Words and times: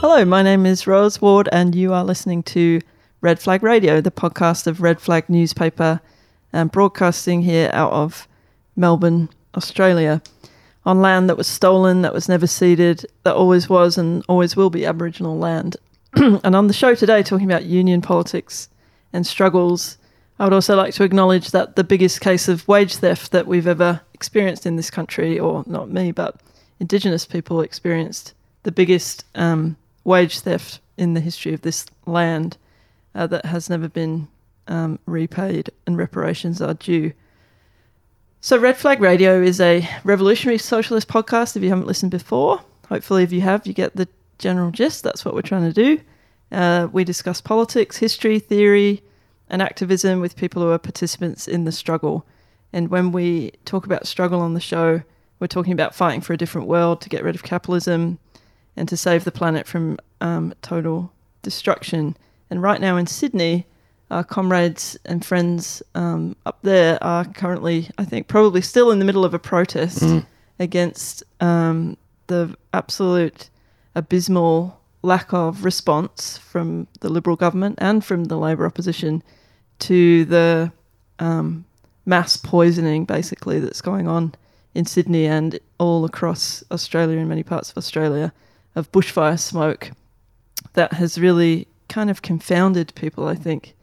Hello, 0.00 0.24
my 0.26 0.42
name 0.42 0.66
is 0.66 0.86
Rose 0.86 1.22
Ward, 1.22 1.48
and 1.50 1.74
you 1.74 1.94
are 1.94 2.04
listening 2.04 2.42
to 2.44 2.80
Red 3.22 3.38
Flag 3.38 3.62
Radio, 3.62 4.02
the 4.02 4.10
podcast 4.10 4.66
of 4.66 4.82
Red 4.82 5.00
Flag 5.00 5.30
newspaper, 5.30 6.02
and 6.52 6.70
broadcasting 6.70 7.40
here 7.42 7.70
out 7.72 7.92
of 7.92 8.28
Melbourne, 8.76 9.30
Australia, 9.56 10.20
on 10.86 11.02
land 11.02 11.28
that 11.28 11.36
was 11.36 11.48
stolen, 11.48 12.02
that 12.02 12.14
was 12.14 12.28
never 12.28 12.46
ceded, 12.46 13.04
that 13.24 13.34
always 13.34 13.68
was 13.68 13.98
and 13.98 14.24
always 14.28 14.56
will 14.56 14.70
be 14.70 14.86
Aboriginal 14.86 15.36
land. 15.36 15.76
and 16.14 16.54
on 16.54 16.68
the 16.68 16.72
show 16.72 16.94
today, 16.94 17.22
talking 17.22 17.50
about 17.50 17.64
union 17.64 18.00
politics 18.00 18.68
and 19.12 19.26
struggles, 19.26 19.98
I 20.38 20.44
would 20.44 20.52
also 20.52 20.76
like 20.76 20.94
to 20.94 21.04
acknowledge 21.04 21.50
that 21.50 21.74
the 21.74 21.84
biggest 21.84 22.20
case 22.20 22.46
of 22.46 22.66
wage 22.68 22.96
theft 22.96 23.32
that 23.32 23.48
we've 23.48 23.66
ever 23.66 24.00
experienced 24.14 24.64
in 24.64 24.76
this 24.76 24.90
country, 24.90 25.38
or 25.38 25.64
not 25.66 25.90
me, 25.90 26.12
but 26.12 26.36
Indigenous 26.78 27.26
people 27.26 27.60
experienced 27.62 28.34
the 28.62 28.72
biggest 28.72 29.24
um, 29.34 29.76
wage 30.04 30.40
theft 30.40 30.80
in 30.96 31.14
the 31.14 31.20
history 31.20 31.52
of 31.52 31.62
this 31.62 31.86
land 32.06 32.58
uh, 33.14 33.26
that 33.26 33.46
has 33.46 33.68
never 33.68 33.88
been 33.88 34.28
um, 34.68 34.98
repaid, 35.06 35.70
and 35.86 35.98
reparations 35.98 36.60
are 36.60 36.74
due. 36.74 37.12
So, 38.46 38.56
Red 38.56 38.76
Flag 38.76 39.00
Radio 39.00 39.42
is 39.42 39.60
a 39.60 39.88
revolutionary 40.04 40.58
socialist 40.58 41.08
podcast. 41.08 41.56
If 41.56 41.64
you 41.64 41.68
haven't 41.68 41.88
listened 41.88 42.12
before, 42.12 42.60
hopefully, 42.88 43.24
if 43.24 43.32
you 43.32 43.40
have, 43.40 43.66
you 43.66 43.72
get 43.72 43.96
the 43.96 44.06
general 44.38 44.70
gist. 44.70 45.02
That's 45.02 45.24
what 45.24 45.34
we're 45.34 45.42
trying 45.42 45.64
to 45.64 45.72
do. 45.72 46.00
Uh, 46.52 46.86
we 46.92 47.02
discuss 47.02 47.40
politics, 47.40 47.96
history, 47.96 48.38
theory, 48.38 49.02
and 49.50 49.60
activism 49.60 50.20
with 50.20 50.36
people 50.36 50.62
who 50.62 50.70
are 50.70 50.78
participants 50.78 51.48
in 51.48 51.64
the 51.64 51.72
struggle. 51.72 52.24
And 52.72 52.88
when 52.88 53.10
we 53.10 53.50
talk 53.64 53.84
about 53.84 54.06
struggle 54.06 54.40
on 54.40 54.54
the 54.54 54.60
show, 54.60 55.02
we're 55.40 55.48
talking 55.48 55.72
about 55.72 55.92
fighting 55.92 56.20
for 56.20 56.32
a 56.32 56.38
different 56.38 56.68
world 56.68 57.00
to 57.00 57.08
get 57.08 57.24
rid 57.24 57.34
of 57.34 57.42
capitalism 57.42 58.20
and 58.76 58.88
to 58.88 58.96
save 58.96 59.24
the 59.24 59.32
planet 59.32 59.66
from 59.66 59.98
um, 60.20 60.54
total 60.62 61.12
destruction. 61.42 62.16
And 62.48 62.62
right 62.62 62.80
now 62.80 62.96
in 62.96 63.08
Sydney, 63.08 63.66
our 64.10 64.22
comrades 64.24 64.96
and 65.04 65.24
friends 65.24 65.82
um, 65.94 66.36
up 66.46 66.58
there 66.62 67.02
are 67.02 67.24
currently, 67.24 67.90
I 67.98 68.04
think, 68.04 68.28
probably 68.28 68.62
still 68.62 68.90
in 68.90 68.98
the 68.98 69.04
middle 69.04 69.24
of 69.24 69.34
a 69.34 69.38
protest 69.38 70.02
against 70.58 71.22
um, 71.40 71.96
the 72.28 72.54
absolute 72.72 73.50
abysmal 73.94 74.80
lack 75.02 75.32
of 75.32 75.64
response 75.64 76.38
from 76.38 76.86
the 77.00 77.08
Liberal 77.08 77.36
government 77.36 77.78
and 77.78 78.04
from 78.04 78.24
the 78.24 78.36
Labor 78.36 78.66
opposition 78.66 79.22
to 79.80 80.24
the 80.24 80.72
um, 81.18 81.64
mass 82.04 82.36
poisoning, 82.36 83.04
basically, 83.04 83.60
that's 83.60 83.80
going 83.80 84.08
on 84.08 84.34
in 84.74 84.84
Sydney 84.84 85.26
and 85.26 85.58
all 85.78 86.04
across 86.04 86.62
Australia 86.70 87.18
and 87.18 87.28
many 87.28 87.42
parts 87.42 87.70
of 87.70 87.78
Australia 87.78 88.32
of 88.74 88.90
bushfire 88.92 89.38
smoke 89.38 89.90
that 90.74 90.92
has 90.94 91.18
really 91.18 91.66
kind 91.88 92.10
of 92.10 92.22
confounded 92.22 92.94
people, 92.94 93.26
I 93.26 93.34
think, 93.34 93.74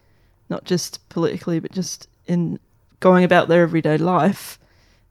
not 0.54 0.64
just 0.64 1.06
politically, 1.08 1.58
but 1.58 1.72
just 1.72 2.08
in 2.28 2.60
going 3.00 3.24
about 3.24 3.48
their 3.48 3.62
everyday 3.62 3.98
life. 3.98 4.56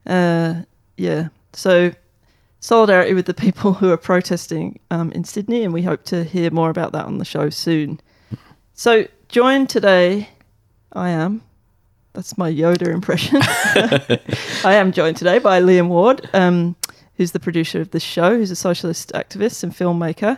Uh, 0.05 0.61
yeah. 0.95 1.27
So, 1.51 1.91
solidarity 2.61 3.13
with 3.13 3.25
the 3.25 3.33
people 3.33 3.73
who 3.73 3.91
are 3.91 3.97
protesting 3.97 4.79
um, 4.89 5.11
in 5.11 5.25
Sydney, 5.25 5.63
and 5.63 5.73
we 5.73 5.81
hope 5.81 6.05
to 6.05 6.23
hear 6.23 6.49
more 6.49 6.69
about 6.69 6.93
that 6.93 7.03
on 7.05 7.17
the 7.17 7.25
show 7.25 7.49
soon. 7.49 7.99
So, 8.73 9.05
joined 9.27 9.69
today, 9.69 10.29
I 10.93 11.09
am. 11.09 11.41
That's 12.13 12.37
my 12.37 12.49
Yoda 12.49 12.87
impression. 12.87 13.39
I 14.63 14.75
am 14.75 14.93
joined 14.93 15.17
today 15.17 15.39
by 15.39 15.59
Liam 15.61 15.89
Ward, 15.89 16.29
um, 16.33 16.77
who's 17.15 17.33
the 17.33 17.39
producer 17.39 17.81
of 17.81 17.91
this 17.91 18.03
show, 18.03 18.37
who's 18.37 18.51
a 18.51 18.55
socialist 18.55 19.11
activist 19.13 19.61
and 19.61 19.73
filmmaker 19.73 20.37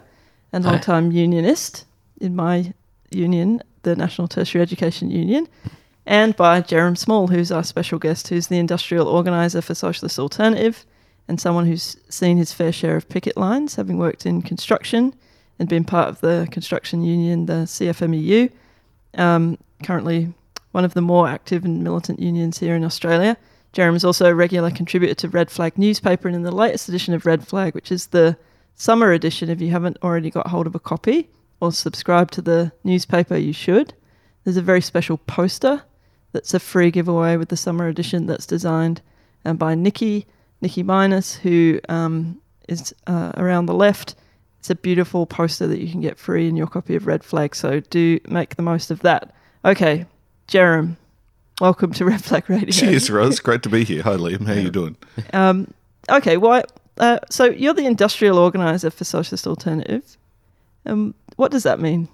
and 0.52 0.66
long-time 0.66 1.12
unionist 1.12 1.86
in 2.20 2.36
my 2.36 2.74
union, 3.12 3.62
the 3.86 3.96
National 3.96 4.28
Tertiary 4.28 4.62
Education 4.62 5.10
Union, 5.10 5.48
and 6.06 6.36
by 6.36 6.62
Jerome 6.62 6.96
Small, 6.96 7.28
who's 7.28 7.52
our 7.52 7.64
special 7.64 7.98
guest, 7.98 8.28
who's 8.28 8.48
the 8.48 8.60
industrial 8.60 9.08
organizer 9.08 9.62
for 9.62 9.74
Socialist 9.74 10.20
Alternative 10.20 10.86
and 11.28 11.42
someone 11.42 11.66
who's 11.66 11.98
seen 12.10 12.38
his 12.38 12.54
fair 12.54 12.72
share 12.72 12.96
of 12.96 13.10
picket 13.10 13.36
lines, 13.36 13.76
having 13.76 13.98
worked 13.98 14.26
in 14.26 14.42
construction 14.42 15.16
and 15.58 15.68
been 15.68 15.84
part 15.84 16.10
of 16.10 16.22
the 16.22 16.48
construction 16.52 17.04
union, 17.04 17.48
the 17.48 17.64
CFMEU. 17.66 18.52
Um, 19.18 19.58
currently, 19.84 20.34
one 20.72 20.86
of 20.86 20.94
the 20.94 21.02
more 21.02 21.28
active 21.28 21.66
and 21.66 21.84
militant 21.84 22.20
unions 22.20 22.60
here 22.60 22.76
in 22.76 22.84
Australia. 22.84 23.38
Jerem 23.74 23.96
is 23.96 24.06
also 24.06 24.28
a 24.28 24.36
regular 24.36 24.70
contributor 24.70 25.16
to 25.16 25.30
Red 25.30 25.50
Flag 25.50 25.78
newspaper, 25.78 26.28
and 26.28 26.36
in 26.36 26.44
the 26.44 26.52
latest 26.52 26.88
edition 26.88 27.14
of 27.14 27.26
Red 27.26 27.48
Flag, 27.48 27.74
which 27.74 27.92
is 27.92 28.08
the 28.08 28.38
summer 28.76 29.12
edition, 29.12 29.50
if 29.50 29.62
you 29.62 29.72
haven't 29.72 29.98
already 30.04 30.30
got 30.30 30.48
hold 30.48 30.68
of 30.68 30.76
a 30.76 30.80
copy 30.80 31.30
or 31.60 31.72
subscribe 31.72 32.32
to 32.32 32.42
the 32.42 32.72
newspaper, 32.84 33.38
you 33.38 33.54
should. 33.54 33.94
There's 34.44 34.58
a 34.58 34.62
very 34.62 34.82
special 34.82 35.18
poster 35.18 35.84
that's 36.32 36.54
a 36.54 36.60
free 36.60 36.92
giveaway 36.92 37.38
with 37.38 37.50
the 37.50 37.58
summer 37.58 37.88
edition 37.88 38.26
that's 38.26 38.46
designed 38.46 39.02
um, 39.46 39.58
by 39.58 39.74
Nikki, 39.74 40.28
Nikki 40.62 40.84
Minus, 40.84 41.36
who 41.36 41.80
um, 41.90 42.42
is 42.68 42.94
uh, 43.08 43.32
around 43.38 43.68
the 43.68 43.74
left. 43.74 44.16
It's 44.60 44.70
a 44.70 44.76
beautiful 44.76 45.26
poster 45.26 45.68
that 45.68 45.80
you 45.80 45.90
can 45.90 46.02
get 46.02 46.18
free 46.18 46.48
in 46.48 46.56
your 46.56 46.68
copy 46.68 46.96
of 46.96 47.08
Red 47.08 47.24
Flag, 47.24 47.56
so 47.56 47.80
do 47.80 48.20
make 48.28 48.56
the 48.56 48.64
most 48.64 48.92
of 48.92 49.00
that. 49.02 49.34
Okay, 49.64 50.06
Jerome, 50.48 50.98
welcome 51.62 51.94
to 51.94 52.06
Red 52.06 52.24
Flag 52.24 52.50
Radio. 52.50 52.72
Cheers, 52.72 53.10
Rose. 53.10 53.40
Great 53.42 53.64
to 53.64 53.70
be 53.70 53.84
here. 53.84 54.04
Hi, 54.04 54.16
Liam. 54.16 54.46
How 54.46 54.54
are 54.54 54.60
you 54.60 54.72
doing? 54.72 54.98
Um, 55.34 55.74
okay, 56.10 56.38
why? 56.38 56.64
Uh, 56.98 57.20
so 57.30 57.46
you're 57.46 57.74
the 57.74 57.86
industrial 57.86 58.38
organizer 58.38 58.90
for 58.90 59.04
Socialist 59.04 59.48
Alternative. 59.48 60.18
Um, 60.86 61.16
what 61.36 61.52
does 61.52 61.64
that 61.64 61.80
mean? 61.80 62.08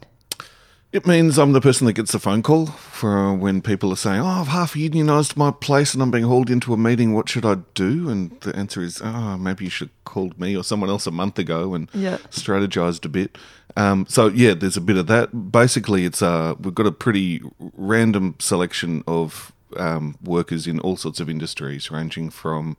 It 0.91 1.07
means 1.07 1.39
I'm 1.39 1.53
the 1.53 1.61
person 1.61 1.87
that 1.87 1.93
gets 1.93 2.11
the 2.11 2.19
phone 2.19 2.43
call 2.43 2.65
for 2.65 3.33
when 3.33 3.61
people 3.61 3.93
are 3.93 3.95
saying, 3.95 4.19
"Oh, 4.19 4.25
I've 4.27 4.47
half 4.49 4.73
unionised 4.73 5.37
my 5.37 5.49
place 5.51 5.93
and 5.93 6.03
I'm 6.03 6.11
being 6.11 6.25
hauled 6.25 6.49
into 6.49 6.73
a 6.73 6.77
meeting. 6.77 7.13
What 7.13 7.29
should 7.29 7.45
I 7.45 7.59
do?" 7.75 8.09
And 8.09 8.37
the 8.41 8.53
answer 8.57 8.81
is, 8.81 8.99
"Oh, 9.01 9.37
maybe 9.37 9.63
you 9.63 9.69
should 9.69 9.87
have 9.87 10.03
called 10.03 10.37
me 10.37 10.53
or 10.57 10.65
someone 10.65 10.89
else 10.89 11.07
a 11.07 11.11
month 11.11 11.39
ago 11.39 11.73
and 11.73 11.89
Yeah. 11.93 12.17
strategized 12.29 13.05
a 13.05 13.09
bit." 13.09 13.37
Um, 13.77 14.05
so 14.09 14.27
yeah, 14.27 14.53
there's 14.53 14.75
a 14.75 14.81
bit 14.81 14.97
of 14.97 15.07
that. 15.07 15.51
Basically, 15.53 16.03
it's 16.03 16.21
uh, 16.21 16.55
we've 16.59 16.75
got 16.75 16.87
a 16.87 16.91
pretty 16.91 17.41
random 17.77 18.35
selection 18.39 19.01
of 19.07 19.53
um, 19.77 20.17
workers 20.21 20.67
in 20.67 20.77
all 20.81 20.97
sorts 20.97 21.21
of 21.21 21.29
industries, 21.29 21.89
ranging 21.89 22.29
from 22.29 22.75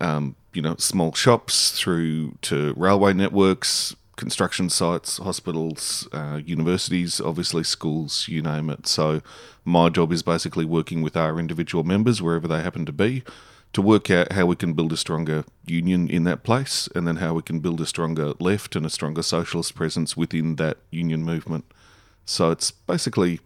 um, 0.00 0.34
you 0.54 0.62
know, 0.62 0.76
small 0.78 1.12
shops 1.12 1.72
through 1.72 2.32
to 2.42 2.72
railway 2.76 3.12
networks, 3.12 3.94
construction 4.18 4.68
sites, 4.68 5.16
hospitals, 5.18 6.06
uh, 6.12 6.40
universities, 6.44 7.20
obviously 7.20 7.64
schools, 7.64 8.26
you 8.28 8.42
name 8.42 8.68
it. 8.68 8.86
So 8.86 9.22
my 9.64 9.88
job 9.88 10.12
is 10.12 10.22
basically 10.22 10.66
working 10.66 11.00
with 11.00 11.16
our 11.16 11.38
individual 11.38 11.84
members 11.84 12.20
wherever 12.20 12.46
they 12.46 12.62
happen 12.62 12.84
to 12.84 12.92
be 12.92 13.22
to 13.72 13.80
work 13.82 14.10
out 14.10 14.32
how 14.32 14.46
we 14.46 14.56
can 14.56 14.72
build 14.72 14.92
a 14.92 14.96
stronger 14.96 15.44
union 15.66 16.08
in 16.08 16.24
that 16.24 16.42
place 16.42 16.88
and 16.94 17.06
then 17.06 17.16
how 17.16 17.34
we 17.34 17.42
can 17.42 17.60
build 17.60 17.80
a 17.80 17.86
stronger 17.86 18.32
left 18.40 18.74
and 18.74 18.84
a 18.86 18.90
stronger 18.90 19.22
socialist 19.22 19.74
presence 19.74 20.16
within 20.16 20.56
that 20.56 20.78
union 20.90 21.22
movement. 21.22 21.64
So 22.24 22.50
it's 22.50 22.70
basically 22.70 23.40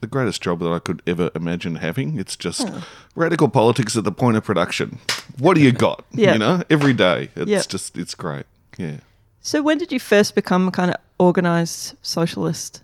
the 0.00 0.06
greatest 0.06 0.42
job 0.42 0.58
that 0.60 0.72
I 0.72 0.78
could 0.78 1.02
ever 1.06 1.30
imagine 1.34 1.76
having. 1.76 2.18
It's 2.18 2.36
just 2.36 2.66
radical 3.14 3.48
politics 3.48 3.96
at 3.96 4.04
the 4.04 4.12
point 4.12 4.36
of 4.38 4.44
production. 4.44 4.98
What 5.38 5.54
do 5.54 5.60
you 5.62 5.72
got? 5.86 6.04
Yeah. 6.12 6.32
You 6.32 6.38
know, 6.38 6.62
every 6.70 6.94
day. 6.94 7.28
It's 7.36 7.50
Yeah. 7.50 7.62
just, 7.68 7.96
it's 7.98 8.14
great. 8.14 8.46
Yeah. 8.78 8.98
So 9.46 9.62
when 9.62 9.78
did 9.78 9.92
you 9.92 10.00
first 10.00 10.34
become 10.34 10.66
a 10.66 10.72
kind 10.72 10.90
of 10.90 10.96
organised 11.20 11.94
socialist? 12.04 12.82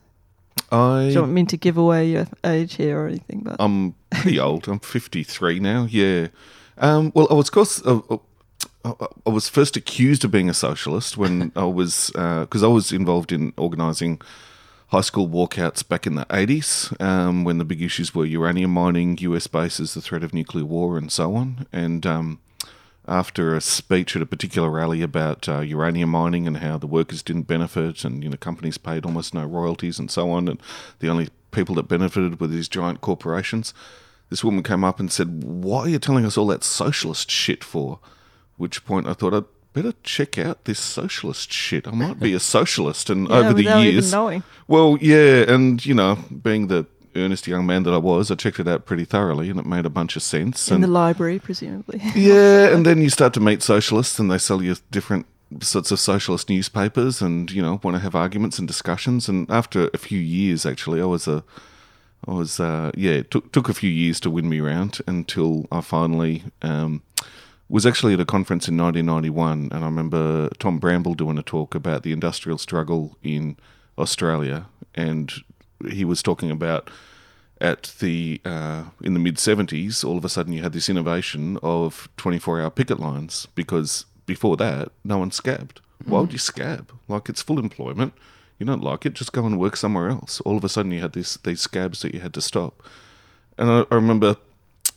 I, 0.70 1.06
Do 1.08 1.14
you 1.14 1.20
want 1.22 1.32
me 1.32 1.44
to 1.46 1.56
give 1.56 1.76
away 1.76 2.10
your 2.10 2.28
age 2.44 2.76
here 2.76 3.00
or 3.00 3.08
anything? 3.08 3.40
But 3.40 3.56
I'm 3.58 3.96
pretty 4.10 4.38
old. 4.38 4.68
I'm 4.68 4.78
53 4.78 5.58
now. 5.58 5.88
Yeah. 5.90 6.28
Um, 6.78 7.10
well, 7.16 7.26
I 7.32 7.34
was, 7.34 7.48
of 7.48 7.52
course, 7.52 7.84
uh, 7.84 7.98
uh, 8.08 8.18
I 8.84 9.06
I 9.26 9.30
was 9.30 9.48
first 9.48 9.76
accused 9.76 10.24
of 10.24 10.30
being 10.30 10.48
a 10.48 10.54
socialist 10.54 11.16
when 11.16 11.50
I 11.56 11.64
was, 11.64 12.12
because 12.14 12.62
I 12.62 12.68
was 12.68 12.92
involved 12.92 13.32
in 13.32 13.52
organising 13.56 14.20
high 14.90 15.00
school 15.00 15.28
walkouts 15.28 15.86
back 15.86 16.06
in 16.06 16.14
the 16.14 16.26
80s 16.26 16.94
um, 17.02 17.42
when 17.42 17.58
the 17.58 17.64
big 17.64 17.82
issues 17.82 18.14
were 18.14 18.24
uranium 18.24 18.70
mining, 18.70 19.18
US 19.18 19.48
bases, 19.48 19.94
the 19.94 20.00
threat 20.00 20.22
of 20.22 20.32
nuclear 20.32 20.64
war, 20.64 20.96
and 20.96 21.10
so 21.10 21.34
on. 21.34 21.66
And 21.72 22.06
um, 22.06 22.38
after 23.12 23.54
a 23.54 23.60
speech 23.60 24.16
at 24.16 24.22
a 24.22 24.26
particular 24.26 24.70
rally 24.70 25.02
about 25.02 25.46
uh, 25.46 25.60
uranium 25.60 26.08
mining 26.08 26.46
and 26.46 26.58
how 26.58 26.78
the 26.78 26.86
workers 26.86 27.22
didn't 27.22 27.42
benefit 27.42 28.04
and 28.04 28.24
you 28.24 28.30
know 28.30 28.36
companies 28.38 28.78
paid 28.78 29.04
almost 29.04 29.34
no 29.34 29.44
royalties 29.44 29.98
and 29.98 30.10
so 30.10 30.30
on 30.30 30.48
and 30.48 30.60
the 31.00 31.08
only 31.08 31.28
people 31.50 31.74
that 31.74 31.88
benefited 31.88 32.40
were 32.40 32.46
these 32.46 32.68
giant 32.68 33.02
corporations 33.02 33.74
this 34.30 34.42
woman 34.42 34.62
came 34.62 34.82
up 34.82 34.98
and 34.98 35.12
said 35.12 35.44
why 35.44 35.80
are 35.80 35.88
you 35.90 35.98
telling 35.98 36.24
us 36.24 36.38
all 36.38 36.46
that 36.46 36.64
socialist 36.64 37.30
shit 37.30 37.62
for 37.62 37.98
which 38.56 38.84
point 38.86 39.06
i 39.06 39.12
thought 39.12 39.34
i'd 39.34 39.44
better 39.74 39.92
check 40.02 40.38
out 40.38 40.66
this 40.66 40.78
socialist 40.78 41.50
shit. 41.50 41.88
I 41.88 41.92
might 41.92 42.20
be 42.20 42.34
a 42.34 42.40
socialist. 42.56 43.08
And 43.08 43.26
Yeah, 43.28 43.36
over 43.36 43.54
the 43.54 43.62
years, 43.62 44.12
well, 44.68 44.98
yeah, 45.00 45.50
and 45.50 45.84
you 45.84 45.94
know, 45.94 46.18
being 46.42 46.66
the 46.66 46.86
earnest 47.14 47.46
young 47.46 47.66
man 47.66 47.82
that 47.84 47.92
I 47.92 47.98
was, 47.98 48.30
I 48.30 48.34
checked 48.34 48.60
it 48.60 48.68
out 48.68 48.86
pretty 48.86 49.04
thoroughly, 49.04 49.50
and 49.50 49.58
it 49.58 49.66
made 49.66 49.86
a 49.86 49.90
bunch 49.90 50.16
of 50.16 50.22
sense. 50.22 50.68
in 50.68 50.76
and 50.76 50.84
the 50.84 50.88
library, 50.88 51.38
presumably. 51.38 52.00
yeah, 52.14 52.68
and 52.68 52.86
then 52.86 53.00
you 53.00 53.10
start 53.10 53.34
to 53.34 53.40
meet 53.40 53.62
socialists, 53.62 54.18
and 54.18 54.30
they 54.30 54.38
sell 54.38 54.62
you 54.62 54.76
different 54.90 55.26
sorts 55.60 55.90
of 55.90 56.00
socialist 56.00 56.48
newspapers, 56.48 57.20
and 57.20 57.50
you 57.50 57.62
know 57.62 57.80
want 57.82 57.96
to 57.96 58.00
have 58.02 58.14
arguments 58.14 58.58
and 58.58 58.66
discussions. 58.66 59.28
And 59.28 59.50
after 59.50 59.90
a 59.92 59.98
few 59.98 60.18
years, 60.18 60.64
actually, 60.64 61.00
I 61.00 61.06
was 61.06 61.28
a, 61.28 61.44
I 62.26 62.32
was 62.32 62.60
uh, 62.60 62.90
yeah, 62.96 63.12
it 63.12 63.30
took 63.30 63.52
took 63.52 63.68
a 63.68 63.74
few 63.74 63.90
years 63.90 64.20
to 64.20 64.30
win 64.30 64.48
me 64.48 64.60
around 64.60 65.00
until 65.06 65.66
I 65.70 65.80
finally 65.80 66.44
um, 66.62 67.02
was 67.68 67.86
actually 67.86 68.14
at 68.14 68.20
a 68.20 68.24
conference 68.24 68.68
in 68.68 68.76
1991, 68.76 69.70
and 69.72 69.84
I 69.84 69.86
remember 69.86 70.48
Tom 70.58 70.78
Bramble 70.78 71.14
doing 71.14 71.38
a 71.38 71.42
talk 71.42 71.74
about 71.74 72.02
the 72.02 72.12
industrial 72.12 72.58
struggle 72.58 73.16
in 73.22 73.56
Australia, 73.98 74.66
and 74.94 75.32
he 75.90 76.04
was 76.04 76.22
talking 76.22 76.50
about 76.50 76.90
at 77.60 77.94
the 78.00 78.40
uh, 78.44 78.84
in 79.02 79.14
the 79.14 79.20
mid 79.20 79.36
70s, 79.36 80.04
all 80.04 80.18
of 80.18 80.24
a 80.24 80.28
sudden 80.28 80.52
you 80.52 80.62
had 80.62 80.72
this 80.72 80.88
innovation 80.88 81.58
of 81.62 82.08
24 82.16 82.60
hour 82.60 82.70
picket 82.70 82.98
lines 82.98 83.46
because 83.54 84.04
before 84.26 84.56
that, 84.56 84.90
no 85.04 85.18
one 85.18 85.30
scabbed. 85.30 85.80
Why 86.04 86.20
would 86.20 86.32
you 86.32 86.38
scab? 86.38 86.92
Like 87.06 87.28
it's 87.28 87.42
full 87.42 87.58
employment. 87.58 88.14
You 88.58 88.66
don't 88.66 88.82
like 88.82 89.06
it, 89.06 89.14
just 89.14 89.32
go 89.32 89.46
and 89.46 89.58
work 89.58 89.76
somewhere 89.76 90.08
else. 90.08 90.40
All 90.40 90.56
of 90.56 90.64
a 90.64 90.68
sudden, 90.68 90.92
you 90.92 91.00
had 91.00 91.12
this 91.12 91.36
these 91.38 91.60
scabs 91.60 92.02
that 92.02 92.14
you 92.14 92.20
had 92.20 92.34
to 92.34 92.40
stop. 92.40 92.82
And 93.58 93.70
I, 93.70 93.84
I 93.90 93.94
remember 93.94 94.36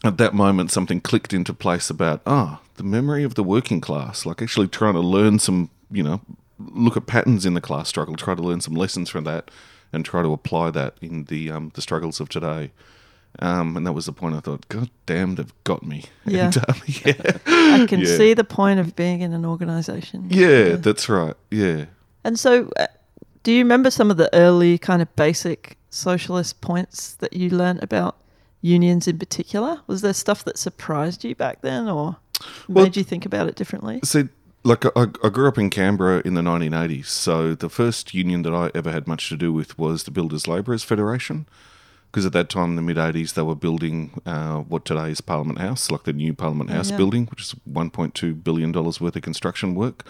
at 0.04 0.18
that 0.18 0.34
moment 0.34 0.72
something 0.72 1.02
clicked 1.02 1.34
into 1.34 1.54
place 1.54 1.90
about 1.90 2.22
ah 2.26 2.62
the 2.76 2.84
memory 2.84 3.24
of 3.24 3.36
the 3.36 3.44
working 3.44 3.82
class, 3.82 4.26
like 4.26 4.42
actually 4.42 4.68
trying 4.68 4.94
to 4.94 5.00
learn 5.00 5.40
some, 5.40 5.70
you 5.92 6.04
know, 6.04 6.22
look 6.60 6.98
at 6.98 7.08
patterns 7.08 7.46
in 7.46 7.54
the 7.54 7.62
class 7.62 7.90
struggle, 7.90 8.16
try 8.16 8.36
to 8.36 8.42
learn 8.42 8.62
some 8.62 8.74
lessons 8.74 9.10
from 9.10 9.24
that, 9.24 9.50
and 9.94 10.04
try 10.06 10.22
to 10.22 10.32
apply 10.34 10.72
that 10.72 10.96
in 11.02 11.26
the 11.26 11.52
um, 11.52 11.72
the 11.76 11.82
struggles 11.82 12.20
of 12.20 12.30
today. 12.30 12.72
Um, 13.40 13.76
and 13.76 13.86
that 13.86 13.92
was 13.92 14.06
the 14.06 14.14
point 14.14 14.34
I 14.36 14.40
thought, 14.40 14.66
God 14.70 14.90
damn, 15.06 15.36
they've 15.36 15.54
got 15.66 15.84
me. 15.84 16.06
Yeah. 16.26 16.46
And, 16.46 16.58
um, 16.70 16.82
yeah. 16.88 17.38
I 17.46 17.86
can 17.86 18.00
Yeah. 18.00 18.18
see 18.18 18.34
the 18.34 18.46
point 18.46 18.80
of 18.80 18.96
being 18.96 19.20
in 19.22 19.34
an 19.34 19.46
organization. 19.46 20.28
yeah, 20.30 20.78
that's 20.78 21.10
right. 21.10 21.34
Yeah. 21.52 21.86
And 22.24 22.40
so, 22.40 22.72
uh, 22.80 22.88
do 23.44 23.52
you 23.52 23.58
remember 23.60 23.92
some 23.92 24.10
of 24.10 24.16
the 24.16 24.34
early 24.34 24.78
kind 24.78 25.02
of 25.02 25.14
basic 25.18 25.78
socialist 25.90 26.62
points 26.62 27.14
that 27.16 27.34
you 27.34 27.50
learnt 27.50 27.84
about 27.84 28.16
unions 28.62 29.06
in 29.08 29.20
particular? 29.20 29.82
Was 29.86 30.00
there 30.02 30.14
stuff 30.14 30.46
that 30.46 30.58
surprised 30.58 31.26
you 31.26 31.36
back 31.36 31.62
then 31.62 31.90
or 31.90 32.16
Well- 32.70 32.86
made 32.86 32.96
you 32.96 33.04
think 33.04 33.26
about 33.26 33.48
it 33.50 33.56
differently? 33.56 34.00
See, 34.06 34.30
like 34.66 34.84
I, 34.98 35.08
I 35.24 35.30
grew 35.30 35.48
up 35.48 35.60
in 35.60 35.70
Canberra 35.70 36.24
in 36.26 36.34
the 36.34 36.42
1980s, 36.42 37.06
so 37.06 37.54
the 37.54 37.70
first 37.70 38.16
union 38.16 38.42
that 38.42 38.54
I 38.54 38.72
ever 38.74 38.92
had 38.92 39.08
much 39.08 39.30
to 39.30 39.38
do 39.38 39.54
with 39.54 39.78
was 39.78 40.04
the 40.04 40.12
Builders 40.12 40.48
Labourers 40.48 40.84
Federation, 40.84 41.46
because 42.12 42.26
at 42.26 42.34
that 42.34 42.50
time, 42.50 42.72
in 42.72 42.76
the 42.76 42.82
mid 42.82 42.98
80s, 42.98 43.36
they 43.36 43.44
were 43.44 43.56
building 43.56 44.20
uh, 44.26 44.58
what 44.62 44.84
today 44.84 45.12
is 45.12 45.22
Parliament 45.22 45.60
House, 45.60 45.92
like 45.92 46.04
the 46.04 46.14
new 46.14 46.34
Parliament 46.34 46.72
House 46.72 46.90
yeah. 46.90 46.98
building, 46.98 47.28
which 47.28 47.44
is 47.44 47.56
1.2 47.72 48.44
billion 48.44 48.72
dollars 48.72 49.00
worth 49.00 49.16
of 49.16 49.22
construction 49.22 49.76
work, 49.76 50.04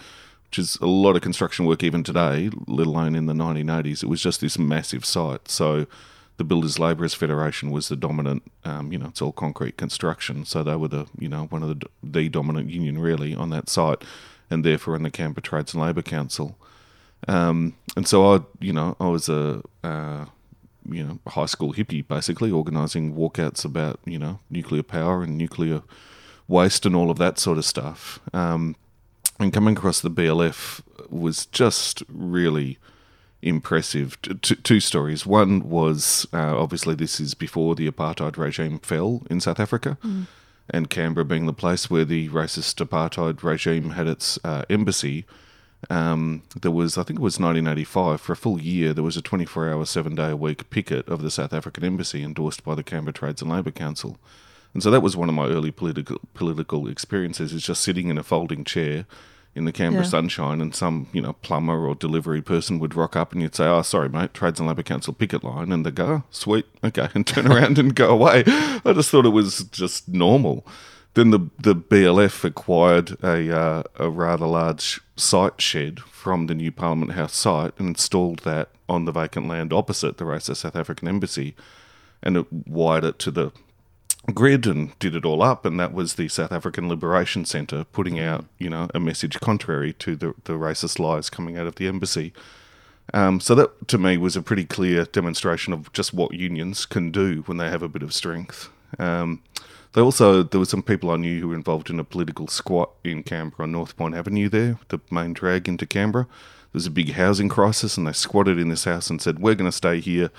which 0.48 0.58
is 0.58 0.76
a 0.80 0.86
lot 0.86 1.16
of 1.16 1.22
construction 1.22 1.66
work 1.66 1.84
even 1.84 2.02
today, 2.02 2.48
let 2.66 2.86
alone 2.86 3.14
in 3.14 3.26
the 3.26 3.34
1980s. 3.34 4.02
It 4.02 4.08
was 4.08 4.22
just 4.22 4.40
this 4.40 4.58
massive 4.58 5.04
site, 5.04 5.48
so. 5.48 5.86
The 6.38 6.44
Builders 6.44 6.78
Labourers 6.78 7.14
Federation 7.14 7.70
was 7.70 7.88
the 7.88 7.96
dominant, 7.96 8.42
um, 8.62 8.92
you 8.92 8.98
know, 8.98 9.06
it's 9.06 9.22
all 9.22 9.32
concrete 9.32 9.78
construction. 9.78 10.44
So 10.44 10.62
they 10.62 10.76
were 10.76 10.88
the, 10.88 11.06
you 11.18 11.30
know, 11.30 11.44
one 11.44 11.62
of 11.62 11.70
the 11.70 11.86
the 12.02 12.28
dominant 12.28 12.68
union 12.68 12.98
really 12.98 13.34
on 13.34 13.48
that 13.48 13.70
site, 13.70 14.04
and 14.50 14.64
therefore 14.64 14.96
in 14.96 15.02
the 15.02 15.10
Canberra 15.10 15.42
Trades 15.42 15.74
and 15.74 15.82
Labour 15.82 16.02
Council. 16.02 16.56
Um, 17.28 17.74
and 17.96 18.06
so 18.06 18.34
I, 18.34 18.40
you 18.60 18.72
know, 18.72 18.96
I 19.00 19.08
was 19.08 19.28
a, 19.28 19.62
uh, 19.82 20.26
you 20.88 21.04
know, 21.04 21.18
high 21.28 21.46
school 21.46 21.72
hippie 21.72 22.06
basically, 22.06 22.50
organising 22.50 23.14
walkouts 23.14 23.64
about, 23.64 24.00
you 24.04 24.18
know, 24.18 24.40
nuclear 24.50 24.82
power 24.82 25.22
and 25.22 25.36
nuclear 25.36 25.82
waste 26.48 26.86
and 26.86 26.94
all 26.94 27.10
of 27.10 27.18
that 27.18 27.38
sort 27.38 27.58
of 27.58 27.64
stuff. 27.64 28.20
Um, 28.32 28.76
and 29.38 29.52
coming 29.52 29.76
across 29.76 30.00
the 30.00 30.10
BLF 30.10 30.82
was 31.10 31.46
just 31.46 32.02
really 32.08 32.78
impressive. 33.42 34.20
T- 34.22 34.56
two 34.56 34.80
stories. 34.80 35.26
One 35.26 35.68
was 35.68 36.26
uh, 36.32 36.58
obviously 36.58 36.94
this 36.94 37.20
is 37.20 37.34
before 37.34 37.74
the 37.74 37.90
apartheid 37.90 38.36
regime 38.36 38.78
fell 38.78 39.22
in 39.30 39.40
South 39.40 39.60
Africa, 39.60 39.98
and 40.70 40.90
Canberra 40.90 41.24
being 41.24 41.46
the 41.46 41.52
place 41.52 41.90
where 41.90 42.04
the 42.04 42.28
racist 42.28 42.84
apartheid 42.84 43.42
regime 43.42 43.90
had 43.90 44.06
its 44.06 44.38
uh, 44.44 44.64
embassy. 44.68 45.24
Um, 45.90 46.42
there 46.60 46.70
was, 46.70 46.98
I 46.98 47.02
think 47.02 47.20
it 47.20 47.22
was 47.22 47.38
1985, 47.38 48.20
for 48.20 48.32
a 48.32 48.36
full 48.36 48.60
year, 48.60 48.92
there 48.92 49.04
was 49.04 49.16
a 49.16 49.22
24 49.22 49.70
hour, 49.70 49.84
seven 49.84 50.14
day 50.14 50.30
a 50.30 50.36
week 50.36 50.68
picket 50.70 51.08
of 51.08 51.22
the 51.22 51.30
South 51.30 51.52
African 51.52 51.84
embassy 51.84 52.22
endorsed 52.22 52.64
by 52.64 52.74
the 52.74 52.82
Canberra 52.82 53.12
Trades 53.12 53.42
and 53.42 53.50
Labour 53.50 53.70
Council. 53.70 54.18
And 54.74 54.82
so 54.82 54.90
that 54.90 55.02
was 55.02 55.16
one 55.16 55.28
of 55.28 55.34
my 55.34 55.46
early 55.46 55.70
political 55.70 56.20
political 56.34 56.88
experiences, 56.88 57.52
is 57.52 57.62
just 57.62 57.82
sitting 57.82 58.08
in 58.08 58.18
a 58.18 58.22
folding 58.22 58.64
chair 58.64 59.06
in 59.56 59.64
the 59.64 59.72
Canberra 59.72 60.04
Yeah. 60.04 60.10
sunshine, 60.10 60.60
and 60.60 60.74
some 60.74 61.08
you 61.12 61.20
know 61.22 61.32
plumber 61.42 61.86
or 61.86 61.94
delivery 61.94 62.42
person 62.42 62.78
would 62.78 62.94
rock 62.94 63.16
up, 63.16 63.32
and 63.32 63.40
you'd 63.42 63.54
say, 63.54 63.66
"Oh, 63.66 63.82
sorry, 63.82 64.08
mate, 64.08 64.34
Trades 64.34 64.60
and 64.60 64.68
Labour 64.68 64.82
Council 64.82 65.12
picket 65.12 65.42
line," 65.42 65.72
and 65.72 65.84
they 65.84 65.90
go, 65.90 66.06
oh, 66.06 66.22
"Sweet, 66.30 66.66
okay," 66.84 67.08
and 67.14 67.26
turn 67.26 67.46
around 67.52 67.78
and 67.78 67.94
go 67.94 68.10
away. 68.10 68.44
I 68.46 68.92
just 68.94 69.10
thought 69.10 69.26
it 69.26 69.30
was 69.30 69.64
just 69.64 70.08
normal. 70.08 70.66
Then 71.14 71.30
the 71.30 71.40
the 71.58 71.74
BLF 71.74 72.44
acquired 72.44 73.16
a 73.24 73.50
uh, 73.58 73.82
a 73.98 74.10
rather 74.10 74.46
large 74.46 75.00
site 75.16 75.60
shed 75.60 76.00
from 76.00 76.46
the 76.46 76.54
new 76.54 76.70
Parliament 76.70 77.12
House 77.12 77.34
site 77.34 77.72
and 77.78 77.88
installed 77.88 78.40
that 78.40 78.68
on 78.88 79.06
the 79.06 79.12
vacant 79.12 79.48
land 79.48 79.72
opposite 79.72 80.18
the 80.18 80.24
racist 80.24 80.56
South 80.58 80.76
African 80.76 81.08
embassy, 81.08 81.56
and 82.22 82.36
it 82.36 82.46
wired 82.52 83.04
it 83.04 83.18
to 83.20 83.30
the 83.30 83.50
grid 84.34 84.66
and 84.66 84.98
did 84.98 85.14
it 85.14 85.24
all 85.24 85.42
up, 85.42 85.64
and 85.64 85.78
that 85.78 85.92
was 85.92 86.14
the 86.14 86.28
South 86.28 86.52
African 86.52 86.88
Liberation 86.88 87.44
Centre 87.44 87.84
putting 87.84 88.18
out, 88.18 88.44
you 88.58 88.68
know, 88.68 88.88
a 88.94 89.00
message 89.00 89.38
contrary 89.40 89.92
to 89.94 90.16
the, 90.16 90.34
the 90.44 90.54
racist 90.54 90.98
lies 90.98 91.30
coming 91.30 91.56
out 91.56 91.66
of 91.66 91.76
the 91.76 91.86
embassy. 91.86 92.32
Um, 93.14 93.40
so 93.40 93.54
that, 93.54 93.88
to 93.88 93.98
me, 93.98 94.16
was 94.16 94.36
a 94.36 94.42
pretty 94.42 94.64
clear 94.64 95.04
demonstration 95.04 95.72
of 95.72 95.92
just 95.92 96.12
what 96.12 96.34
unions 96.34 96.86
can 96.86 97.10
do 97.10 97.42
when 97.46 97.58
they 97.58 97.70
have 97.70 97.82
a 97.82 97.88
bit 97.88 98.02
of 98.02 98.12
strength. 98.12 98.68
Um, 98.98 99.42
they 99.92 100.02
also 100.02 100.42
there 100.42 100.60
were 100.60 100.66
some 100.66 100.82
people 100.82 101.10
I 101.10 101.16
knew 101.16 101.40
who 101.40 101.48
were 101.48 101.54
involved 101.54 101.88
in 101.88 101.98
a 101.98 102.04
political 102.04 102.48
squat 102.48 102.90
in 103.02 103.22
Canberra 103.22 103.62
on 103.62 103.72
Northbourne 103.72 104.12
Avenue. 104.12 104.48
There, 104.48 104.78
the 104.88 105.00
main 105.10 105.32
drag 105.32 105.68
into 105.68 105.86
Canberra. 105.86 106.24
There 106.24 106.78
was 106.78 106.86
a 106.86 106.90
big 106.90 107.12
housing 107.12 107.48
crisis, 107.48 107.96
and 107.96 108.06
they 108.06 108.12
squatted 108.12 108.58
in 108.58 108.68
this 108.68 108.84
house 108.84 109.08
and 109.08 109.22
said, 109.22 109.38
"We're 109.38 109.54
going 109.54 109.70
to 109.70 109.76
stay 109.76 110.00
here." 110.00 110.30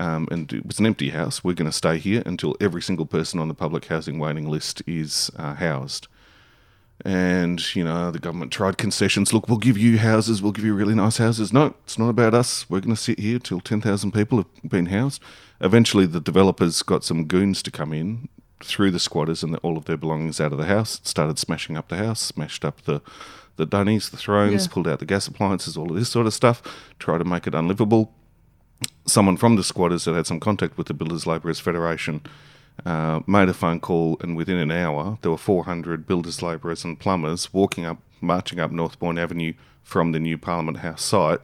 Um, 0.00 0.28
and 0.30 0.52
it 0.52 0.66
was 0.66 0.78
an 0.78 0.86
empty 0.86 1.10
house. 1.10 1.42
We're 1.44 1.54
going 1.54 1.70
to 1.70 1.76
stay 1.76 1.98
here 1.98 2.22
until 2.26 2.56
every 2.60 2.82
single 2.82 3.06
person 3.06 3.38
on 3.40 3.48
the 3.48 3.54
public 3.54 3.86
housing 3.86 4.18
waiting 4.18 4.48
list 4.48 4.82
is 4.86 5.30
uh, 5.36 5.54
housed. 5.54 6.08
And, 7.04 7.74
you 7.74 7.84
know, 7.84 8.10
the 8.10 8.18
government 8.20 8.52
tried 8.52 8.78
concessions. 8.78 9.32
Look, 9.32 9.48
we'll 9.48 9.58
give 9.58 9.76
you 9.76 9.98
houses. 9.98 10.40
We'll 10.40 10.52
give 10.52 10.64
you 10.64 10.74
really 10.74 10.94
nice 10.94 11.18
houses. 11.18 11.52
No, 11.52 11.74
it's 11.84 11.98
not 11.98 12.08
about 12.08 12.34
us. 12.34 12.68
We're 12.70 12.80
going 12.80 12.94
to 12.94 13.00
sit 13.00 13.18
here 13.18 13.38
till 13.38 13.60
10,000 13.60 14.12
people 14.12 14.38
have 14.38 14.70
been 14.70 14.86
housed. 14.86 15.20
Eventually, 15.60 16.06
the 16.06 16.20
developers 16.20 16.82
got 16.82 17.04
some 17.04 17.24
goons 17.24 17.62
to 17.64 17.70
come 17.70 17.92
in, 17.92 18.28
threw 18.62 18.90
the 18.90 19.00
squatters 19.00 19.42
and 19.42 19.56
all 19.56 19.76
of 19.76 19.86
their 19.86 19.96
belongings 19.96 20.40
out 20.40 20.52
of 20.52 20.58
the 20.58 20.66
house, 20.66 21.00
started 21.04 21.38
smashing 21.38 21.76
up 21.76 21.88
the 21.88 21.96
house, 21.96 22.20
smashed 22.20 22.64
up 22.64 22.82
the, 22.82 23.02
the 23.56 23.66
dunnies, 23.66 24.10
the 24.10 24.16
thrones, 24.16 24.66
Yeah. 24.66 24.72
pulled 24.72 24.88
out 24.88 25.00
the 25.00 25.04
gas 25.04 25.26
appliances, 25.26 25.76
all 25.76 25.90
of 25.90 25.96
this 25.98 26.08
sort 26.08 26.26
of 26.26 26.32
stuff, 26.34 26.62
tried 26.98 27.18
to 27.18 27.24
make 27.24 27.46
it 27.46 27.54
unlivable 27.54 28.12
someone 29.06 29.36
from 29.36 29.56
the 29.56 29.64
squatters 29.64 30.04
that 30.04 30.14
had 30.14 30.26
some 30.26 30.40
contact 30.40 30.78
with 30.78 30.86
the 30.86 30.94
Builders 30.94 31.26
Labourers 31.26 31.60
Federation 31.60 32.22
uh, 32.84 33.20
made 33.26 33.48
a 33.48 33.54
phone 33.54 33.80
call, 33.80 34.16
and 34.20 34.36
within 34.36 34.56
an 34.56 34.70
hour, 34.70 35.18
there 35.22 35.30
were 35.30 35.38
400 35.38 36.06
builders, 36.06 36.42
labourers, 36.42 36.84
and 36.84 36.98
plumbers 36.98 37.52
walking 37.52 37.84
up, 37.84 37.98
marching 38.20 38.58
up 38.58 38.70
Northbourne 38.70 39.18
Avenue 39.18 39.52
from 39.82 40.12
the 40.12 40.20
new 40.20 40.36
Parliament 40.36 40.78
House 40.78 41.02
site, 41.02 41.40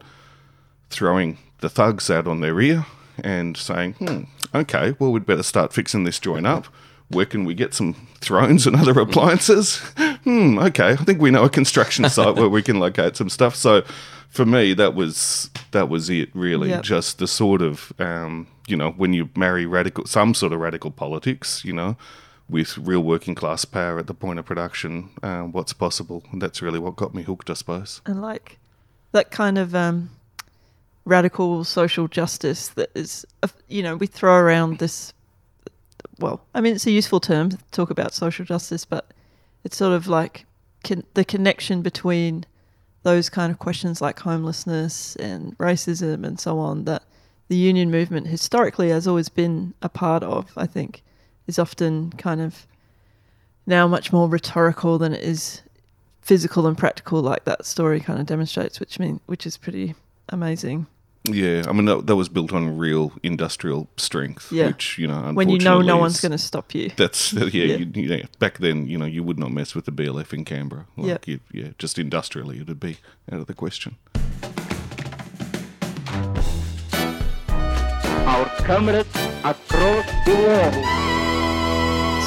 throwing 0.88 1.38
the 1.60 1.68
thugs 1.68 2.10
out 2.10 2.26
on 2.26 2.40
their 2.40 2.54
rear 2.54 2.86
and 3.22 3.56
saying, 3.56 3.94
hmm, 3.94 4.22
okay, 4.54 4.96
well, 4.98 5.12
we'd 5.12 5.26
better 5.26 5.42
start 5.42 5.72
fixing 5.72 6.04
this 6.04 6.18
joint 6.18 6.46
up. 6.46 6.66
Where 7.08 7.26
can 7.26 7.44
we 7.44 7.54
get 7.54 7.74
some 7.74 8.08
thrones 8.20 8.66
and 8.66 8.76
other 8.76 8.98
appliances? 8.98 9.78
hmm, 10.24 10.58
okay, 10.58 10.92
I 10.92 10.96
think 10.96 11.20
we 11.20 11.30
know 11.30 11.44
a 11.44 11.50
construction 11.50 12.08
site 12.08 12.36
where 12.36 12.48
we 12.48 12.62
can 12.62 12.78
locate 12.78 13.16
some 13.16 13.28
stuff. 13.28 13.54
So 13.54 13.82
for 14.30 14.46
me, 14.46 14.72
that 14.74 14.94
was 14.94 15.50
that 15.72 15.88
was 15.88 16.08
it 16.08 16.30
really. 16.34 16.70
Yep. 16.70 16.82
Just 16.82 17.18
the 17.18 17.26
sort 17.26 17.62
of 17.62 17.92
um, 17.98 18.46
you 18.66 18.76
know, 18.76 18.92
when 18.92 19.12
you 19.12 19.28
marry 19.36 19.66
radical 19.66 20.06
some 20.06 20.32
sort 20.34 20.52
of 20.52 20.60
radical 20.60 20.90
politics, 20.90 21.64
you 21.64 21.72
know, 21.72 21.96
with 22.48 22.78
real 22.78 23.00
working 23.00 23.34
class 23.34 23.64
power 23.64 23.98
at 23.98 24.06
the 24.06 24.14
point 24.14 24.38
of 24.38 24.44
production, 24.44 25.10
uh, 25.22 25.42
what's 25.42 25.72
possible. 25.72 26.22
And 26.32 26.40
that's 26.40 26.62
really 26.62 26.78
what 26.78 26.96
got 26.96 27.14
me 27.14 27.22
hooked, 27.22 27.50
I 27.50 27.54
suppose. 27.54 28.00
and 28.06 28.22
like 28.22 28.58
that 29.12 29.30
kind 29.30 29.58
of 29.58 29.74
um, 29.74 30.10
radical 31.04 31.64
social 31.64 32.06
justice 32.06 32.68
that 32.68 32.90
is, 32.94 33.26
uh, 33.42 33.48
you 33.68 33.82
know, 33.82 33.96
we 33.96 34.06
throw 34.06 34.36
around 34.36 34.78
this. 34.78 35.12
Well, 36.18 36.40
I 36.54 36.60
mean, 36.60 36.74
it's 36.74 36.86
a 36.86 36.90
useful 36.90 37.18
term 37.18 37.50
to 37.50 37.58
talk 37.72 37.90
about 37.90 38.14
social 38.14 38.44
justice, 38.44 38.84
but 38.84 39.12
it's 39.64 39.76
sort 39.76 39.92
of 39.92 40.06
like 40.06 40.46
con- 40.84 41.04
the 41.14 41.24
connection 41.24 41.82
between 41.82 42.44
those 43.02 43.30
kind 43.30 43.50
of 43.50 43.58
questions 43.58 44.00
like 44.00 44.18
homelessness 44.20 45.16
and 45.16 45.56
racism 45.58 46.24
and 46.24 46.38
so 46.38 46.58
on 46.58 46.84
that 46.84 47.02
the 47.48 47.56
union 47.56 47.90
movement 47.90 48.28
historically 48.28 48.90
has 48.90 49.08
always 49.08 49.28
been 49.28 49.74
a 49.82 49.88
part 49.88 50.22
of, 50.22 50.52
I 50.56 50.66
think, 50.66 51.02
is 51.46 51.58
often 51.58 52.10
kind 52.12 52.40
of 52.40 52.66
now 53.66 53.88
much 53.88 54.12
more 54.12 54.28
rhetorical 54.28 54.98
than 54.98 55.12
it 55.12 55.22
is 55.22 55.62
physical 56.20 56.66
and 56.66 56.78
practical, 56.78 57.20
like 57.20 57.44
that 57.44 57.66
story 57.66 57.98
kind 57.98 58.20
of 58.20 58.26
demonstrates, 58.26 58.78
which 58.78 58.98
mean 58.98 59.20
which 59.26 59.46
is 59.46 59.56
pretty 59.56 59.94
amazing. 60.28 60.86
Yeah, 61.24 61.64
I 61.68 61.72
mean 61.72 61.84
that, 61.84 62.06
that 62.06 62.16
was 62.16 62.28
built 62.30 62.52
on 62.52 62.78
real 62.78 63.12
industrial 63.22 63.88
strength, 63.98 64.50
Yeah. 64.50 64.68
which 64.68 64.96
you 64.98 65.06
know, 65.06 65.32
When 65.34 65.50
you 65.50 65.58
know 65.58 65.80
no 65.80 65.80
unfortunately 65.80 66.00
one's 66.00 66.20
going 66.20 66.32
to 66.32 66.38
stop 66.38 66.74
you. 66.74 66.90
That's 66.96 67.32
yeah. 67.34 67.44
Yeah. 67.44 67.76
You, 67.76 67.90
you 67.94 68.08
know, 68.08 68.22
back 68.38 68.58
then, 68.58 68.86
you 68.86 68.96
know, 68.96 69.04
you 69.04 69.22
would 69.22 69.38
not 69.38 69.52
mess 69.52 69.74
with 69.74 69.84
the 69.84 69.92
BLF 69.92 70.32
in 70.32 70.44
Canberra. 70.46 70.86
Like, 70.96 71.06
Yep. 71.08 71.28
you, 71.28 71.40
yeah, 71.52 71.68
just 71.78 71.98
industrially, 71.98 72.58
it 72.60 72.68
would 72.68 72.80
be 72.80 72.96
out 73.30 73.40
of 73.40 73.46
the 73.46 73.54
question. 73.54 73.96
Our 78.26 78.46
comrades 78.64 79.08
across 79.44 80.06
the 80.24 80.34
world. 80.34 80.74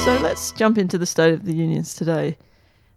So 0.05 0.17
let's 0.21 0.51
jump 0.51 0.77
into 0.77 0.97
the 0.97 1.05
state 1.05 1.33
of 1.33 1.45
the 1.45 1.53
unions 1.55 1.93
today, 1.95 2.37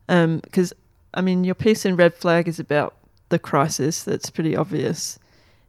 um, 0.08 0.40
because 0.40 0.72
I 1.14 1.20
mean 1.20 1.44
your 1.44 1.54
piece 1.54 1.84
in 1.86 1.96
Red 1.96 2.14
Flag 2.14 2.48
is 2.48 2.58
about 2.58 2.96
the 3.28 3.38
crisis. 3.38 4.02
That's 4.02 4.28
pretty 4.28 4.56
obvious, 4.56 5.18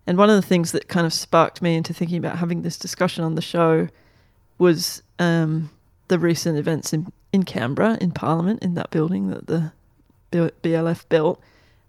and 0.08 0.18
one 0.18 0.30
of 0.30 0.36
the 0.36 0.48
things 0.48 0.72
that 0.72 0.88
kind 0.88 1.06
of 1.06 1.14
sparked 1.14 1.62
me 1.62 1.76
into 1.76 1.94
thinking 1.94 2.18
about 2.18 2.38
having 2.38 2.62
this 2.62 2.78
discussion 2.78 3.24
on 3.24 3.36
the 3.36 3.42
show 3.42 3.90
was 4.58 5.04
um, 5.20 5.70
the 6.08 6.18
recent 6.18 6.58
events 6.58 6.94
in 6.94 7.12
in 7.34 7.44
Canberra 7.44 7.98
in 8.00 8.12
Parliament 8.12 8.64
in 8.64 8.74
that 8.76 8.90
building 8.90 9.30
that 9.30 9.48
the 9.48 9.72
BLF 10.32 11.08
built 11.10 11.42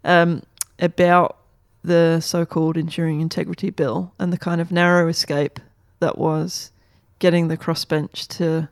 um, 0.03 0.43
about 0.79 1.37
the 1.83 2.19
so-called 2.19 2.77
ensuring 2.77 3.21
integrity 3.21 3.69
bill 3.69 4.11
and 4.19 4.33
the 4.33 4.37
kind 4.37 4.59
of 4.59 4.71
narrow 4.71 5.07
escape 5.07 5.59
that 5.99 6.17
was 6.17 6.71
getting 7.19 7.47
the 7.47 7.57
crossbench 7.57 8.27
to 8.27 8.69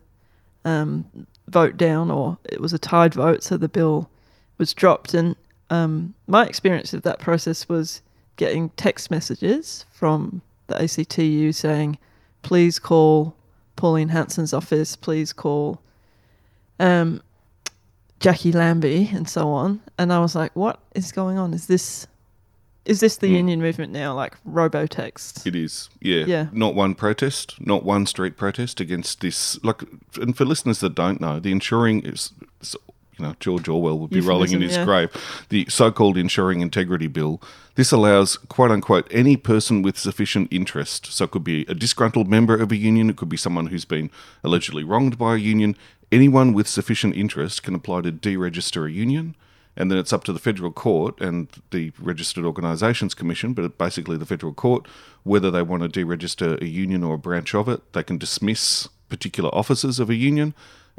um, 0.64 1.26
vote 1.48 1.76
down, 1.76 2.10
or 2.10 2.38
it 2.44 2.60
was 2.60 2.72
a 2.72 2.78
tied 2.78 3.14
vote, 3.14 3.42
so 3.42 3.56
the 3.56 3.68
bill 3.68 4.10
was 4.58 4.74
dropped. 4.74 5.14
And 5.14 5.36
um, 5.70 6.14
my 6.26 6.46
experience 6.46 6.92
of 6.92 7.02
that 7.02 7.18
process 7.18 7.68
was 7.68 8.02
getting 8.38 8.70
text 8.70 9.10
messages 9.10 9.84
from 9.92 10.40
the 10.68 10.82
ACTU 10.82 11.52
saying, 11.52 11.98
"Please 12.42 12.78
call 12.78 13.34
Pauline 13.76 14.08
Hanson's 14.08 14.54
office. 14.54 14.96
Please 14.96 15.34
call 15.34 15.80
um, 16.80 17.20
Jacqui 18.20 18.54
Lambie," 18.54 19.10
and 19.12 19.28
so 19.28 19.48
on. 19.50 19.80
And 19.98 20.12
I 20.12 20.18
was 20.20 20.34
like, 20.34 20.54
"What 20.56 20.80
is 20.94 21.12
going 21.12 21.36
on? 21.38 21.52
Is 21.52 21.66
this?" 21.66 22.06
Is 22.84 23.00
this 23.00 23.18
the 23.18 23.26
Mm. 23.26 23.36
union 23.36 23.60
movement 23.60 23.92
now, 23.92 24.14
like 24.14 24.34
robo-text? 24.46 25.46
It 25.46 25.54
is, 25.54 25.90
yeah. 26.00 26.24
Yeah. 26.26 26.46
Not 26.52 26.74
one 26.74 26.94
protest, 26.94 27.54
not 27.60 27.84
one 27.84 28.06
street 28.06 28.38
protest 28.38 28.80
against 28.80 29.20
this. 29.20 29.62
Like, 29.62 29.82
and 30.18 30.34
for 30.34 30.46
listeners 30.46 30.80
that 30.80 30.94
don't 30.94 31.20
know, 31.20 31.38
the 31.38 31.52
ensuring 31.52 32.00
is, 32.00 32.32
is- 32.62 32.76
you 33.18 33.26
know, 33.26 33.34
George 33.40 33.68
Orwell 33.68 33.98
would 33.98 34.10
be 34.10 34.20
rolling 34.20 34.52
in 34.52 34.60
his 34.60 34.76
yeah. 34.76 34.84
grave. 34.84 35.44
The 35.48 35.66
so-called 35.68 36.16
ensuring 36.16 36.60
integrity 36.60 37.06
bill. 37.08 37.42
This 37.74 37.92
allows, 37.92 38.36
quote 38.36 38.70
unquote, 38.70 39.06
any 39.10 39.36
person 39.36 39.82
with 39.82 39.98
sufficient 39.98 40.48
interest. 40.52 41.06
So 41.06 41.24
it 41.24 41.30
could 41.30 41.44
be 41.44 41.64
a 41.68 41.74
disgruntled 41.74 42.28
member 42.28 42.54
of 42.60 42.72
a 42.72 42.76
union. 42.76 43.10
It 43.10 43.16
could 43.16 43.28
be 43.28 43.36
someone 43.36 43.66
who's 43.66 43.84
been 43.84 44.10
allegedly 44.42 44.84
wronged 44.84 45.18
by 45.18 45.34
a 45.34 45.38
union. 45.38 45.76
Anyone 46.10 46.52
with 46.52 46.68
sufficient 46.68 47.16
interest 47.16 47.62
can 47.62 47.74
apply 47.74 48.02
to 48.02 48.12
deregister 48.12 48.86
a 48.86 48.92
union 48.92 49.34
and 49.78 49.92
then 49.92 49.98
it's 49.98 50.12
up 50.12 50.24
to 50.24 50.32
the 50.32 50.40
federal 50.40 50.72
court 50.72 51.20
and 51.20 51.48
the 51.70 51.92
Registered 52.00 52.44
Organisations 52.44 53.14
Commission, 53.14 53.54
but 53.54 53.78
basically 53.78 54.16
the 54.16 54.26
federal 54.26 54.52
court, 54.52 54.88
whether 55.22 55.52
they 55.52 55.62
want 55.62 55.84
to 55.84 55.88
deregister 55.88 56.60
a 56.60 56.66
union 56.66 57.04
or 57.04 57.14
a 57.14 57.18
branch 57.18 57.54
of 57.54 57.68
it. 57.68 57.92
They 57.92 58.02
can 58.02 58.18
dismiss 58.18 58.88
particular 59.08 59.54
officers 59.54 60.00
of 60.00 60.10
a 60.10 60.16
union. 60.16 60.52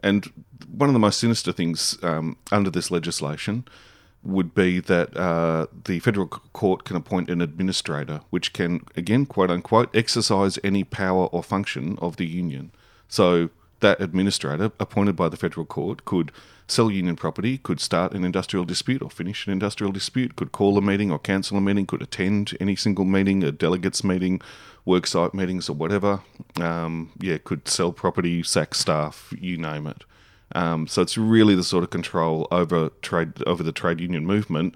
And 0.03 0.31
one 0.71 0.89
of 0.89 0.93
the 0.93 0.99
most 0.99 1.19
sinister 1.19 1.51
things 1.51 1.97
um, 2.03 2.37
under 2.51 2.69
this 2.69 2.91
legislation 2.91 3.65
would 4.23 4.53
be 4.53 4.79
that 4.81 5.15
uh, 5.15 5.67
the 5.85 5.99
federal 5.99 6.27
court 6.27 6.83
can 6.83 6.95
appoint 6.95 7.29
an 7.29 7.41
administrator, 7.41 8.21
which 8.29 8.51
can, 8.51 8.81
again, 8.95 9.25
quote 9.25 9.49
unquote, 9.49 9.95
exercise 9.95 10.59
any 10.63 10.83
power 10.83 11.27
or 11.27 11.41
function 11.41 11.97
of 12.01 12.17
the 12.17 12.25
union. 12.25 12.71
So 13.07 13.49
that 13.79 14.01
administrator, 14.01 14.71
appointed 14.79 15.15
by 15.15 15.29
the 15.29 15.37
federal 15.37 15.65
court, 15.65 16.03
could 16.03 16.31
sell 16.67 16.91
union 16.91 17.15
property, 17.15 17.57
could 17.57 17.79
start 17.79 18.13
an 18.13 18.23
industrial 18.23 18.65
dispute 18.65 19.01
or 19.01 19.09
finish 19.09 19.47
an 19.47 19.53
industrial 19.53 19.91
dispute, 19.91 20.35
could 20.35 20.51
call 20.51 20.77
a 20.77 20.81
meeting 20.81 21.11
or 21.11 21.17
cancel 21.17 21.57
a 21.57 21.61
meeting, 21.61 21.85
could 21.85 22.01
attend 22.01 22.55
any 22.59 22.75
single 22.75 23.05
meeting, 23.05 23.43
a 23.43 23.51
delegates 23.51 24.03
meeting, 24.03 24.41
worksite 24.89 25.33
meetings 25.33 25.69
or 25.69 25.73
whatever. 25.73 26.21
Um, 26.59 27.11
yeah, 27.19 27.37
could 27.37 27.67
sell 27.67 27.91
property, 27.91 28.43
sack 28.43 28.73
staff, 28.73 29.33
you 29.39 29.57
name 29.57 29.87
it. 29.87 30.03
Um, 30.55 30.87
so 30.87 31.01
it's 31.01 31.17
really 31.17 31.55
the 31.55 31.63
sort 31.63 31.83
of 31.83 31.91
control 31.91 32.47
over 32.51 32.89
trade 33.01 33.43
over 33.45 33.61
the 33.63 33.71
trade 33.71 33.99
union 33.99 34.25
movement 34.25 34.73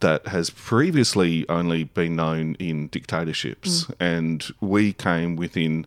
that 0.00 0.26
has 0.26 0.50
previously 0.50 1.48
only 1.48 1.84
been 1.84 2.16
known 2.16 2.56
in 2.56 2.88
dictatorships, 2.88 3.86
and 4.00 4.50
we 4.60 4.92
came 4.92 5.36
within 5.36 5.86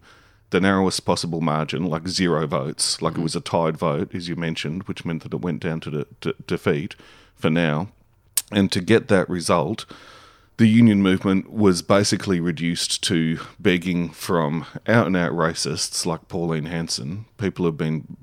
the 0.52 0.62
narrowest 0.62 1.06
possible 1.06 1.42
margin, 1.42 1.84
like 1.86 2.08
zero 2.08 2.48
votes, 2.48 3.02
like 3.02 3.18
it 3.18 3.22
was 3.22 3.36
a 3.36 3.42
tied 3.42 3.76
vote, 3.76 4.16
as 4.16 4.30
you 4.30 4.38
mentioned, 4.38 4.84
which 4.84 5.04
meant 5.04 5.24
that 5.24 5.34
it 5.34 5.42
went 5.42 5.62
down 5.62 5.82
to 5.82 5.92
de- 5.92 6.06
de- 6.22 6.34
defeat 6.48 6.96
for 7.36 7.50
now. 7.50 7.90
And 8.52 8.72
to 8.72 8.80
get 8.80 9.10
that 9.10 9.30
result, 9.30 9.86
the 10.58 10.68
union 10.68 11.02
movement 11.02 11.52
was 11.52 11.82
basically 11.82 12.40
reduced 12.40 13.04
to 13.04 13.40
begging 13.60 14.10
from 14.10 14.66
out 14.88 15.08
and 15.08 15.18
out 15.18 15.34
racists 15.34 16.06
like 16.06 16.28
Pauline 16.28 16.66
Hanson. 16.66 17.26
People 17.38 17.66
have 17.66 17.78
been, 17.78 18.16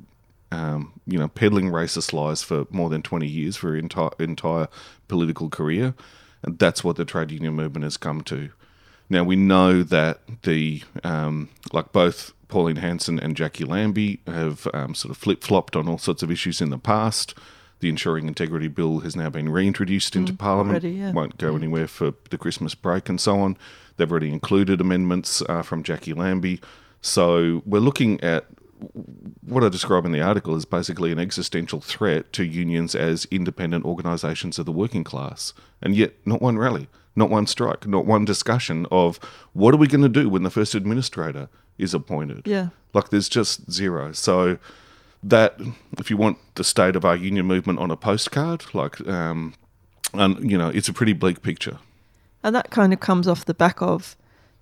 um, 0.51 0.95
you 1.07 1.19
know, 1.19 1.29
peddling 1.29 1.71
racist 1.71 2.13
lies 2.13 2.43
for 2.43 2.67
more 2.71 2.89
than 2.89 3.03
20 3.03 3.27
years 3.27 3.57
for 3.57 3.77
entire, 3.77 4.11
entire 4.19 4.69
political 5.09 5.51
career. 5.51 5.95
And 6.43 6.59
that's 6.59 6.83
what 6.83 6.97
the 6.97 7.05
trade 7.05 7.31
union 7.31 7.55
movement 7.55 7.85
has 7.85 7.97
come 7.97 8.23
to. 8.23 8.51
Now 9.11 9.25
we 9.25 9.37
know 9.37 9.83
that 9.83 10.21
the 10.43 10.83
um, 11.05 11.51
like 11.73 11.93
both 11.93 12.33
Pauline 12.49 12.77
Hanson 12.77 13.21
and 13.21 13.37
Jacqui 13.37 13.69
Lambie 13.69 14.21
have 14.27 14.67
um, 14.73 14.95
sort 14.95 15.11
of 15.11 15.19
flip 15.19 15.45
flopped 15.45 15.77
on 15.77 15.87
all 15.87 15.99
sorts 15.99 16.23
of 16.23 16.31
issues 16.31 16.63
in 16.63 16.71
the 16.71 16.79
past. 16.79 17.35
The 17.83 17.89
Ensuring 17.89 18.29
Integrity 18.29 18.69
Bill 18.69 19.01
has 19.01 19.17
now 19.17 19.29
been 19.29 19.49
reintroduced 19.49 20.15
into 20.15 20.33
Parliament. 20.33 20.85
already, 20.85 21.01
yeah. 21.01 21.11
Won't 21.11 21.37
go 21.37 21.57
anywhere 21.57 21.89
for 21.89 22.15
the 22.31 22.39
Christmas 22.39 22.77
break 22.77 23.09
and 23.09 23.21
so 23.21 23.41
on. 23.41 23.59
They've 23.97 24.09
already 24.09 24.33
included 24.33 24.81
amendments 24.81 25.43
uh, 25.49 25.63
from 25.63 25.83
Jacqui 25.83 26.17
Lambie. 26.17 26.61
So 27.01 27.61
we're 27.67 27.81
looking 27.81 28.21
at 28.21 28.47
what 29.45 29.65
I 29.65 29.69
describe 29.69 30.05
in 30.05 30.13
the 30.13 30.21
article 30.21 30.55
is 30.55 30.65
basically 30.65 31.11
an 31.11 31.19
existential 31.19 31.81
threat 31.81 32.33
to 32.35 32.45
unions 32.45 32.95
as 32.95 33.27
independent 33.33 33.85
organisations 33.85 34.61
of 34.61 34.67
the 34.67 34.71
working 34.71 35.03
class. 35.03 35.53
And 35.83 35.97
yet, 35.97 36.15
not 36.25 36.41
one 36.41 36.59
rally, 36.59 36.87
not 37.17 37.31
one 37.31 37.49
strike, 37.49 37.85
not 37.85 38.07
one 38.07 38.25
discussion 38.25 38.87
of 38.93 39.19
what 39.55 39.75
are 39.75 39.79
we 39.79 39.89
going 39.89 40.03
to 40.03 40.09
do 40.09 40.29
when 40.29 40.45
the 40.45 40.51
first 40.51 40.77
administrator 40.77 41.49
is 41.79 41.95
appointed. 41.95 42.43
Yeah. 42.47 42.69
Like, 42.95 43.09
there's 43.09 43.29
just 43.29 43.73
zero. 43.73 44.13
So, 44.13 44.59
that, 45.23 45.57
if 45.99 46.11
you 46.11 46.17
want 46.17 46.39
the 46.55 46.65
state 46.65 46.97
of 46.97 47.05
our 47.05 47.17
union 47.17 47.47
movement 47.47 47.79
on 47.79 47.91
a 47.91 47.97
postcard, 47.97 48.65
like, 48.75 49.07
um, 49.07 49.55
and, 50.15 50.51
you 50.51 50.59
know, 50.59 50.69
it's 50.69 50.89
a 50.89 50.93
pretty 50.93 51.13
bleak 51.13 51.43
picture. 51.43 51.79
And 52.43 52.55
that 52.57 52.71
kind 52.71 52.93
of 52.93 53.01
comes 53.01 53.29
off 53.29 53.45
the 53.45 53.55
back 53.55 53.81
of 53.81 54.17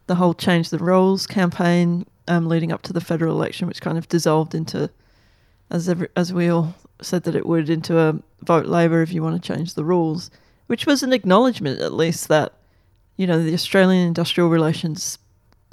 the 0.06 0.16
whole 0.16 0.34
change 0.34 0.70
the 0.70 0.78
rules 0.78 1.26
campaign 1.26 2.04
um, 2.28 2.48
leading 2.48 2.72
up 2.72 2.82
to 2.82 2.92
the 2.92 3.00
federal 3.00 3.34
election, 3.34 3.66
which 3.66 3.80
kind 3.80 3.96
of 3.96 4.08
dissolved 4.08 4.54
into, 4.54 4.90
as 5.70 5.88
every, 5.88 6.08
as 6.14 6.32
we 6.32 6.48
all 6.48 6.74
said 7.00 7.22
that 7.24 7.34
it 7.34 7.46
would, 7.46 7.70
into 7.70 7.98
a 7.98 8.18
vote 8.42 8.66
Labor 8.66 9.02
if 9.02 9.12
you 9.12 9.22
want 9.22 9.42
to 9.42 9.54
change 9.54 9.74
the 9.74 9.84
rules, 9.84 10.30
which 10.66 10.86
was 10.86 11.02
an 11.02 11.12
acknowledgement 11.12 11.80
at 11.80 11.92
least 11.92 12.28
that, 12.28 12.52
you 13.16 13.26
know, 13.26 13.42
the 13.42 13.54
Australian 13.54 14.06
industrial 14.06 14.50
relations 14.50 15.18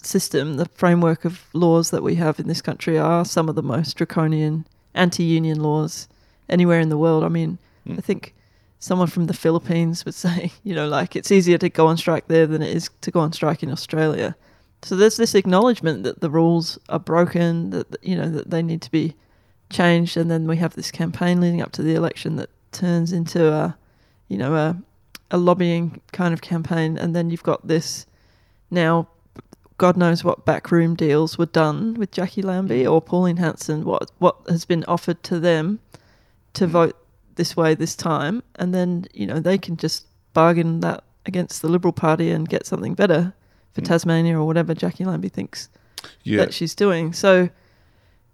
system, 0.01 0.56
the 0.56 0.65
framework 0.65 1.25
of 1.25 1.46
laws 1.53 1.91
that 1.91 2.03
we 2.03 2.15
have 2.15 2.39
in 2.39 2.48
this 2.48 2.62
country 2.62 2.98
are 2.98 3.25
some 3.25 3.50
of 3.50 3.56
the 3.56 3.63
most 3.63 3.98
draconian 3.98 4.65
anti-union 4.97 5.61
laws 5.61 6.07
anywhere 6.49 6.79
in 6.79 6.89
the 6.89 6.97
world. 6.97 7.23
I 7.23 7.29
mean, 7.29 7.57
hmm. 7.85 7.95
I 7.97 8.01
think 8.01 8.33
someone 8.79 9.07
from 9.07 9.27
the 9.27 9.33
Philippines 9.33 10.05
would 10.05 10.15
say, 10.25 10.51
you 10.63 10.75
know, 10.75 10.87
like 10.87 11.15
it's 11.15 11.31
easier 11.31 11.57
to 11.59 11.69
go 11.69 11.87
on 11.87 11.97
strike 11.97 12.27
there 12.27 12.47
than 12.47 12.61
it 12.61 12.75
is 12.75 12.89
to 13.01 13.11
go 13.11 13.19
on 13.19 13.33
strike 13.33 13.63
in 13.63 13.71
Australia. 13.71 14.35
So 14.83 14.95
there's 14.95 15.17
this 15.17 15.35
acknowledgement 15.35 16.03
that 16.03 16.21
the 16.21 16.29
rules 16.29 16.77
are 16.89 16.99
broken, 16.99 17.71
that 17.71 17.97
you 18.03 18.15
know 18.15 18.29
that 18.29 18.51
they 18.51 18.61
need 18.61 18.81
to 18.83 18.91
be 18.91 19.15
changed, 19.69 20.17
and 20.17 20.29
then 20.29 20.47
we 20.47 20.57
have 20.57 20.75
this 20.75 20.91
campaign 20.91 21.41
leading 21.41 21.61
up 21.61 21.71
to 21.73 21.83
the 21.83 21.95
election 21.95 22.35
that 22.35 22.49
turns 22.71 23.11
into 23.11 23.51
a, 23.51 23.75
you 24.27 24.37
know, 24.37 24.55
a, 24.55 24.77
a 25.31 25.37
lobbying 25.37 25.99
kind 26.11 26.33
of 26.33 26.41
campaign, 26.41 26.97
and 26.97 27.15
then 27.15 27.29
you've 27.29 27.43
got 27.43 27.67
this 27.67 28.05
now. 28.69 29.07
God 29.77 29.96
knows 29.96 30.24
what 30.24 30.46
backroom 30.46 30.96
deals 30.96 31.38
were 31.38 31.46
done 31.46 31.93
with 31.96 32.12
Jacqui 32.12 32.43
Lambie 32.43 32.88
or 32.88 33.01
Pauline 33.01 33.38
Hanson. 33.38 33.84
What 33.84 34.12
what 34.17 34.38
has 34.50 34.65
been 34.65 34.84
offered 34.88 35.22
to 35.24 35.39
them 35.39 35.79
to 36.53 36.65
mm. 36.65 36.69
vote 36.69 36.98
this 37.36 37.55
way 37.55 37.75
this 37.75 37.96
time, 37.96 38.43
and 38.55 38.74
then 38.74 39.05
you 39.13 39.27
know 39.27 39.39
they 39.39 39.57
can 39.57 39.77
just 39.77 40.07
bargain 40.34 40.79
that 40.79 41.03
against 41.25 41.62
the 41.62 41.67
Liberal 41.67 41.93
Party 41.93 42.31
and 42.31 42.50
get 42.50 42.65
something 42.65 42.96
better 42.96 43.34
for 43.74 43.81
mm. 43.81 43.86
Tasmania 43.86 44.39
or 44.39 44.46
whatever 44.46 44.74
Jacqui 44.74 45.05
Lambie 45.05 45.29
thinks 45.29 45.69
Yeah, 46.24 46.38
that 46.38 46.53
she's 46.53 46.74
doing. 46.74 47.13
So, 47.13 47.50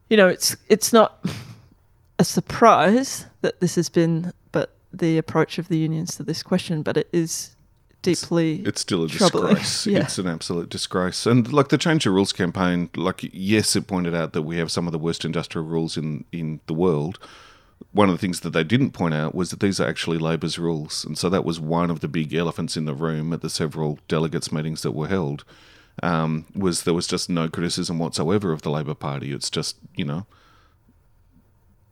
you 0.10 0.16
know, 0.16 0.28
it's 0.30 0.56
it's 0.70 0.94
not 0.94 1.26
a 2.20 2.24
surprise 2.24 3.26
that 3.42 3.60
this 3.60 3.76
has 3.76 3.90
been, 3.90 4.32
but 4.54 4.76
the 4.94 5.18
approach 5.18 5.58
of 5.58 5.68
the 5.68 5.78
unions 5.78 6.16
to 6.16 6.24
this 6.24 6.42
question, 6.42 6.84
but 6.84 6.96
it 6.96 7.10
is 7.12 7.56
deeply 8.04 8.62
it's 8.66 8.82
still 8.82 9.04
a 9.04 9.08
troubling. 9.08 9.56
disgrace. 9.56 9.88
Yeah. 9.88 10.00
It's 10.02 10.20
an 10.20 10.28
absolute 10.28 10.70
disgrace. 10.70 11.26
And 11.26 11.52
like 11.52 11.70
the 11.70 11.78
Change 11.78 12.04
the 12.04 12.12
Rules 12.12 12.32
campaign, 12.32 12.90
like 12.96 13.28
yes, 13.34 13.76
it 13.76 13.88
pointed 13.88 14.14
out 14.14 14.34
that 14.34 14.44
we 14.44 14.58
have 14.58 14.72
some 14.72 14.86
of 14.86 14.92
the 14.92 15.00
worst 15.00 15.26
industrial 15.26 15.66
rules 15.66 15.98
in 15.98 16.26
in 16.32 16.60
the 16.68 16.74
world. 16.74 17.18
One 17.92 18.10
of 18.10 18.16
the 18.16 18.20
things 18.20 18.40
that 18.42 18.52
they 18.52 18.64
didn't 18.64 18.92
point 18.92 19.14
out 19.14 19.36
was 19.36 19.50
that 19.50 19.60
these 19.60 19.80
are 19.80 19.88
actually 19.88 20.18
Labor's 20.18 20.58
rules, 20.60 21.04
and 21.04 21.18
so 21.18 21.30
that 21.30 21.44
was 21.44 21.60
one 21.60 21.90
of 21.90 22.00
the 22.00 22.08
big 22.08 22.34
elephants 22.34 22.78
in 22.78 22.86
the 22.86 22.94
room 22.94 23.34
at 23.34 23.42
the 23.42 23.50
several 23.50 24.00
delegates 24.08 24.52
meetings 24.52 24.84
that 24.84 24.92
were 24.92 25.08
held. 25.08 25.44
Um, 26.02 26.46
was 26.56 26.84
there 26.84 26.94
was 26.94 27.08
just 27.08 27.30
no 27.30 27.50
criticism 27.50 28.00
whatsoever 28.00 28.52
of 28.52 28.62
the 28.62 28.72
Labor 28.72 28.96
Party. 28.96 29.32
It's 29.32 29.50
just 29.50 29.78
you 29.96 30.06
know 30.06 30.26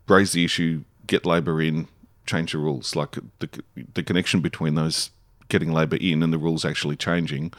raise 0.07 0.31
the 0.33 0.43
issue, 0.43 0.83
get 1.07 1.25
Labor 1.25 1.61
in, 1.61 1.87
change 2.25 2.51
the 2.51 2.57
rules. 2.57 2.95
Like 2.95 3.17
the 3.39 3.49
the 3.93 4.03
connection 4.03 4.41
between 4.41 4.75
those 4.75 5.11
getting 5.51 5.71
Labor 5.71 5.97
in 5.97 6.23
and 6.23 6.33
the 6.33 6.39
rules 6.39 6.65
actually 6.65 6.95
changing 6.95 7.53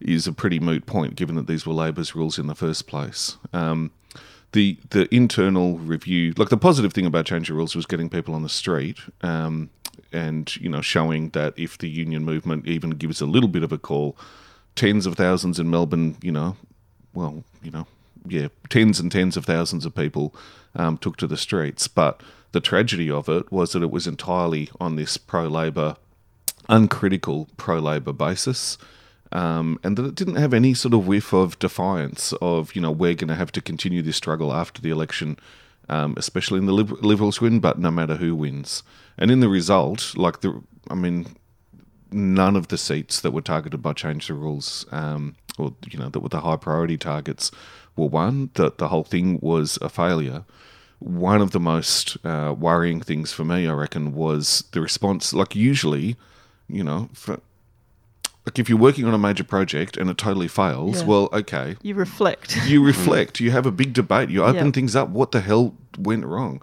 is 0.00 0.26
a 0.26 0.32
pretty 0.32 0.58
moot 0.58 0.86
point, 0.86 1.14
given 1.14 1.34
that 1.36 1.46
these 1.46 1.66
were 1.66 1.74
Labor's 1.74 2.14
rules 2.14 2.38
in 2.38 2.46
the 2.46 2.54
first 2.54 2.86
place. 2.86 3.36
Um, 3.52 3.90
the 4.52 4.78
the 4.90 5.12
internal 5.14 5.78
review, 5.78 6.32
like 6.36 6.48
the 6.48 6.56
positive 6.56 6.92
thing 6.92 7.06
about 7.06 7.26
change 7.26 7.48
the 7.48 7.54
rules 7.54 7.76
was 7.76 7.86
getting 7.86 8.08
people 8.08 8.34
on 8.34 8.42
the 8.42 8.48
street. 8.48 8.98
Um, 9.22 9.70
and 10.12 10.54
you 10.56 10.68
know, 10.68 10.80
showing 10.80 11.30
that 11.30 11.54
if 11.58 11.78
the 11.78 11.88
union 11.88 12.24
movement 12.24 12.66
even 12.66 12.90
gives 12.90 13.20
a 13.20 13.26
little 13.26 13.48
bit 13.48 13.62
of 13.62 13.72
a 13.72 13.78
call, 13.78 14.16
tens 14.76 15.06
of 15.06 15.16
thousands 15.16 15.58
in 15.58 15.70
Melbourne, 15.70 16.16
you 16.22 16.32
know, 16.32 16.56
well, 17.14 17.44
you 17.62 17.70
know, 17.70 17.86
yeah, 18.26 18.48
tens 18.68 19.00
and 19.00 19.10
tens 19.10 19.36
of 19.36 19.44
thousands 19.44 19.84
of 19.84 19.94
people 19.94 20.34
um, 20.74 20.98
took 20.98 21.16
to 21.18 21.26
the 21.26 21.36
streets. 21.36 21.88
But 21.88 22.22
the 22.52 22.60
tragedy 22.60 23.10
of 23.10 23.28
it 23.28 23.50
was 23.50 23.72
that 23.72 23.82
it 23.82 23.90
was 23.90 24.06
entirely 24.06 24.70
on 24.80 24.96
this 24.96 25.16
pro 25.16 25.46
Labor, 25.48 25.96
uncritical 26.68 27.48
pro 27.56 27.78
Labor 27.78 28.12
basis. 28.12 28.78
Um, 29.32 29.80
and 29.82 29.96
that 29.96 30.04
it 30.04 30.14
didn't 30.14 30.36
have 30.36 30.52
any 30.52 30.74
sort 30.74 30.92
of 30.92 31.06
whiff 31.06 31.32
of 31.32 31.58
defiance 31.58 32.34
of, 32.42 32.76
you 32.76 32.82
know, 32.82 32.90
we're 32.90 33.14
going 33.14 33.28
to 33.28 33.34
have 33.34 33.50
to 33.52 33.62
continue 33.62 34.02
this 34.02 34.18
struggle 34.18 34.52
after 34.52 34.82
the 34.82 34.90
election, 34.90 35.38
um, 35.88 36.12
especially 36.18 36.58
in 36.58 36.66
the 36.66 36.72
Liber- 36.72 36.96
Liberals 36.96 37.40
win, 37.40 37.58
but 37.58 37.78
no 37.78 37.90
matter 37.90 38.16
who 38.16 38.36
wins. 38.36 38.82
And 39.16 39.30
in 39.30 39.40
the 39.40 39.48
result, 39.48 40.14
like 40.18 40.42
the, 40.42 40.62
I 40.90 40.94
mean, 40.94 41.34
none 42.10 42.56
of 42.56 42.68
the 42.68 42.78
seats 42.78 43.20
that 43.20 43.30
were 43.30 43.40
targeted 43.40 43.80
by 43.82 43.94
Change 43.94 44.26
the 44.26 44.34
Rules, 44.34 44.84
um, 44.92 45.34
or 45.58 45.74
you 45.90 45.98
know, 45.98 46.08
that 46.08 46.20
were 46.20 46.28
the 46.28 46.40
high 46.40 46.56
priority 46.56 46.98
targets, 46.98 47.50
were 47.96 48.08
won. 48.08 48.50
That 48.54 48.78
the 48.78 48.88
whole 48.88 49.04
thing 49.04 49.38
was 49.40 49.78
a 49.80 49.88
failure. 49.88 50.44
One 50.98 51.40
of 51.40 51.50
the 51.50 51.60
most 51.60 52.16
uh, 52.24 52.54
worrying 52.56 53.00
things 53.00 53.32
for 53.32 53.44
me, 53.44 53.66
I 53.66 53.72
reckon, 53.72 54.14
was 54.14 54.64
the 54.72 54.80
response. 54.80 55.32
Like 55.32 55.56
usually, 55.56 56.16
you 56.72 56.82
know, 56.82 57.08
for, 57.12 57.40
like 58.46 58.58
if 58.58 58.68
you're 58.68 58.78
working 58.78 59.04
on 59.04 59.14
a 59.14 59.18
major 59.18 59.44
project 59.44 59.96
and 59.96 60.10
it 60.10 60.18
totally 60.18 60.48
fails, 60.48 61.00
Yeah. 61.02 61.06
well, 61.06 61.28
okay, 61.32 61.76
you 61.82 61.94
reflect. 61.94 62.56
you 62.66 62.84
reflect, 62.84 63.38
you 63.40 63.50
have 63.52 63.66
a 63.66 63.70
big 63.70 63.92
debate, 63.92 64.30
you 64.30 64.42
open 64.42 64.66
Yeah. 64.66 64.72
things 64.72 64.96
up. 64.96 65.08
What 65.10 65.30
the 65.32 65.40
hell 65.40 65.74
went 65.98 66.24
wrong? 66.24 66.60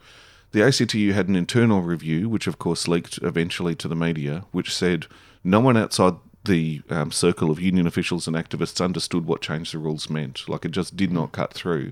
The 0.52 0.62
ACTU 0.64 1.14
had 1.14 1.28
an 1.28 1.36
internal 1.36 1.82
review, 1.82 2.28
which 2.28 2.48
of 2.48 2.58
course 2.60 2.88
leaked 2.88 3.20
eventually 3.22 3.76
to 3.76 3.88
the 3.88 3.96
media, 3.96 4.46
which 4.52 4.76
said 4.76 5.06
no 5.44 5.60
one 5.60 5.78
outside 5.78 6.16
the 6.46 6.82
um, 6.90 7.12
circle 7.12 7.52
of 7.52 7.60
union 7.60 7.86
officials 7.86 8.26
and 8.28 8.36
activists 8.36 8.84
understood 8.84 9.26
what 9.26 9.42
change 9.42 9.72
the 9.72 9.78
rules 9.78 10.10
meant. 10.10 10.50
Like 10.50 10.66
it 10.66 10.72
just 10.72 10.98
did 10.98 11.12
not 11.12 11.32
cut 11.34 11.54
through. 11.54 11.92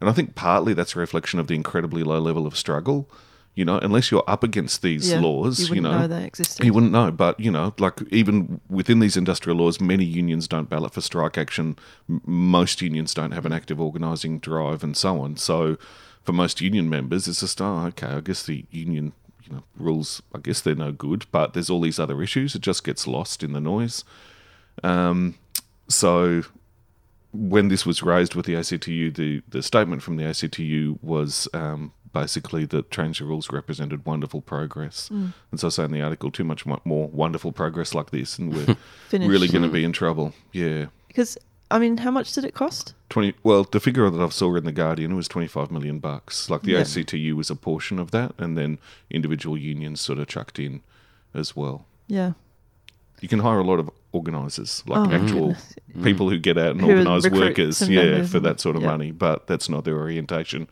And 0.00 0.10
I 0.10 0.12
think 0.12 0.34
partly 0.34 0.74
that's 0.74 0.94
a 0.94 0.98
reflection 0.98 1.38
of 1.40 1.46
the 1.46 1.54
incredibly 1.54 2.02
low 2.02 2.18
level 2.20 2.46
of 2.46 2.56
struggle. 2.58 3.08
You 3.56 3.64
know, 3.64 3.78
unless 3.78 4.10
you're 4.10 4.24
up 4.26 4.42
against 4.42 4.82
these 4.82 5.10
Yeah, 5.12 5.20
laws, 5.20 5.60
you 5.60 5.66
you, 5.66 5.70
wouldn't 5.70 5.84
know, 5.94 5.98
know 6.00 6.06
they 6.08 6.24
existed. 6.24 6.66
you 6.66 6.72
wouldn't 6.72 6.90
know, 6.90 7.12
but 7.12 7.38
you 7.38 7.52
know, 7.52 7.72
like 7.78 8.00
even 8.10 8.60
within 8.68 8.98
these 8.98 9.16
industrial 9.16 9.58
laws, 9.58 9.80
many 9.80 10.04
unions 10.04 10.48
don't 10.48 10.68
ballot 10.68 10.92
for 10.92 11.00
strike 11.00 11.38
action. 11.38 11.76
Most 12.08 12.82
unions 12.82 13.14
don't 13.14 13.30
have 13.30 13.46
an 13.46 13.52
active 13.52 13.80
organising 13.80 14.40
drive, 14.40 14.82
and 14.82 14.96
so 14.96 15.20
on. 15.20 15.36
So, 15.36 15.76
for 16.24 16.32
most 16.32 16.60
union 16.60 16.88
members, 16.90 17.28
it's 17.28 17.40
just 17.40 17.60
oh, 17.60 17.86
okay. 17.86 18.08
I 18.08 18.20
guess 18.20 18.42
the 18.44 18.64
union, 18.72 19.12
you 19.44 19.52
know, 19.54 19.62
rules. 19.76 20.20
I 20.34 20.38
guess 20.40 20.60
they're 20.60 20.74
no 20.74 20.90
good, 20.90 21.26
but 21.30 21.52
there's 21.54 21.70
all 21.70 21.80
these 21.80 22.00
other 22.00 22.20
issues. 22.22 22.56
It 22.56 22.62
just 22.62 22.82
gets 22.82 23.06
lost 23.06 23.44
in 23.44 23.52
the 23.52 23.60
noise. 23.60 24.02
Um, 24.82 25.36
so 25.86 26.42
when 27.32 27.68
this 27.68 27.84
was 27.86 28.02
raised 28.02 28.34
with 28.34 28.46
the 28.46 28.56
ACTU, 28.56 29.10
the, 29.10 29.42
the 29.48 29.62
statement 29.62 30.02
from 30.02 30.16
the 30.16 30.24
ACTU 30.24 30.98
was 31.02 31.48
um, 31.52 31.92
basically 32.14 32.64
that 32.66 32.90
change 32.90 33.18
the 33.18 33.26
rules 33.26 33.50
represented 33.52 34.06
wonderful 34.06 34.40
progress. 34.40 35.10
Mm. 35.12 35.34
And 35.50 35.60
so 35.60 35.66
I 35.66 35.70
say 35.70 35.84
in 35.84 35.90
the 35.90 36.00
article, 36.00 36.30
too 36.30 36.44
much 36.44 36.64
more 36.64 37.08
wonderful 37.08 37.52
progress 37.52 37.92
like 37.92 38.10
this, 38.10 38.38
and 38.38 38.54
we're 38.54 38.76
really 39.28 39.48
going 39.48 39.62
to 39.64 39.68
be 39.68 39.82
mm. 39.82 39.86
in 39.86 39.92
trouble. 39.92 40.32
Yeah. 40.52 40.86
Because 41.08 41.36
I 41.70 41.78
mean, 41.78 41.98
how 41.98 42.10
much 42.10 42.32
did 42.32 42.44
it 42.44 42.54
cost? 42.54 42.94
20 43.10 43.34
well 43.42 43.62
the 43.62 43.78
figure 43.78 44.08
that 44.10 44.20
i 44.20 44.28
saw 44.28 44.56
in 44.56 44.64
the 44.64 44.72
guardian 44.72 45.14
was 45.14 45.28
25 45.28 45.70
million 45.70 46.00
bucks 46.00 46.50
like 46.50 46.62
the 46.62 46.72
Yeah. 46.72 46.80
actu 46.80 47.36
was 47.36 47.48
a 47.48 47.54
portion 47.54 48.00
of 48.00 48.10
that 48.10 48.32
and 48.38 48.58
then 48.58 48.78
individual 49.08 49.56
unions 49.56 50.00
sort 50.00 50.18
of 50.18 50.26
chucked 50.26 50.58
in 50.58 50.80
as 51.32 51.54
well 51.54 51.86
Yeah. 52.08 52.32
you 53.20 53.28
can 53.28 53.38
hire 53.38 53.60
a 53.60 53.64
lot 53.64 53.78
of 53.78 53.88
organisers, 54.14 54.82
like 54.86 55.08
Oh, 55.08 55.12
actual 55.12 55.56
people 56.02 56.30
who 56.30 56.38
get 56.38 56.56
out 56.56 56.70
and 56.70 56.80
Who 56.80 56.90
organise 56.90 57.28
workers, 57.30 57.88
yeah, 57.88 58.24
for 58.24 58.40
that 58.40 58.60
sort 58.60 58.76
of 58.76 58.82
money. 58.82 59.10
But 59.10 59.46
that's 59.46 59.68
not 59.68 59.84
their 59.84 59.98
orientation 59.98 60.68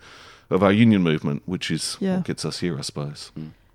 of 0.53 0.63
our 0.63 0.73
union 0.73 1.03
movement, 1.03 1.43
which 1.47 1.71
is 1.71 1.97
Yeah. 2.01 2.17
what 2.17 2.25
gets 2.27 2.45
us 2.45 2.61
here, 2.61 2.79
I 2.79 2.83
suppose. 2.83 3.33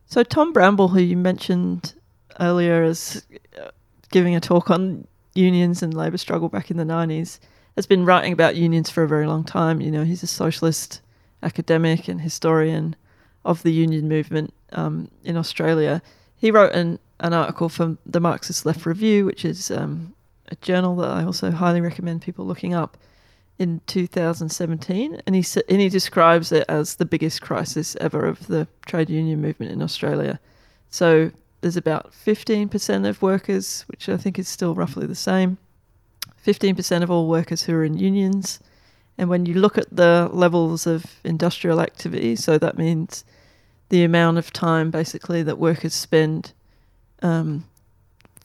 So 0.08 0.24
Tom 0.24 0.54
Bramble, 0.54 0.90
who 0.90 1.00
you 1.02 1.18
mentioned 1.18 1.94
earlier 2.40 2.84
as 2.84 3.26
uh, 3.60 3.70
giving 4.12 4.36
a 4.36 4.40
talk 4.40 4.70
on 4.70 5.06
unions 5.34 5.84
and 5.84 5.94
labour 5.94 6.18
struggle 6.18 6.50
back 6.50 6.72
in 6.72 6.78
the 6.78 6.86
nineties, 6.86 7.40
has 7.76 7.86
been 7.86 8.06
writing 8.06 8.34
about 8.34 8.56
unions 8.56 8.90
for 8.90 9.04
a 9.04 9.08
very 9.08 9.28
long 9.28 9.44
time. 9.44 9.82
You 9.82 9.92
know, 9.92 10.04
he's 10.04 10.24
a 10.24 10.28
socialist 10.28 11.02
academic 11.44 12.08
and 12.08 12.22
historian 12.22 12.96
of 13.46 13.62
the 13.64 13.72
union 13.72 14.08
movement 14.08 14.54
um, 14.74 15.10
in 15.24 15.38
Australia. 15.38 16.02
He 16.36 16.52
wrote 16.52 16.74
an, 16.74 17.00
an 17.20 17.34
article 17.34 17.70
from 17.70 17.98
the 18.06 18.20
Marxist 18.20 18.66
Left 18.66 18.86
Review, 18.86 19.26
which 19.26 19.46
is 19.46 19.70
um, 19.72 20.14
a 20.50 20.56
journal 20.56 20.96
that 20.98 21.10
I 21.10 21.24
also 21.24 21.52
highly 21.52 21.82
recommend 21.82 22.22
people 22.22 22.46
looking 22.46 22.74
up 22.74 22.98
in 23.60 23.82
2017, 23.88 25.22
and 25.26 25.36
he 25.36 25.44
and 25.68 25.82
he 25.82 25.90
describes 25.90 26.52
it 26.52 26.66
as 26.70 26.96
the 26.96 27.06
biggest 27.06 27.42
crisis 27.42 27.96
ever 28.00 28.26
of 28.26 28.48
the 28.48 28.68
trade 28.86 29.10
union 29.10 29.42
movement 29.42 29.72
in 29.72 29.82
Australia. 29.82 30.40
So 30.90 31.32
there's 31.62 31.78
about 31.78 32.12
15% 32.12 33.08
of 33.08 33.22
workers, 33.22 33.84
which 33.88 34.10
I 34.10 34.18
think 34.18 34.38
is 34.38 34.48
still 34.48 34.76
roughly 34.76 35.08
the 35.08 35.16
same. 35.16 35.58
15% 36.46 37.04
of 37.04 37.12
all 37.12 37.28
workers 37.28 37.64
who 37.64 37.74
are 37.74 37.84
in 37.84 37.98
unions. 37.98 38.60
And 39.18 39.30
when 39.30 39.46
you 39.46 39.56
look 39.56 39.78
at 39.78 39.94
the 39.94 40.30
levels 40.32 40.86
of 40.86 41.06
industrial 41.24 41.82
activity, 41.82 42.36
so 42.36 42.58
that 42.60 42.78
means 42.78 43.26
the 43.90 44.04
amount 44.04 44.38
of 44.38 44.54
time 44.54 44.92
basically 44.92 45.44
that 45.44 45.58
workers 45.58 45.94
spend 45.94 46.54
um, 47.22 47.66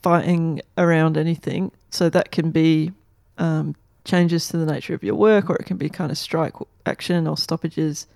fighting 0.01 0.63
around 0.79 1.17
anything. 1.17 1.71
So 1.91 2.09
that 2.09 2.33
can 2.33 2.51
be 2.51 2.93
um, 3.39 3.77
changes 4.05 4.49
to 4.49 4.57
the 4.57 4.67
nature 4.67 4.95
of 4.95 5.03
your 5.03 5.15
work, 5.15 5.49
or 5.51 5.57
it 5.57 5.67
can 5.67 5.77
be 5.77 5.89
kind 5.89 6.11
of 6.11 6.19
strike 6.19 6.55
action 6.87 7.27
or 7.27 7.37
stoppages. 7.37 8.07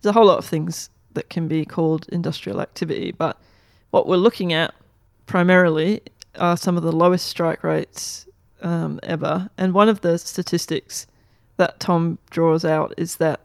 There's 0.00 0.10
a 0.10 0.18
whole 0.18 0.26
lot 0.26 0.38
of 0.38 0.44
things 0.44 0.90
that 1.14 1.30
can 1.30 1.48
be 1.48 1.64
called 1.64 2.08
industrial 2.10 2.60
activity. 2.60 3.12
But 3.12 3.38
what 3.90 4.06
we're 4.06 4.16
looking 4.16 4.52
at 4.52 4.74
primarily 5.26 6.02
are 6.38 6.56
some 6.56 6.76
of 6.76 6.82
the 6.82 6.92
lowest 6.92 7.26
strike 7.26 7.64
rates 7.64 8.26
um, 8.62 9.00
ever. 9.02 9.50
And 9.58 9.74
one 9.74 9.88
of 9.88 10.02
the 10.02 10.18
statistics 10.18 11.06
that 11.56 11.80
Tom 11.80 12.18
draws 12.30 12.64
out 12.64 12.94
is 12.96 13.16
that 13.16 13.40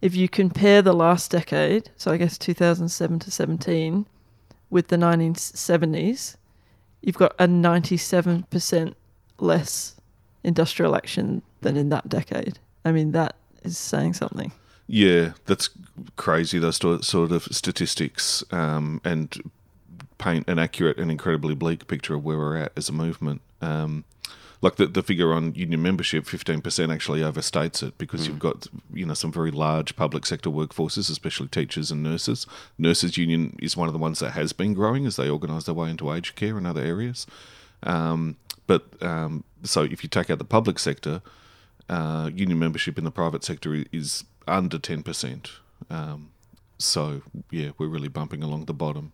if 0.00 0.14
you 0.14 0.28
compare 0.28 0.82
the 0.82 0.92
last 0.92 1.30
decade, 1.30 1.90
so 1.96 2.10
I 2.10 2.16
guess 2.16 2.36
2007 2.36 3.20
to 3.20 3.30
17, 3.30 4.06
with 4.70 4.88
the 4.88 4.96
1970s, 4.96 6.36
you've 7.00 7.16
got 7.16 7.34
a 7.38 7.46
97% 7.46 8.94
less 9.38 9.93
industrial 10.44 10.94
action 10.94 11.42
than 11.62 11.76
in 11.76 11.88
that 11.88 12.08
decade. 12.08 12.58
I 12.84 12.92
mean, 12.92 13.12
that 13.12 13.36
is 13.62 13.78
saying 13.78 14.14
something. 14.14 14.52
Yeah, 14.86 15.32
that's 15.46 15.70
crazy. 16.16 16.58
Those 16.58 16.76
sort 16.76 17.32
of 17.32 17.44
statistics, 17.44 18.44
um, 18.52 19.00
and 19.04 19.50
paint 20.18 20.48
an 20.48 20.58
accurate 20.58 20.98
and 20.98 21.10
incredibly 21.10 21.54
bleak 21.54 21.86
picture 21.86 22.14
of 22.14 22.24
where 22.24 22.38
we're 22.38 22.56
at 22.56 22.72
as 22.76 22.88
a 22.88 22.92
movement. 22.92 23.40
Um, 23.60 24.04
like 24.60 24.76
the, 24.76 24.86
the 24.86 25.02
figure 25.02 25.34
on 25.34 25.54
union 25.54 25.82
membership, 25.82 26.24
15% 26.24 26.92
actually 26.92 27.20
overstates 27.20 27.82
it 27.86 27.98
because 27.98 28.26
you've 28.26 28.38
got, 28.38 28.66
you 28.94 29.04
know, 29.04 29.12
some 29.12 29.30
very 29.30 29.50
large 29.50 29.94
public 29.94 30.24
sector 30.24 30.48
workforces, 30.48 31.10
especially 31.10 31.48
teachers 31.48 31.90
and 31.90 32.02
nurses. 32.02 32.46
Nurses 32.78 33.18
Union 33.18 33.58
is 33.60 33.76
one 33.76 33.88
of 33.88 33.92
the 33.92 33.98
ones 33.98 34.20
that 34.20 34.30
has 34.30 34.54
been 34.54 34.72
growing 34.72 35.04
as 35.04 35.16
they 35.16 35.28
organise 35.28 35.64
their 35.64 35.74
way 35.74 35.90
into 35.90 36.10
aged 36.10 36.34
care 36.34 36.56
and 36.56 36.66
other 36.66 36.80
areas. 36.80 37.26
Um, 37.82 38.36
but 38.66 38.84
um, 39.02 39.44
so 39.62 39.82
if 39.82 40.02
you 40.02 40.08
take 40.08 40.30
out 40.30 40.38
the 40.38 40.44
public 40.44 40.78
sector, 40.78 41.22
uh, 41.88 42.30
union 42.32 42.58
membership 42.58 42.98
in 42.98 43.04
the 43.04 43.10
private 43.10 43.44
sector 43.44 43.84
is 43.92 44.24
under 44.46 44.78
10%. 44.78 45.50
Um, 45.90 46.30
so, 46.78 47.22
yeah, 47.50 47.70
we're 47.78 47.88
really 47.88 48.08
bumping 48.08 48.42
along 48.42 48.66
the 48.66 48.74
bottom. 48.74 49.12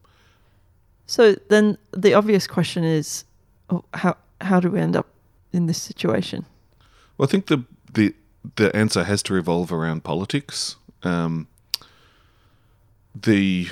So 1.07 1.35
then 1.49 1.77
the 1.93 2.15
obvious 2.15 2.47
question 2.47 2.85
is, 2.85 3.25
oh, 3.69 3.85
how 3.95 4.17
how 4.41 4.61
do 4.61 4.71
we 4.71 4.81
end 4.81 4.97
up 4.97 5.07
in 5.53 5.67
this 5.67 5.83
situation? 5.83 6.47
Well, 7.19 7.27
I 7.29 7.31
think 7.31 7.47
the 7.47 7.65
the 7.93 8.15
the 8.55 8.75
answer 8.77 9.03
has 9.05 9.23
to 9.25 9.35
revolve 9.35 9.73
around 9.73 10.05
politics. 10.05 10.77
Um, 11.03 11.49
the 13.13 13.69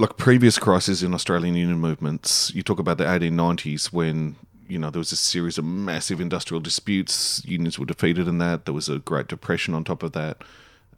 like 0.00 0.16
previous 0.16 0.58
crises 0.58 1.02
in 1.02 1.12
Australian 1.12 1.54
union 1.54 1.78
movements, 1.78 2.50
you 2.54 2.62
talk 2.62 2.78
about 2.78 2.96
the 2.96 3.04
1890s 3.04 3.92
when 3.92 4.34
you 4.66 4.78
know 4.78 4.88
there 4.88 4.98
was 4.98 5.12
a 5.12 5.16
series 5.16 5.58
of 5.58 5.64
massive 5.64 6.20
industrial 6.20 6.60
disputes. 6.60 7.44
Unions 7.44 7.78
were 7.78 7.84
defeated 7.84 8.26
in 8.26 8.38
that. 8.38 8.64
There 8.64 8.72
was 8.72 8.88
a 8.88 8.98
Great 8.98 9.28
Depression 9.28 9.74
on 9.74 9.84
top 9.84 10.02
of 10.02 10.12
that. 10.12 10.42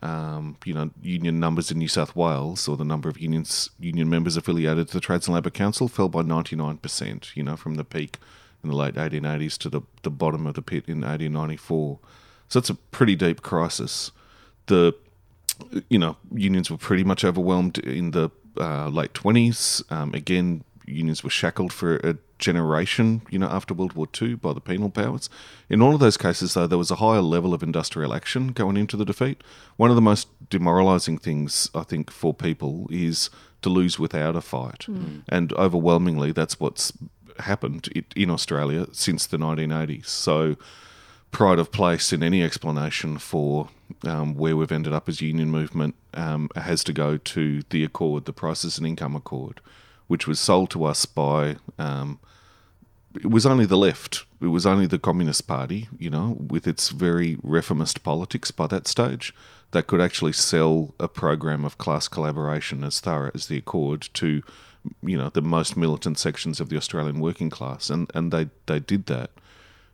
Um, 0.03 0.57
you 0.65 0.73
know, 0.73 0.91
union 1.03 1.41
numbers 1.41 1.71
in 1.73 1.79
New 1.79 1.89
South 1.89 2.15
Wales, 2.15 2.69
or 2.69 2.77
the 2.77 2.85
number 2.85 3.09
of 3.09 3.19
unions 3.19 3.71
union 3.81 4.09
members 4.09 4.37
affiliated 4.37 4.87
to 4.89 4.95
the 4.95 5.01
Trades 5.01 5.27
and 5.27 5.35
Labour 5.35 5.51
Council, 5.51 5.89
fell 5.89 6.09
by 6.09 6.23
99%. 6.23 7.35
You 7.35 7.43
know, 7.43 7.57
from 7.57 7.75
the 7.75 7.85
peak 7.85 8.19
in 8.63 8.71
the 8.71 8.77
late 8.77 8.95
1880s 8.95 9.59
to 9.59 9.69
the 9.69 9.81
the 10.03 10.11
bottom 10.11 10.47
of 10.47 10.55
the 10.55 10.63
pit 10.63 10.85
in 10.87 11.01
1894. 11.01 11.99
So 12.49 12.59
it's 12.61 12.71
a 12.71 12.75
pretty 12.75 13.17
deep 13.17 13.43
crisis. 13.43 14.13
The 14.67 14.95
you 15.89 15.99
know, 15.99 16.17
unions 16.33 16.71
were 16.71 16.77
pretty 16.77 17.05
much 17.05 17.25
overwhelmed 17.25 17.79
in 17.79 18.13
the 18.13 18.31
uh, 18.59 18.89
late 18.89 19.13
20s. 19.15 19.91
Um, 19.91 20.15
again, 20.15 20.65
unions 20.87 21.23
were 21.23 21.31
shackled 21.31 21.73
for 21.73 21.97
a 21.99 22.17
generation, 22.39 23.23
you 23.31 23.39
know, 23.39 23.47
after 23.49 23.73
World 23.73 23.93
War 23.95 24.09
II 24.21 24.35
by 24.35 24.53
the 24.53 24.61
penal 24.61 24.91
powers. 24.91 25.31
In 25.69 25.81
all 25.81 25.95
of 25.95 26.01
those 26.01 26.17
cases, 26.17 26.55
though, 26.55 26.67
there 26.67 26.79
was 26.79 26.91
a 26.91 26.97
higher 26.97 27.21
level 27.21 27.55
of 27.55 27.63
industrial 27.63 28.13
action 28.13 28.49
going 28.49 28.77
into 28.77 28.97
the 28.97 29.05
defeat. 29.05 29.43
One 29.77 29.91
of 29.91 29.97
the 29.97 30.03
most 30.03 30.29
demoralising 30.51 31.19
things, 31.19 31.71
I 31.75 31.85
think, 31.85 32.11
for 32.11 32.35
people 32.35 32.89
is 32.91 33.31
to 33.63 33.69
lose 33.69 33.99
without 33.99 34.37
a 34.37 34.41
fight. 34.41 34.87
And 35.29 35.53
overwhelmingly, 35.53 36.33
that's 36.33 36.59
what's 36.59 36.93
happened 37.39 37.89
in 38.17 38.29
Australia 38.29 38.87
since 38.93 39.27
the 39.27 39.39
1980s. 39.39 40.07
So, 40.07 40.57
pride 41.31 41.59
of 41.59 41.73
place 41.73 42.13
in 42.13 42.23
any 42.23 42.43
explanation 42.43 43.17
for 43.19 43.69
um, 44.05 44.35
where 44.35 44.57
we've 44.57 44.73
ended 44.73 44.93
up 44.93 45.09
as 45.09 45.21
union 45.21 45.51
movement 45.51 45.95
um, 46.15 46.49
has 46.57 46.85
to 46.85 46.93
go 46.93 47.17
to 47.17 47.63
the 47.71 47.85
Accord, 47.85 48.25
the 48.25 48.33
Prices 48.33 48.79
and 48.79 48.87
Income 48.87 49.17
Accord, 49.17 49.61
which 50.07 50.27
was 50.27 50.41
sold 50.41 50.71
to 50.71 50.85
us 50.85 51.07
by. 51.07 51.57
Um, 51.79 52.19
it 53.15 53.31
was 53.31 53.45
only 53.45 53.67
the 53.67 53.77
left. 53.77 54.25
It 54.41 54.47
was 54.47 54.67
only 54.67 54.87
the 54.87 54.99
Communist 54.99 55.47
Party, 55.47 55.89
you 55.99 56.11
know, 56.11 56.37
with 56.39 56.67
its 56.67 56.89
very 56.89 57.37
reformist 57.43 58.03
politics 58.03 58.51
by 58.51 58.67
that 58.69 58.87
stage, 58.87 59.35
that 59.73 59.87
could 59.87 60.01
actually 60.01 60.33
sell 60.33 60.95
a 60.99 61.09
program 61.09 61.65
of 61.65 61.79
class 61.79 62.09
collaboration 62.09 62.85
as 62.85 63.01
thorough 63.01 63.31
as 63.35 63.47
the 63.47 63.59
Accord 63.59 64.09
to, 64.15 64.43
you 65.03 65.17
know, 65.19 65.29
the 65.29 65.43
most 65.43 65.77
militant 65.77 66.19
sections 66.19 66.61
of 66.61 66.69
the 66.69 66.77
Australian 66.77 67.21
working 67.21 67.51
class, 67.51 67.91
and 67.91 68.11
and 68.15 68.33
they 68.33 68.49
they 68.67 68.81
did 68.81 69.07
that. 69.07 69.31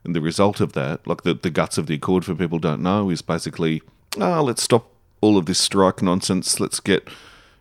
And 0.08 0.16
the 0.16 0.22
result 0.22 0.62
of 0.62 0.72
that, 0.72 1.06
like 1.06 1.20
the, 1.24 1.34
the 1.34 1.50
guts 1.50 1.76
of 1.76 1.86
the 1.86 1.96
Accord 1.96 2.24
for 2.24 2.34
people 2.34 2.58
don't 2.58 2.80
know, 2.80 3.10
is 3.10 3.20
basically, 3.20 3.82
ah, 4.18 4.40
let's 4.40 4.62
stop 4.62 4.90
all 5.20 5.36
of 5.36 5.44
this 5.44 5.58
strike 5.58 6.00
nonsense. 6.00 6.58
Let's 6.58 6.80
get 6.80 7.06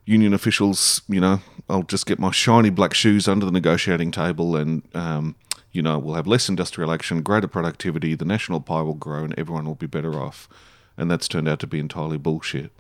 union 0.05 0.33
officials, 0.33 1.01
you 1.09 1.19
know, 1.19 1.41
I'll 1.69 1.83
just 1.83 2.05
get 2.05 2.19
my 2.19 2.31
shiny 2.31 2.69
black 2.69 2.93
shoes 2.93 3.27
under 3.27 3.45
the 3.45 3.51
negotiating 3.51 4.11
table 4.11 4.55
and, 4.55 4.81
um, 4.95 5.35
you 5.73 5.81
know, 5.81 5.99
we'll 5.99 6.15
have 6.15 6.25
less 6.25 6.47
industrial 6.47 6.89
action, 6.93 7.21
greater 7.21 7.49
productivity, 7.49 8.15
the 8.15 8.23
national 8.23 8.61
pie 8.61 8.81
will 8.81 8.93
grow 8.93 9.25
and 9.25 9.37
everyone 9.37 9.65
will 9.65 9.75
be 9.75 9.85
better 9.85 10.13
off. 10.17 10.47
And 10.95 11.11
that's 11.11 11.27
turned 11.27 11.49
out 11.49 11.59
to 11.59 11.67
be 11.67 11.79
entirely 11.79 12.17
bullshit. 12.17 12.71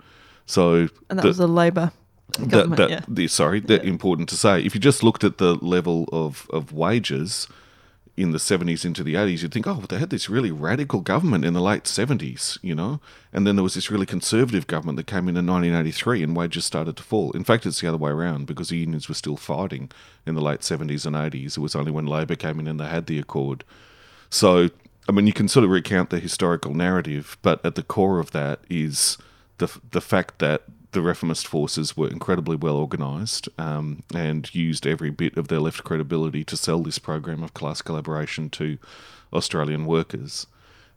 So 0.45 0.87
And 1.09 1.19
that 1.19 1.23
the- 1.23 1.27
was 1.27 1.39
a 1.41 1.47
Labor 1.47 1.91
that, 2.39 2.89
yeah. 2.89 3.01
the, 3.05 3.27
sorry, 3.27 3.59
that 3.59 3.83
important 3.83 4.29
to 4.29 4.37
say. 4.37 4.61
If 4.61 4.73
you 4.75 4.79
just 4.79 5.03
looked 5.03 5.25
at 5.25 5.39
the 5.39 5.55
level 5.55 6.07
of, 6.13 6.47
of 6.53 6.71
wages 6.71 7.49
in 8.17 8.31
the 8.31 8.39
70s 8.39 8.83
into 8.83 9.03
the 9.03 9.13
80s, 9.13 9.43
you'd 9.43 9.53
think, 9.53 9.67
oh, 9.67 9.83
they 9.87 9.99
had 9.99 10.09
this 10.09 10.27
really 10.27 10.49
radical 10.49 11.01
government 11.01 11.45
in 11.45 11.53
the 11.53 11.61
late 11.61 11.83
70s, 11.83 12.57
you 12.63 12.73
know? 12.73 12.99
And 13.31 13.45
then 13.45 13.55
there 13.55 13.63
was 13.63 13.75
this 13.75 13.91
really 13.91 14.07
conservative 14.07 14.65
government 14.65 14.97
that 14.97 15.05
came 15.05 15.29
in 15.29 15.37
in 15.37 15.45
1983 15.45 16.23
and 16.23 16.35
wages 16.35 16.65
started 16.65 16.97
to 16.97 17.03
fall. 17.03 17.31
In 17.33 17.43
fact, 17.43 17.67
it's 17.67 17.79
the 17.79 17.87
other 17.87 17.97
way 17.97 18.09
around 18.09 18.47
because 18.47 18.69
the 18.69 18.77
unions 18.77 19.07
were 19.07 19.13
still 19.13 19.37
fighting 19.37 19.91
in 20.25 20.33
the 20.33 20.41
late 20.41 20.61
70s 20.61 21.05
and 21.05 21.15
80s. 21.15 21.57
It 21.57 21.61
was 21.61 21.75
only 21.75 21.91
when 21.91 22.07
Labor 22.07 22.35
came 22.35 22.59
in 22.59 22.67
and 22.67 22.79
they 22.79 22.87
had 22.87 23.05
the 23.05 23.19
Accord. 23.19 23.63
So, 24.31 24.71
I 25.07 25.11
mean, 25.11 25.27
you 25.27 25.33
can 25.33 25.47
sort 25.47 25.63
of 25.63 25.69
recount 25.69 26.09
the 26.09 26.19
historical 26.19 26.73
narrative, 26.73 27.37
but 27.43 27.63
at 27.63 27.75
the 27.75 27.83
core 27.83 28.19
of 28.19 28.31
that 28.31 28.61
is 28.67 29.19
the 29.59 29.69
the 29.91 30.01
fact 30.01 30.39
that 30.39 30.63
the 30.91 31.01
reformist 31.01 31.47
forces 31.47 31.97
were 31.97 32.07
incredibly 32.07 32.55
well 32.55 32.77
organised 32.77 33.49
um, 33.57 34.03
and 34.13 34.53
used 34.55 34.87
every 34.87 35.09
bit 35.09 35.37
of 35.37 35.47
their 35.47 35.59
left 35.59 35.83
credibility 35.83 36.43
to 36.45 36.57
sell 36.57 36.81
this 36.81 36.99
program 36.99 37.43
of 37.43 37.53
class 37.53 37.81
collaboration 37.81 38.49
to 38.51 38.77
Australian 39.33 39.85
workers. 39.85 40.47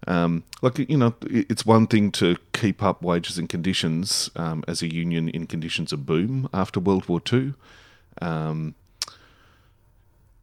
Um, 0.06 0.44
like 0.62 0.78
you 0.78 0.96
know, 0.96 1.14
it's 1.22 1.66
one 1.66 1.86
thing 1.86 2.10
to 2.12 2.36
keep 2.52 2.82
up 2.82 3.02
wages 3.02 3.36
and 3.36 3.48
conditions 3.48 4.30
um, 4.36 4.64
as 4.66 4.82
a 4.82 4.92
union 4.92 5.28
in 5.28 5.46
conditions 5.46 5.92
of 5.92 6.06
boom 6.06 6.48
after 6.54 6.80
World 6.80 7.08
War 7.08 7.20
Two. 7.20 7.54
Um, 8.22 8.74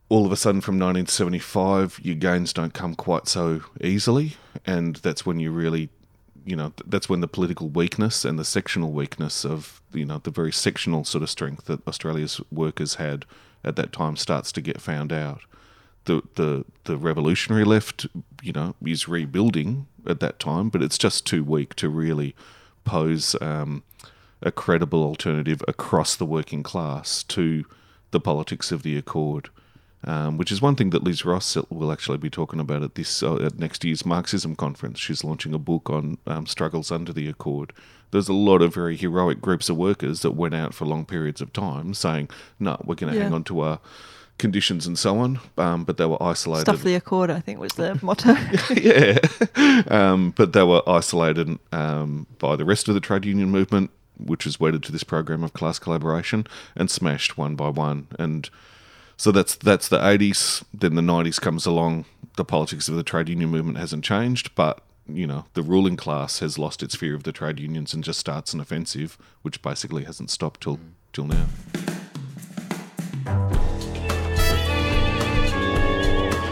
all 0.09 0.25
of 0.25 0.31
a 0.31 0.37
sudden, 0.37 0.61
from 0.61 0.75
1975, 0.75 1.99
your 2.01 2.15
gains 2.15 2.53
don't 2.53 2.73
come 2.73 2.95
quite 2.95 3.27
so 3.27 3.61
easily, 3.81 4.37
and 4.65 4.97
that's 4.97 5.25
when 5.25 5.39
you 5.39 5.51
really, 5.51 5.89
you 6.47 6.55
know, 6.55 6.71
that's 6.85 7.09
when 7.09 7.19
the 7.19 7.27
political 7.27 7.67
weakness 7.67 8.23
and 8.23 8.39
the 8.39 8.45
sectional 8.45 8.93
weakness 8.93 9.43
of, 9.43 9.81
you 9.91 10.05
know, 10.05 10.19
the 10.19 10.31
very 10.31 10.53
sectional 10.53 11.03
sort 11.03 11.21
of 11.21 11.29
strength 11.29 11.65
that 11.65 11.85
Australia's 11.85 12.39
workers 12.49 12.95
had 12.95 13.25
at 13.65 13.75
that 13.75 13.91
time 13.91 14.15
starts 14.15 14.53
to 14.53 14.61
get 14.61 14.79
found 14.79 15.11
out 15.11 15.41
the 16.05 16.23
the 16.35 16.63
the 16.85 16.95
revolutionary 16.95 17.65
left, 17.65 18.07
you 18.41 18.53
know, 18.53 18.75
is 18.85 19.09
rebuilding 19.09 19.87
at 20.07 20.21
that 20.21 20.39
time, 20.39 20.69
but 20.69 20.81
it's 20.81 20.97
just 20.97 21.25
too 21.25 21.43
weak 21.43 21.75
to 21.75 21.89
really 21.89 22.33
pose 22.85 23.35
um, 23.41 23.83
a 24.41 24.51
credible 24.51 25.03
alternative 25.03 25.61
across 25.67 26.15
the 26.15 26.25
working 26.25 26.63
class 26.63 27.23
to 27.23 27.65
the 28.11 28.21
politics 28.21 28.71
of 28.71 28.83
the 28.83 28.97
Accord. 28.97 29.49
Um, 30.03 30.37
which 30.37 30.51
is 30.51 30.61
one 30.61 30.75
thing 30.75 30.91
that 30.91 31.03
Liz 31.03 31.25
Ross 31.25 31.57
will 31.71 31.91
actually 31.91 32.19
be 32.19 32.29
talking 32.29 32.59
about 32.59 32.83
at 32.83 32.93
this 32.95 33.23
uh, 33.23 33.37
at 33.37 33.57
next 33.57 33.83
year's 33.83 34.05
Marxism 34.05 34.55
conference. 34.55 34.99
She's 34.99 35.23
launching 35.23 35.55
a 35.55 35.59
book 35.59 35.89
on 35.89 36.19
um, 36.27 36.45
struggles 36.45 36.91
under 36.91 37.11
the 37.11 37.27
Accord. 37.27 37.73
There's 38.11 38.29
a 38.29 38.33
lot 38.33 38.61
of 38.61 38.73
very 38.75 38.95
heroic 38.95 39.41
groups 39.41 39.69
of 39.69 39.75
workers 39.75 40.21
that 40.21 40.31
went 40.31 40.53
out 40.53 40.73
for 40.75 40.85
long 40.85 41.03
periods 41.05 41.41
of 41.41 41.51
time 41.51 41.95
saying, 41.95 42.29
"No, 42.59 42.79
we're 42.85 42.93
going 42.95 43.11
to 43.11 43.17
Yeah. 43.17 43.25
hang 43.25 43.33
on 43.33 43.43
to 43.45 43.59
our 43.61 43.79
conditions 44.37 44.85
and 44.85 44.99
so 44.99 45.17
on," 45.17 45.39
um, 45.57 45.83
but 45.83 45.97
they 45.97 46.05
were 46.05 46.21
isolated. 46.21 46.61
Stuff 46.69 46.83
the 46.83 46.93
Accord, 46.95 47.31
I 47.31 47.39
think, 47.39 47.59
was 47.59 47.73
the 47.73 47.99
motto. 48.03 48.33
yeah, 48.79 49.17
um, 49.87 50.31
but 50.37 50.53
they 50.53 50.63
were 50.63 50.87
isolated 50.87 51.57
um, 51.71 52.27
by 52.37 52.55
the 52.55 52.65
rest 52.65 52.87
of 52.87 52.93
the 52.93 53.01
trade 53.01 53.25
union 53.25 53.49
movement, 53.49 53.89
which 54.17 54.45
was 54.45 54.59
wedded 54.59 54.83
to 54.83 54.91
this 54.91 55.03
program 55.03 55.43
of 55.43 55.53
class 55.53 55.79
collaboration, 55.79 56.45
and 56.75 56.91
smashed 56.91 57.35
one 57.37 57.55
by 57.55 57.69
one. 57.69 58.07
And 58.19 58.47
so 59.17 59.31
that's 59.31 59.55
that's 59.55 59.89
the 59.89 60.07
eighties. 60.07 60.63
Then 60.73 60.95
the 60.95 61.01
nineties 61.01 61.39
comes 61.39 61.65
along. 61.65 62.05
The 62.35 62.45
politics 62.45 62.87
of 62.87 62.95
the 62.95 63.03
trade 63.03 63.29
union 63.29 63.49
movement 63.49 63.79
hasn't 63.79 64.03
changed, 64.03 64.53
but 64.53 64.81
you 65.07 65.25
know 65.25 65.45
the 65.53 65.63
ruling 65.63 65.97
class 65.97 66.39
has 66.39 66.59
lost 66.59 66.83
its 66.83 66.95
fear 66.95 67.15
of 67.15 67.23
the 67.23 67.31
trade 67.31 67.59
unions 67.59 67.95
and 67.95 68.03
just 68.03 68.19
starts 68.19 68.53
an 68.53 68.59
offensive, 68.59 69.17
which 69.41 69.61
basically 69.63 70.03
hasn't 70.03 70.29
stopped 70.29 70.61
till 70.61 70.79
till 71.13 71.25
now. 71.25 71.47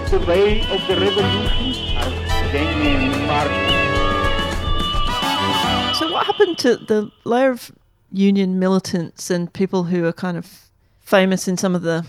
The 0.09 0.19
way 0.27 0.61
of 0.61 0.87
the 0.87 0.95
revolution, 0.99 1.97
as 1.97 2.13
Lenin 2.53 3.27
Marx 3.27 3.75
So, 5.99 6.11
what 6.11 6.25
happened 6.25 6.57
to 6.59 6.77
the 6.77 7.11
layer 7.25 7.51
of 7.51 7.71
union 8.11 8.57
militants 8.57 9.29
and 9.29 9.53
people 9.53 9.83
who 9.83 10.05
are 10.05 10.13
kind 10.13 10.37
of 10.37 10.69
famous 11.01 11.47
in 11.47 11.57
some 11.57 11.75
of 11.75 11.83
the 11.83 12.05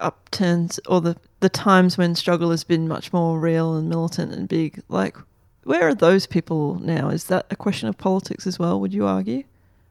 upturns 0.00 0.80
or 0.86 1.00
the, 1.00 1.16
the 1.40 1.48
times 1.48 1.96
when 1.98 2.14
struggle 2.14 2.50
has 2.50 2.64
been 2.64 2.88
much 2.88 3.12
more 3.12 3.38
real 3.40 3.76
and 3.76 3.88
militant 3.88 4.32
and 4.32 4.48
big? 4.48 4.82
Like, 4.88 5.16
where 5.64 5.88
are 5.88 5.94
those 5.94 6.26
people 6.26 6.78
now? 6.80 7.08
Is 7.10 7.24
that 7.24 7.46
a 7.50 7.56
question 7.56 7.88
of 7.88 7.98
politics 7.98 8.46
as 8.46 8.58
well, 8.58 8.80
would 8.80 8.92
you 8.94 9.06
argue? 9.06 9.44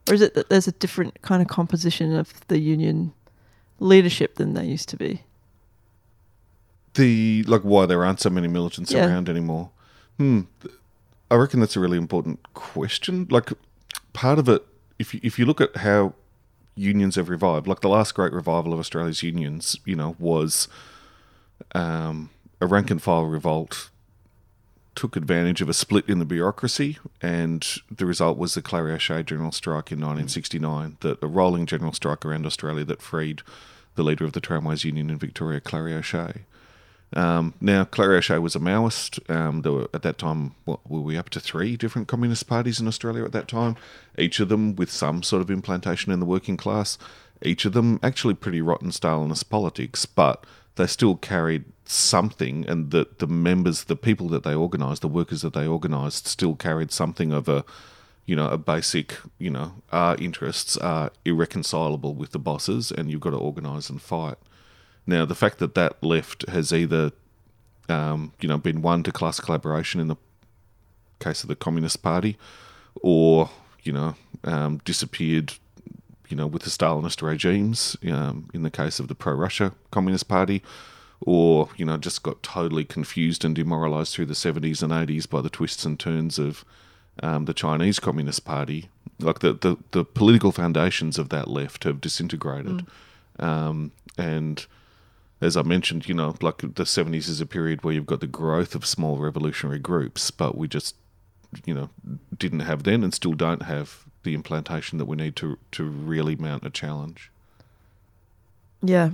Or 0.09 0.13
is 0.15 0.21
it 0.21 0.33
that 0.33 0.49
there's 0.49 0.67
a 0.67 0.71
different 0.73 1.21
kind 1.21 1.41
of 1.41 1.47
composition 1.47 2.15
of 2.15 2.33
the 2.47 2.59
union 2.59 3.13
leadership 3.79 4.35
than 4.35 4.53
they 4.55 4.65
used 4.65 4.89
to 4.89 4.97
be. 4.97 5.21
the 6.95 7.43
like 7.43 7.61
why 7.61 7.85
there 7.85 8.03
aren't 8.03 8.19
so 8.19 8.29
many 8.29 8.47
militants 8.47 8.91
Yeah. 8.91 9.05
around 9.07 9.29
anymore. 9.29 9.69
Hmm. 10.17 10.41
I 11.31 11.35
reckon 11.35 11.59
that's 11.59 11.75
a 11.75 11.79
really 11.79 11.97
important 11.97 12.39
question. 12.53 13.27
Like 13.29 13.53
part 14.13 14.39
of 14.39 14.49
it, 14.49 14.65
if 14.97 15.13
you, 15.13 15.19
if 15.23 15.37
you 15.37 15.45
look 15.45 15.61
at 15.61 15.77
how 15.77 16.13
unions 16.79 17.15
have 17.15 17.29
revived, 17.29 17.67
like 17.67 17.81
the 17.81 17.89
last 17.89 18.13
great 18.13 18.31
revival 18.31 18.73
of 18.73 18.79
Australia's 18.79 19.21
unions, 19.21 19.75
you 19.85 19.95
know, 19.95 20.15
was 20.17 20.67
um, 21.75 22.29
a 22.61 22.65
rank 22.65 22.89
and 22.89 23.01
file 23.01 23.25
revolt. 23.25 23.89
Took 24.95 25.15
advantage 25.15 25.61
of 25.61 25.69
a 25.69 25.73
split 25.73 26.09
in 26.09 26.19
the 26.19 26.25
bureaucracy, 26.25 26.97
and 27.21 27.65
the 27.89 28.05
result 28.05 28.37
was 28.37 28.53
the 28.53 28.61
Clarrie 28.61 28.93
O'Shea 28.93 29.23
general 29.23 29.51
strike 29.51 29.91
in 29.91 29.99
1969, 29.99 30.97
that 31.01 31.23
a 31.23 31.27
rolling 31.27 31.65
general 31.65 31.93
strike 31.93 32.25
around 32.25 32.45
Australia 32.45 32.83
that 32.85 33.01
freed 33.01 33.41
the 33.95 34.03
leader 34.03 34.25
of 34.25 34.33
the 34.33 34.41
Tramways 34.41 34.83
Union 34.83 35.09
in 35.09 35.17
Victoria, 35.17 35.61
Clarrie 35.61 35.93
O'Shea. 35.93 36.43
Um, 37.13 37.55
now, 37.59 37.85
Clarrie 37.85 38.17
O'Shea 38.17 38.37
was 38.37 38.55
a 38.55 38.59
Maoist. 38.59 39.27
Um, 39.29 39.61
there 39.63 39.71
were 39.71 39.89
at 39.93 40.03
that 40.03 40.17
time, 40.17 40.55
what 40.65 40.87
were 40.89 40.99
we 40.99 41.17
up 41.17 41.29
to 41.31 41.39
three 41.39 41.75
different 41.75 42.07
communist 42.07 42.47
parties 42.47 42.79
in 42.79 42.87
Australia 42.87 43.23
at 43.23 43.31
that 43.31 43.47
time? 43.47 43.75
Each 44.17 44.39
of 44.39 44.49
them 44.49 44.75
with 44.75 44.91
some 44.91 45.23
sort 45.23 45.41
of 45.41 45.49
implantation 45.49 46.11
in 46.11 46.19
the 46.19 46.25
working 46.25 46.57
class. 46.57 46.97
Each 47.41 47.65
of 47.65 47.73
them 47.73 47.99
actually 48.03 48.35
pretty 48.35 48.61
rotten 48.61 48.91
Stalinist 48.91 49.49
politics, 49.49 50.05
but 50.05 50.45
they 50.75 50.87
still 50.87 51.15
carried 51.15 51.65
something, 51.85 52.67
and 52.67 52.91
the 52.91 53.07
the 53.17 53.27
members, 53.27 53.85
the 53.85 53.95
people 53.95 54.27
that 54.29 54.43
they 54.43 54.53
organised, 54.53 55.01
the 55.01 55.07
workers 55.07 55.41
that 55.41 55.53
they 55.53 55.67
organised, 55.67 56.27
still 56.27 56.55
carried 56.55 56.91
something 56.91 57.31
of 57.31 57.49
a 57.49 57.65
you 58.29 58.35
know, 58.35 58.47
a 58.47 58.59
basic, 58.59 59.17
you 59.39 59.49
know, 59.49 59.73
our 59.91 60.15
interests 60.17 60.77
are 60.77 61.11
irreconcilable 61.25 62.13
with 62.13 62.29
the 62.29 62.37
bosses 62.37 62.91
and 62.91 63.09
you've 63.09 63.21
got 63.21 63.31
to 63.31 63.37
organise 63.37 63.89
and 63.89 63.99
fight. 63.99 64.37
Now, 65.09 65.25
the 65.25 65.33
fact 65.33 65.57
that 65.57 65.73
that 65.73 66.03
left 66.03 66.47
has 66.49 66.71
either, 66.71 67.11
um, 67.89 68.31
you 68.39 68.47
know, 68.47 68.59
been 68.59 68.83
won 68.83 69.01
to 69.03 69.11
class 69.11 69.39
collaboration 69.39 69.99
in 69.99 70.07
the 70.07 70.17
case 71.19 71.41
of 71.41 71.47
the 71.47 71.55
Communist 71.55 72.03
Party 72.03 72.37
or, 73.01 73.49
you 73.81 73.91
know, 73.91 74.13
um, 74.43 74.79
disappeared, 74.85 75.53
you 76.27 76.37
know, 76.37 76.45
with 76.45 76.61
the 76.61 76.69
Stalinist 76.69 77.23
regimes 77.23 77.97
um, 78.11 78.51
in 78.53 78.61
the 78.61 78.69
case 78.69 78.99
of 78.99 79.07
the 79.07 79.15
pro 79.15 79.33
Russia 79.33 79.73
Communist 79.89 80.27
Party 80.27 80.61
or, 81.21 81.69
you 81.75 81.85
know, 81.85 81.97
just 81.97 82.21
got 82.21 82.43
totally 82.43 82.85
confused 82.85 83.43
and 83.43 83.55
demoralised 83.55 84.13
through 84.13 84.27
the 84.27 84.35
70s 84.35 84.83
and 84.83 84.93
80s 84.93 85.27
by 85.27 85.41
the 85.41 85.49
twists 85.49 85.85
and 85.85 85.99
turns 85.99 86.37
of 86.37 86.63
um, 87.23 87.45
the 87.45 87.55
Chinese 87.55 87.99
Communist 87.99 88.45
Party. 88.45 88.89
Like 89.19 89.39
the, 89.39 89.53
the, 89.53 89.77
the 89.89 90.05
political 90.05 90.51
foundations 90.51 91.17
of 91.17 91.29
that 91.29 91.47
left 91.47 91.83
have 91.83 91.99
disintegrated. 91.99 92.85
Um, 93.39 93.91
and 94.15 94.67
as 95.41 95.55
I 95.55 95.61
mentioned, 95.63 96.07
you 96.07 96.13
know, 96.13 96.35
like 96.41 96.57
the 96.57 96.83
70s 96.83 97.29
is 97.29 97.39
a 97.41 97.45
period 97.45 97.83
where 97.83 97.93
you've 97.93 98.05
got 98.05 98.19
the 98.19 98.27
growth 98.27 98.75
of 98.75 98.85
small 98.85 99.17
revolutionary 99.17 99.79
groups, 99.79 100.31
but 100.31 100.57
we 100.57 100.67
just, 100.67 100.95
you 101.65 101.73
know, 101.73 101.89
didn't 102.37 102.61
have 102.61 102.83
then 102.83 103.03
and 103.03 103.13
still 103.13 103.33
don't 103.33 103.63
have 103.63 104.03
the 104.23 104.33
implantation 104.33 104.97
that 104.97 105.05
we 105.05 105.15
need 105.15 105.35
to, 105.37 105.57
to 105.71 105.83
really 105.85 106.35
mount 106.35 106.65
a 106.65 106.69
challenge. 106.69 107.31
Yeah. 108.81 109.11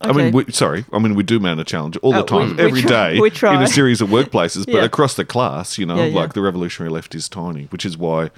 I 0.00 0.12
mean, 0.12 0.32
we, 0.32 0.44
sorry. 0.52 0.84
I 0.92 0.98
mean, 1.00 1.14
we 1.16 1.24
do 1.24 1.40
mount 1.40 1.58
a 1.58 1.64
challenge 1.64 1.96
all 1.98 2.14
Uh, 2.14 2.18
the 2.22 2.26
time, 2.26 2.56
we- 2.58 2.72
we 2.72 2.82
try- 2.82 3.14
day, 3.18 3.30
try. 3.30 3.54
in 3.56 3.62
a 3.62 3.66
series 3.66 4.00
of 4.00 4.08
workplaces. 4.10 4.64
But 4.64 4.74
Yeah. 4.74 4.84
across 4.84 5.14
the 5.14 5.24
class, 5.24 5.76
you 5.78 5.86
know, 5.86 5.96
Yeah, 5.96 6.04
yeah. 6.06 6.14
like 6.20 6.34
the 6.34 6.40
revolutionary 6.40 6.90
left 6.90 7.14
is 7.14 7.28
tiny, 7.28 7.64
which 7.70 7.84
is 7.84 7.96
why 7.98 8.30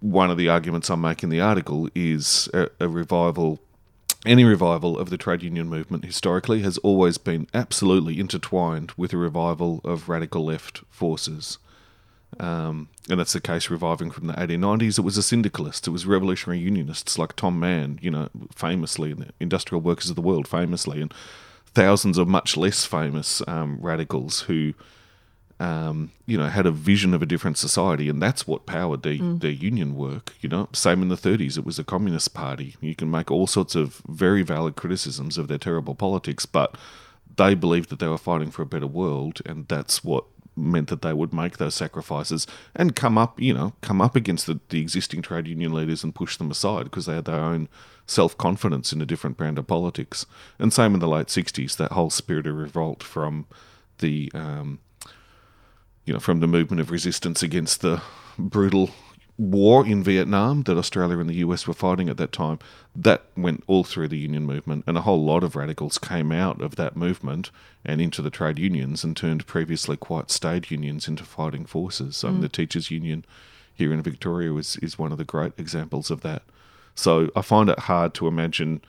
one 0.00 0.30
of 0.30 0.36
the 0.36 0.48
arguments 0.48 0.90
I 0.90 0.96
make 0.96 1.22
in 1.22 1.30
the 1.30 1.40
article 1.40 1.88
is 1.94 2.48
a, 2.52 2.68
a 2.80 2.88
revival. 2.88 3.60
Any 4.24 4.44
revival 4.44 4.98
of 4.98 5.10
the 5.10 5.18
trade 5.18 5.42
union 5.42 5.68
movement 5.68 6.04
historically 6.04 6.62
has 6.62 6.78
always 6.78 7.18
been 7.18 7.46
absolutely 7.52 8.18
intertwined 8.18 8.92
with 8.96 9.12
a 9.12 9.18
revival 9.18 9.82
of 9.84 10.08
radical 10.08 10.46
left 10.46 10.82
forces. 10.88 11.58
Um, 12.40 12.88
and 13.10 13.20
that's 13.20 13.34
the 13.34 13.40
case 13.40 13.68
reviving 13.68 14.10
from 14.10 14.26
the 14.26 14.32
1890s. 14.32 14.98
It 14.98 15.02
was 15.02 15.16
the 15.16 15.22
syndicalists, 15.22 15.86
it 15.86 15.90
was 15.90 16.06
revolutionary 16.06 16.58
unionists 16.58 17.18
like 17.18 17.36
Tom 17.36 17.60
Mann, 17.60 17.98
you 18.00 18.10
know, 18.10 18.28
famously, 18.54 19.12
and 19.12 19.30
industrial 19.40 19.82
workers 19.82 20.08
of 20.08 20.16
the 20.16 20.22
world, 20.22 20.48
famously, 20.48 21.02
and 21.02 21.12
thousands 21.66 22.16
of 22.16 22.26
much 22.26 22.56
less 22.56 22.86
famous 22.86 23.42
um, 23.46 23.78
radicals 23.80 24.42
who, 24.42 24.72
um, 25.60 26.10
you 26.26 26.36
know, 26.36 26.48
had 26.48 26.66
a 26.66 26.70
vision 26.70 27.14
of 27.14 27.22
a 27.22 27.26
different 27.26 27.58
society, 27.58 28.08
and 28.08 28.20
that's 28.20 28.46
what 28.46 28.66
powered 28.66 29.02
their, 29.02 29.16
their 29.16 29.50
union 29.50 29.94
work. 29.94 30.34
You 30.40 30.48
know, 30.48 30.68
same 30.72 31.02
in 31.02 31.08
the 31.08 31.16
30s, 31.16 31.56
it 31.56 31.64
was 31.64 31.76
the 31.76 31.84
Communist 31.84 32.34
Party. 32.34 32.76
You 32.80 32.94
can 32.94 33.10
make 33.10 33.30
all 33.30 33.46
sorts 33.46 33.74
of 33.74 34.02
very 34.08 34.42
valid 34.42 34.76
criticisms 34.76 35.38
of 35.38 35.48
their 35.48 35.58
terrible 35.58 35.94
politics, 35.94 36.44
but 36.44 36.76
they 37.36 37.54
believed 37.54 37.90
that 37.90 37.98
they 37.98 38.08
were 38.08 38.18
fighting 38.18 38.50
for 38.50 38.62
a 38.62 38.66
better 38.66 38.86
world, 38.86 39.40
and 39.46 39.68
that's 39.68 40.02
what 40.02 40.24
meant 40.56 40.88
that 40.88 41.02
they 41.02 41.12
would 41.12 41.32
make 41.32 41.58
those 41.58 41.74
sacrifices 41.74 42.46
and 42.74 42.94
come 42.94 43.18
up, 43.18 43.40
you 43.40 43.52
know, 43.52 43.72
come 43.80 44.00
up 44.00 44.14
against 44.14 44.46
the, 44.46 44.60
the 44.68 44.80
existing 44.80 45.22
trade 45.22 45.46
union 45.46 45.72
leaders 45.72 46.04
and 46.04 46.14
push 46.14 46.36
them 46.36 46.50
aside 46.50 46.84
because 46.84 47.06
they 47.06 47.14
had 47.14 47.24
their 47.24 47.40
own 47.40 47.68
self 48.06 48.36
confidence 48.36 48.92
in 48.92 49.00
a 49.00 49.06
different 49.06 49.36
brand 49.36 49.58
of 49.58 49.66
politics. 49.66 50.26
And 50.58 50.72
same 50.72 50.94
in 50.94 51.00
the 51.00 51.08
late 51.08 51.28
'60s, 51.28 51.76
that 51.76 51.92
whole 51.92 52.10
spirit 52.10 52.46
of 52.46 52.56
revolt 52.56 53.02
from 53.02 53.46
the, 53.98 54.30
um, 54.34 54.80
you 56.04 56.12
know, 56.12 56.20
from 56.20 56.40
the 56.40 56.46
movement 56.46 56.80
of 56.80 56.90
resistance 56.90 57.42
against 57.42 57.80
the 57.80 58.02
brutal 58.38 58.90
war 59.36 59.84
in 59.84 60.02
Vietnam 60.02 60.62
that 60.62 60.76
Australia 60.76 61.18
and 61.18 61.28
the 61.28 61.36
US 61.36 61.66
were 61.66 61.74
fighting 61.74 62.08
at 62.08 62.16
that 62.18 62.32
time, 62.32 62.58
that 62.94 63.24
went 63.36 63.64
all 63.66 63.82
through 63.82 64.08
the 64.08 64.18
union 64.18 64.46
movement, 64.46 64.84
and 64.86 64.96
a 64.96 65.02
whole 65.02 65.24
lot 65.24 65.42
of 65.42 65.56
radicals 65.56 65.98
came 65.98 66.30
out 66.30 66.60
of 66.60 66.76
that 66.76 66.96
movement 66.96 67.50
and 67.84 68.00
into 68.00 68.22
the 68.22 68.30
trade 68.30 68.58
unions 68.58 69.02
and 69.02 69.16
turned 69.16 69.46
previously 69.46 69.96
quite 69.96 70.30
staid 70.30 70.70
unions 70.70 71.08
into 71.08 71.24
fighting 71.24 71.66
forces. 71.66 72.22
I 72.22 72.30
mean, 72.30 72.42
the 72.42 72.48
mm. 72.48 72.52
teachers' 72.52 72.90
union 72.90 73.24
here 73.74 73.92
in 73.92 74.02
Victoria 74.02 74.54
is, 74.54 74.76
is 74.76 74.98
one 74.98 75.10
of 75.10 75.18
the 75.18 75.24
great 75.24 75.52
examples 75.58 76.10
of 76.10 76.20
that. 76.20 76.42
So 76.94 77.30
I 77.34 77.42
find 77.42 77.68
it 77.68 77.80
hard 77.80 78.14
to 78.14 78.28
imagine 78.28 78.80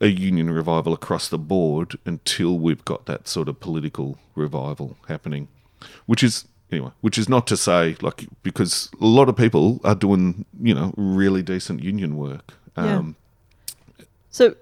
a 0.00 0.08
union 0.08 0.50
revival 0.50 0.92
across 0.92 1.28
the 1.28 1.38
board 1.38 1.98
until 2.04 2.58
we've 2.58 2.84
got 2.84 3.06
that 3.06 3.26
sort 3.26 3.48
of 3.48 3.58
political 3.60 4.18
revival 4.34 4.98
happening, 5.08 5.48
which 6.06 6.22
is 6.22 6.44
anyway, 6.70 6.90
which 7.00 7.18
is 7.18 7.28
not 7.28 7.46
to 7.46 7.56
say 7.56 7.96
like 8.00 8.26
because 8.42 8.90
a 9.00 9.06
lot 9.06 9.28
of 9.28 9.36
people 9.36 9.80
are 9.84 9.94
doing 9.94 10.44
you 10.60 10.74
know 10.74 10.92
really 10.96 11.42
decent 11.42 11.82
union 11.82 12.16
work. 12.16 12.54
Yeah. 12.76 12.96
Um, 12.98 13.16
So 14.30 14.54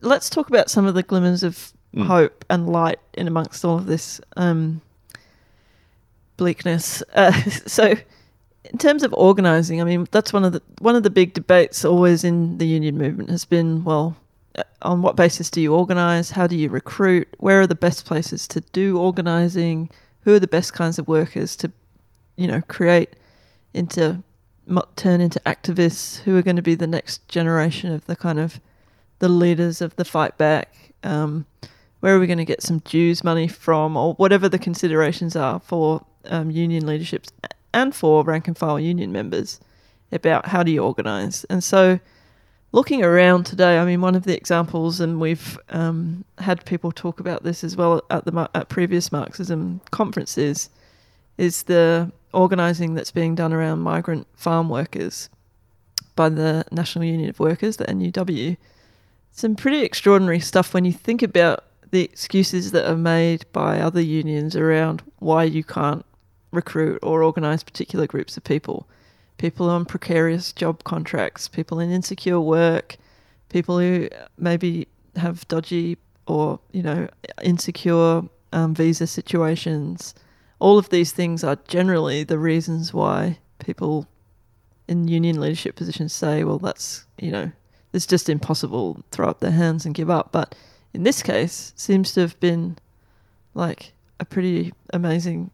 let's 0.00 0.28
talk 0.28 0.48
about 0.48 0.68
some 0.70 0.86
of 0.86 0.94
the 0.94 1.02
glimmers 1.02 1.42
of 1.42 1.72
Mm. 1.94 2.06
hope 2.06 2.44
and 2.48 2.68
light 2.68 3.00
in 3.14 3.26
amongst 3.26 3.64
all 3.64 3.76
of 3.76 3.86
this 3.86 4.20
um, 4.36 4.80
bleakness. 6.36 7.02
Uh, 7.14 7.32
so, 7.66 7.94
in 8.64 8.78
terms 8.78 9.02
of 9.02 9.12
organising, 9.14 9.80
I 9.80 9.84
mean, 9.84 10.06
that's 10.12 10.32
one 10.32 10.44
of 10.44 10.52
the 10.52 10.62
one 10.78 10.94
of 10.94 11.02
the 11.02 11.10
big 11.10 11.34
debates 11.34 11.84
always 11.84 12.22
in 12.22 12.58
the 12.58 12.66
union 12.66 12.96
movement 12.96 13.30
has 13.30 13.44
been 13.44 13.82
well, 13.84 14.16
uh, 14.56 14.62
on 14.82 15.02
what 15.02 15.16
basis 15.16 15.50
do 15.50 15.60
you 15.60 15.74
organise? 15.74 16.30
How 16.30 16.46
do 16.46 16.56
you 16.56 16.68
recruit? 16.68 17.26
Where 17.38 17.60
are 17.60 17.66
the 17.66 17.74
best 17.74 18.04
places 18.06 18.46
to 18.48 18.60
do 18.72 18.98
organising? 18.98 19.90
Who 20.22 20.34
are 20.34 20.38
the 20.38 20.46
best 20.46 20.72
kinds 20.72 20.98
of 20.98 21.08
workers 21.08 21.56
to, 21.56 21.72
you 22.36 22.46
know, 22.46 22.62
create 22.68 23.16
into 23.72 24.22
turn 24.96 25.20
into 25.20 25.40
activists 25.40 26.20
who 26.20 26.36
are 26.36 26.42
going 26.42 26.56
to 26.56 26.62
be 26.62 26.74
the 26.74 26.86
next 26.86 27.26
generation 27.28 27.92
of 27.92 28.06
the 28.06 28.14
kind 28.14 28.38
of 28.38 28.60
the 29.18 29.28
leaders 29.28 29.80
of 29.80 29.96
the 29.96 30.04
fight 30.04 30.36
back. 30.38 30.92
Um, 31.02 31.46
where 32.00 32.16
are 32.16 32.20
we 32.20 32.26
going 32.26 32.38
to 32.38 32.44
get 32.44 32.62
some 32.62 32.78
dues 32.80 33.22
money 33.24 33.48
from, 33.48 33.96
or 33.96 34.14
whatever 34.14 34.48
the 34.48 34.58
considerations 34.58 35.36
are 35.36 35.60
for 35.60 36.04
um, 36.26 36.50
union 36.50 36.86
leaderships 36.86 37.30
and 37.72 37.94
for 37.94 38.24
rank 38.24 38.48
and 38.48 38.56
file 38.56 38.80
union 38.80 39.12
members 39.12 39.60
about 40.12 40.46
how 40.46 40.62
do 40.62 40.72
you 40.72 40.82
organise. 40.82 41.44
And 41.44 41.62
so, 41.62 42.00
looking 42.72 43.02
around 43.02 43.44
today, 43.44 43.78
I 43.78 43.84
mean, 43.84 44.00
one 44.00 44.14
of 44.14 44.24
the 44.24 44.36
examples, 44.36 45.00
and 45.00 45.20
we've 45.20 45.58
um, 45.70 46.24
had 46.38 46.64
people 46.64 46.92
talk 46.92 47.20
about 47.20 47.42
this 47.42 47.64
as 47.64 47.76
well 47.76 48.02
at 48.10 48.24
the 48.24 48.50
at 48.54 48.68
previous 48.68 49.10
Marxism 49.10 49.80
conferences, 49.90 50.70
is 51.38 51.64
the 51.64 52.10
organising 52.32 52.94
that's 52.94 53.10
being 53.10 53.34
done 53.34 53.52
around 53.52 53.80
migrant 53.80 54.26
farm 54.34 54.68
workers 54.68 55.28
by 56.14 56.28
the 56.28 56.64
National 56.70 57.04
Union 57.04 57.30
of 57.30 57.40
Workers, 57.40 57.76
the 57.76 57.86
NUW. 57.86 58.56
Some 59.32 59.56
pretty 59.56 59.82
extraordinary 59.82 60.40
stuff 60.40 60.74
when 60.74 60.84
you 60.84 60.92
think 60.92 61.22
about 61.22 61.64
the 61.90 62.02
excuses 62.02 62.70
that 62.72 62.88
are 62.88 62.96
made 62.96 63.46
by 63.52 63.80
other 63.80 64.00
unions 64.00 64.54
around 64.54 65.02
why 65.18 65.44
you 65.44 65.64
can't 65.64 66.04
recruit 66.52 66.98
or 67.02 67.22
organise 67.22 67.62
particular 67.62 68.06
groups 68.06 68.36
of 68.36 68.44
people. 68.44 68.86
People 69.40 69.70
on 69.70 69.86
precarious 69.86 70.52
job 70.52 70.84
contracts, 70.84 71.48
people 71.48 71.80
in 71.80 71.90
insecure 71.90 72.38
work, 72.38 72.98
people 73.48 73.78
who 73.78 74.10
maybe 74.36 74.86
have 75.16 75.48
dodgy 75.48 75.96
or, 76.26 76.60
you 76.72 76.82
know, 76.82 77.08
insecure 77.42 78.22
um, 78.52 78.74
visa 78.74 79.06
situations. 79.06 80.14
All 80.58 80.76
of 80.76 80.90
these 80.90 81.12
things 81.12 81.42
are 81.42 81.56
generally 81.68 82.22
the 82.22 82.38
reasons 82.38 82.92
why 82.92 83.38
people 83.58 84.06
in 84.86 85.08
union 85.08 85.40
leadership 85.40 85.74
positions 85.74 86.12
say, 86.12 86.44
well, 86.44 86.58
that's, 86.58 87.06
you 87.18 87.30
know, 87.30 87.50
it's 87.94 88.04
just 88.04 88.28
impossible 88.28 89.02
throw 89.10 89.26
up 89.26 89.40
their 89.40 89.52
hands 89.52 89.86
and 89.86 89.94
give 89.94 90.10
up. 90.10 90.32
But 90.32 90.54
in 90.92 91.04
this 91.04 91.22
case, 91.22 91.72
seems 91.76 92.12
to 92.12 92.20
have 92.20 92.38
been 92.40 92.76
like 93.54 93.94
a 94.20 94.26
pretty 94.26 94.74
amazing 94.92 95.50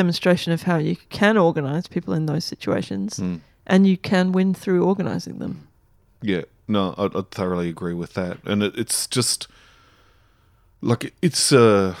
demonstration 0.00 0.52
of 0.52 0.62
how 0.62 0.76
you 0.78 0.96
can 1.08 1.36
organize 1.36 1.86
people 1.88 2.14
in 2.14 2.26
those 2.26 2.44
situations 2.44 3.18
Mm. 3.18 3.40
and 3.66 3.86
you 3.86 3.96
can 3.96 4.32
win 4.32 4.54
through 4.54 4.84
organizing 4.84 5.38
them. 5.38 5.54
Yeah, 6.22 6.42
no, 6.68 6.94
I, 6.98 7.04
I 7.18 7.22
thoroughly 7.30 7.68
agree 7.68 7.94
with 7.94 8.12
that, 8.14 8.38
and 8.44 8.62
it, 8.62 8.72
it's 8.82 9.06
just 9.06 9.48
like 10.80 11.12
it's. 11.22 11.52
Uh, 11.52 11.94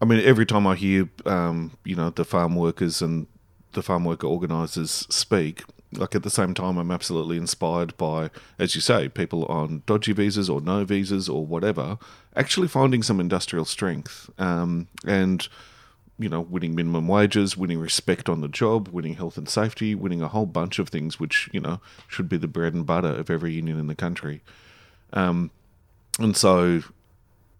I 0.00 0.04
mean, 0.06 0.20
every 0.24 0.46
time 0.46 0.66
I 0.66 0.74
hear, 0.76 1.08
um, 1.26 1.72
you 1.84 1.94
know, 1.96 2.10
the 2.10 2.24
farm 2.24 2.54
workers 2.56 3.02
and 3.02 3.26
the 3.72 3.82
farm 3.82 4.04
worker 4.04 4.26
organisers 4.26 5.06
speak, 5.10 5.62
like 5.92 6.14
at 6.14 6.22
the 6.22 6.30
same 6.30 6.52
time, 6.54 6.78
I'm 6.78 6.90
absolutely 6.90 7.36
inspired 7.36 7.96
by, 7.96 8.30
as 8.58 8.74
you 8.74 8.80
say, 8.80 9.08
people 9.08 9.44
on 9.46 9.82
dodgy 9.86 10.12
visas 10.12 10.48
or 10.50 10.60
no 10.60 10.84
visas 10.84 11.28
or 11.28 11.44
whatever, 11.46 11.98
actually 12.34 12.68
finding 12.68 13.02
some 13.02 13.20
industrial 13.20 13.64
strength, 13.64 14.30
um, 14.38 14.88
and 15.06 15.48
you 16.18 16.28
know, 16.28 16.40
winning 16.40 16.74
minimum 16.74 17.08
wages, 17.08 17.56
winning 17.56 17.78
respect 17.78 18.28
on 18.28 18.40
the 18.40 18.48
job, 18.48 18.88
winning 18.88 19.14
health 19.14 19.36
and 19.36 19.48
safety, 19.48 19.94
winning 19.94 20.22
a 20.22 20.28
whole 20.28 20.46
bunch 20.46 20.78
of 20.78 20.88
things 20.88 21.18
which, 21.18 21.48
you 21.52 21.60
know, 21.60 21.80
should 22.06 22.28
be 22.28 22.36
the 22.36 22.46
bread 22.46 22.74
and 22.74 22.86
butter 22.86 23.08
of 23.08 23.30
every 23.30 23.52
union 23.52 23.78
in 23.78 23.88
the 23.88 23.94
country. 23.94 24.40
Um, 25.12 25.50
and 26.20 26.36
so, 26.36 26.82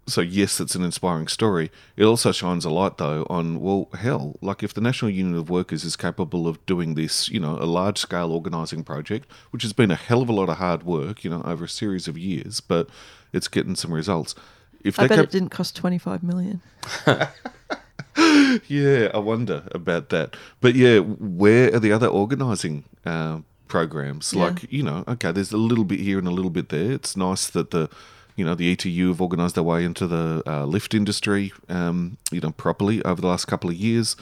so 0.06 0.20
yes, 0.20 0.60
it's 0.60 0.76
an 0.76 0.84
inspiring 0.84 1.26
story. 1.26 1.72
It 1.96 2.04
also 2.04 2.30
shines 2.30 2.64
a 2.64 2.70
light, 2.70 2.98
though, 2.98 3.26
on, 3.28 3.60
well, 3.60 3.88
hell, 3.98 4.36
like 4.40 4.62
if 4.62 4.72
the 4.72 4.80
National 4.80 5.10
Union 5.10 5.36
of 5.36 5.50
Workers 5.50 5.82
is 5.82 5.96
capable 5.96 6.46
of 6.46 6.64
doing 6.64 6.94
this, 6.94 7.28
you 7.28 7.40
know, 7.40 7.56
a 7.58 7.66
large 7.66 7.98
scale 7.98 8.30
organising 8.30 8.84
project, 8.84 9.28
which 9.50 9.62
has 9.62 9.72
been 9.72 9.90
a 9.90 9.96
hell 9.96 10.22
of 10.22 10.28
a 10.28 10.32
lot 10.32 10.48
of 10.48 10.58
hard 10.58 10.84
work, 10.84 11.24
you 11.24 11.30
know, 11.30 11.42
over 11.42 11.64
a 11.64 11.68
series 11.68 12.06
of 12.06 12.16
years, 12.16 12.60
but 12.60 12.88
it's 13.32 13.48
getting 13.48 13.74
some 13.74 13.92
results. 13.92 14.36
If 14.84 15.00
I 15.00 15.08
bet 15.08 15.16
cap- 15.16 15.24
it 15.24 15.30
didn't 15.30 15.48
cost 15.48 15.74
25 15.74 16.22
million. 16.22 16.60
Yeah, 18.68 19.10
I 19.12 19.18
wonder 19.18 19.64
about 19.72 20.10
that. 20.10 20.36
But 20.60 20.74
yeah, 20.74 20.98
where 20.98 21.74
are 21.74 21.80
the 21.80 21.92
other 21.92 22.06
organising 22.06 22.84
uh, 23.04 23.40
programs? 23.68 24.32
Yeah. 24.32 24.44
Like, 24.44 24.72
you 24.72 24.82
know, 24.82 25.04
okay, 25.08 25.32
there's 25.32 25.52
a 25.52 25.56
little 25.56 25.84
bit 25.84 26.00
here 26.00 26.18
and 26.18 26.28
a 26.28 26.30
little 26.30 26.50
bit 26.50 26.68
there. 26.68 26.92
It's 26.92 27.16
nice 27.16 27.48
that 27.48 27.72
the, 27.72 27.90
you 28.36 28.44
know, 28.44 28.54
the 28.54 28.70
ETU 28.70 29.08
have 29.08 29.20
organised 29.20 29.56
their 29.56 29.64
way 29.64 29.84
into 29.84 30.06
the 30.06 30.42
uh, 30.46 30.64
lift 30.64 30.94
industry, 30.94 31.52
um, 31.68 32.16
you 32.30 32.40
know, 32.40 32.52
properly 32.52 33.02
over 33.02 33.20
the 33.20 33.26
last 33.26 33.46
couple 33.46 33.70
of 33.70 33.76
years. 33.76 34.16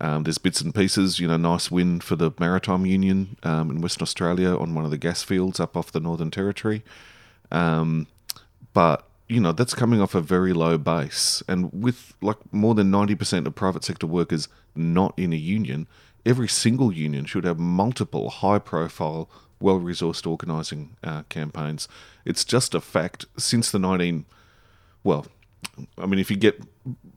Um, 0.00 0.22
there's 0.22 0.38
bits 0.38 0.60
and 0.60 0.74
pieces, 0.74 1.18
you 1.18 1.26
know, 1.26 1.36
nice 1.36 1.70
win 1.70 2.00
for 2.00 2.14
the 2.14 2.30
Maritime 2.38 2.86
Union 2.86 3.36
um, 3.42 3.70
in 3.70 3.80
Western 3.80 4.02
Australia 4.02 4.56
on 4.56 4.74
one 4.74 4.84
of 4.84 4.90
the 4.92 4.98
gas 4.98 5.22
fields 5.22 5.58
up 5.58 5.76
off 5.76 5.90
the 5.90 6.00
Northern 6.00 6.30
Territory. 6.30 6.84
Um, 7.50 8.06
but 8.72 9.07
you 9.28 9.40
know 9.40 9.52
that's 9.52 9.74
coming 9.74 10.00
off 10.00 10.14
a 10.14 10.20
very 10.20 10.52
low 10.52 10.78
base. 10.78 11.42
And 11.46 11.70
with 11.72 12.14
like 12.20 12.38
more 12.52 12.74
than 12.74 12.90
90% 12.90 13.46
of 13.46 13.54
private 13.54 13.84
sector 13.84 14.06
workers 14.06 14.48
not 14.74 15.12
in 15.16 15.32
a 15.32 15.36
union 15.36 15.86
every 16.26 16.48
single 16.48 16.92
union 16.92 17.24
should 17.24 17.44
have 17.44 17.58
multiple 17.58 18.28
high 18.28 18.58
profile 18.58 19.28
well 19.60 19.80
resourced 19.80 20.26
organizing 20.26 20.96
uh, 21.02 21.22
campaigns. 21.28 21.88
It's 22.24 22.44
just 22.44 22.74
a 22.74 22.80
fact 22.80 23.26
since 23.36 23.70
the 23.70 23.78
19 23.78 24.24
well 25.04 25.26
i 25.96 26.06
mean 26.06 26.18
if 26.18 26.30
you 26.30 26.36
get 26.36 26.60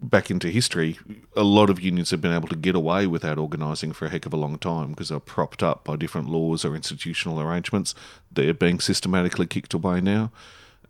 back 0.01 0.31
into 0.31 0.49
history 0.49 0.97
a 1.35 1.43
lot 1.43 1.69
of 1.69 1.79
unions 1.79 2.09
have 2.11 2.21
been 2.21 2.33
able 2.33 2.47
to 2.47 2.55
get 2.55 2.75
away 2.75 3.05
without 3.05 3.37
organising 3.37 3.91
for 3.91 4.05
a 4.05 4.09
heck 4.09 4.25
of 4.25 4.33
a 4.33 4.37
long 4.37 4.57
time 4.57 4.89
because 4.89 5.09
they're 5.09 5.19
propped 5.19 5.61
up 5.61 5.83
by 5.83 5.95
different 5.95 6.27
laws 6.27 6.65
or 6.65 6.75
institutional 6.75 7.39
arrangements. 7.39 7.93
They're 8.31 8.53
being 8.53 8.79
systematically 8.79 9.45
kicked 9.45 9.73
away 9.73 10.01
now 10.01 10.31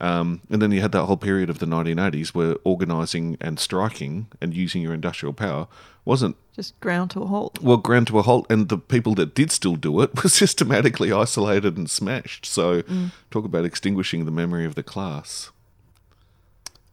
um, 0.01 0.41
and 0.49 0.61
then 0.61 0.71
you 0.71 0.81
had 0.81 0.91
that 0.93 1.05
whole 1.05 1.15
period 1.15 1.49
of 1.49 1.59
the 1.59 1.67
1980s 1.67 2.29
where 2.29 2.55
organising 2.63 3.37
and 3.39 3.59
striking 3.59 4.25
and 4.41 4.53
using 4.53 4.81
your 4.81 4.95
industrial 4.95 5.31
power 5.31 5.67
wasn't 6.03 6.35
Just 6.55 6.77
ground 6.79 7.11
to 7.11 7.21
a 7.21 7.27
halt. 7.27 7.61
well 7.61 7.77
ground 7.77 8.07
to 8.07 8.17
a 8.17 8.23
halt, 8.23 8.47
and 8.49 8.67
the 8.67 8.79
people 8.79 9.13
that 9.15 9.35
did 9.35 9.51
still 9.51 9.75
do 9.75 10.01
it 10.01 10.15
were 10.23 10.29
systematically 10.29 11.11
isolated 11.11 11.77
and 11.77 11.87
smashed. 11.89 12.47
So, 12.47 12.81
talk 13.29 13.45
about 13.45 13.63
extinguishing 13.63 14.25
the 14.25 14.31
memory 14.31 14.65
of 14.65 14.73
the 14.73 14.81
class. 14.83 15.51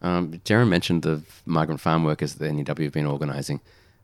Um, 0.03 0.33
Darren 0.45 0.69
mentioned 0.69 1.03
the 1.03 1.23
migrant 1.47 1.81
farm 1.81 2.05
workers 2.05 2.35
that 2.35 2.45
the 2.45 2.51
NUW 2.51 2.85
have 2.85 2.93
been 2.93 3.07
organising, 3.07 3.61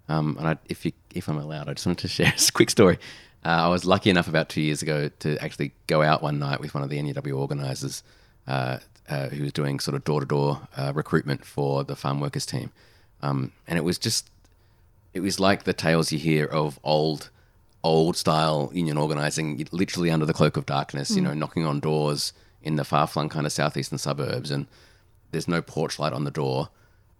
um, 0.09 0.37
and 0.39 0.49
I, 0.49 0.57
if 0.67 0.87
you, 0.87 0.93
if 1.15 1.29
I'm 1.29 1.39
allowed, 1.39 1.69
I 1.69 1.75
just 1.75 1.87
wanted 1.87 2.01
to 2.01 2.09
share 2.17 2.33
a 2.37 2.53
quick 2.53 2.71
story. 2.71 2.99
Uh, 3.45 3.49
I 3.49 3.69
was 3.69 3.85
lucky 3.85 4.09
enough 4.09 4.27
about 4.29 4.49
two 4.49 4.63
years 4.63 4.81
ago 4.81 5.11
to 5.21 5.37
actually 5.45 5.73
go 5.87 6.01
out 6.01 6.23
one 6.23 6.39
night 6.39 6.61
with 6.61 6.73
one 6.73 6.83
of 6.83 6.89
the 6.89 6.99
NUW 6.99 7.39
organisers 7.39 8.03
uh, 8.47 8.79
uh, 9.09 9.29
who 9.29 9.43
was 9.43 9.53
doing 9.53 9.81
sort 9.81 9.95
of 9.95 10.05
door 10.05 10.21
to 10.21 10.27
door 10.27 10.69
recruitment 10.95 11.45
for 11.45 11.85
the 11.85 11.97
farm 11.97 12.21
workers 12.21 12.47
team, 12.47 12.71
um, 13.23 13.53
and 13.67 13.79
it 13.79 13.83
was 13.83 13.99
just 13.99 14.31
it 15.13 15.21
was 15.21 15.39
like 15.39 15.65
the 15.65 15.73
tales 15.73 16.13
you 16.13 16.19
hear 16.19 16.47
of 16.47 16.79
old 16.83 17.31
old 17.83 18.17
style 18.17 18.71
union 18.73 18.97
organizing 18.97 19.67
literally 19.71 20.11
under 20.11 20.25
the 20.25 20.33
cloak 20.33 20.57
of 20.57 20.65
darkness 20.65 21.15
you 21.15 21.21
know 21.21 21.35
knocking 21.35 21.67
on 21.67 21.81
doors 21.81 22.33
in 22.63 22.77
the 22.77 22.85
far 22.85 23.07
flung 23.07 23.29
kind 23.29 23.45
of 23.45 23.53
southeastern 23.53 23.99
suburbs 23.99 24.51
and 24.51 24.67
there's 25.35 25.49
no 25.49 25.61
porch 25.61 25.99
light 25.99 26.13
on 26.13 26.25
the 26.25 26.31
door. 26.31 26.71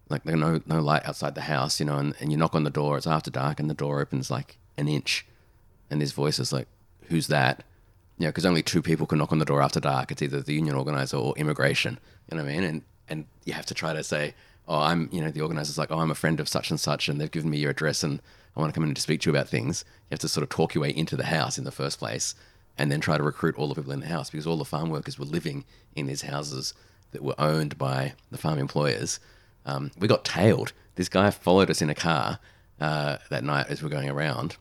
Like 0.09 0.23
there's 0.23 0.39
no 0.39 0.61
no 0.65 0.81
light 0.81 1.07
outside 1.07 1.35
the 1.35 1.41
house 1.41 1.79
you 1.79 1.85
know 1.85 1.97
and, 1.97 2.15
and 2.19 2.31
you 2.31 2.37
knock 2.37 2.55
on 2.55 2.63
the 2.63 2.69
door 2.69 2.97
it's 2.97 3.07
after 3.07 3.29
dark 3.29 3.59
and 3.59 3.69
the 3.69 3.75
door 3.75 4.01
opens 4.01 4.31
like 4.31 4.57
an 4.77 4.87
inch. 4.87 5.25
And 5.89 6.01
this 6.01 6.11
voice 6.11 6.39
is 6.39 6.51
like 6.51 6.67
who's 7.09 7.27
that 7.27 7.63
you 8.17 8.25
know 8.25 8.29
because 8.29 8.45
only 8.45 8.63
two 8.63 8.81
people 8.81 9.05
can 9.05 9.19
knock 9.19 9.31
on 9.31 9.39
the 9.39 9.45
door 9.45 9.61
after 9.61 9.79
dark. 9.79 10.11
It's 10.11 10.21
either 10.21 10.41
the 10.41 10.53
union 10.53 10.75
organizer 10.75 11.17
or 11.17 11.33
immigration. 11.37 11.99
You 12.29 12.37
know 12.37 12.43
what 12.43 12.51
i 12.51 12.55
mean? 12.55 12.63
And 12.63 12.81
and 13.09 13.25
you 13.45 13.53
have 13.53 13.65
to 13.67 13.73
try 13.73 13.93
to 13.93 14.03
say 14.03 14.33
oh 14.67 14.79
i'm 14.79 15.09
you 15.11 15.21
know 15.21 15.29
the 15.29 15.41
organizer's 15.41 15.77
like 15.77 15.91
oh 15.91 15.99
i'm 15.99 16.09
a 16.09 16.15
friend 16.15 16.39
of 16.39 16.47
such 16.47 16.71
and 16.71 16.79
such 16.79 17.07
and 17.07 17.21
they've 17.21 17.29
given 17.29 17.51
me 17.51 17.59
your 17.59 17.69
address 17.69 18.01
and 18.03 18.19
i 18.55 18.59
want 18.59 18.73
to 18.73 18.79
come 18.79 18.87
in 18.87 18.95
to 18.95 19.01
speak 19.01 19.21
to 19.21 19.29
you 19.29 19.35
about 19.35 19.47
things. 19.47 19.85
You 20.09 20.15
have 20.15 20.19
to 20.19 20.27
sort 20.27 20.43
of 20.43 20.49
talk 20.49 20.73
your 20.73 20.81
way 20.81 20.89
into 20.89 21.15
the 21.15 21.25
house 21.25 21.57
in 21.57 21.65
the 21.65 21.71
first 21.71 21.99
place 21.99 22.35
and 22.77 22.91
then 22.91 22.99
try 22.99 23.17
to 23.17 23.23
recruit 23.23 23.55
all 23.57 23.67
the 23.67 23.75
people 23.75 23.91
in 23.91 24.01
the 24.01 24.07
house 24.07 24.29
because 24.29 24.47
all 24.47 24.57
the 24.57 24.65
farm 24.65 24.89
workers 24.89 25.17
were 25.17 25.25
living 25.25 25.65
in 25.95 26.07
these 26.07 26.23
houses 26.23 26.73
that 27.11 27.23
were 27.23 27.39
owned 27.39 27.77
by 27.77 28.13
the 28.31 28.37
farm 28.37 28.59
employers. 28.59 29.19
Um, 29.65 29.91
we 29.97 30.07
got 30.07 30.25
tailed. 30.25 30.73
This 30.95 31.09
guy 31.09 31.29
followed 31.31 31.69
us 31.69 31.81
in 31.81 31.89
a 31.89 31.95
car 31.95 32.39
uh, 32.79 33.17
that 33.29 33.43
night 33.43 33.67
as 33.69 33.81
we 33.81 33.87
we're 33.87 33.95
going 33.95 34.09
around 34.09 34.57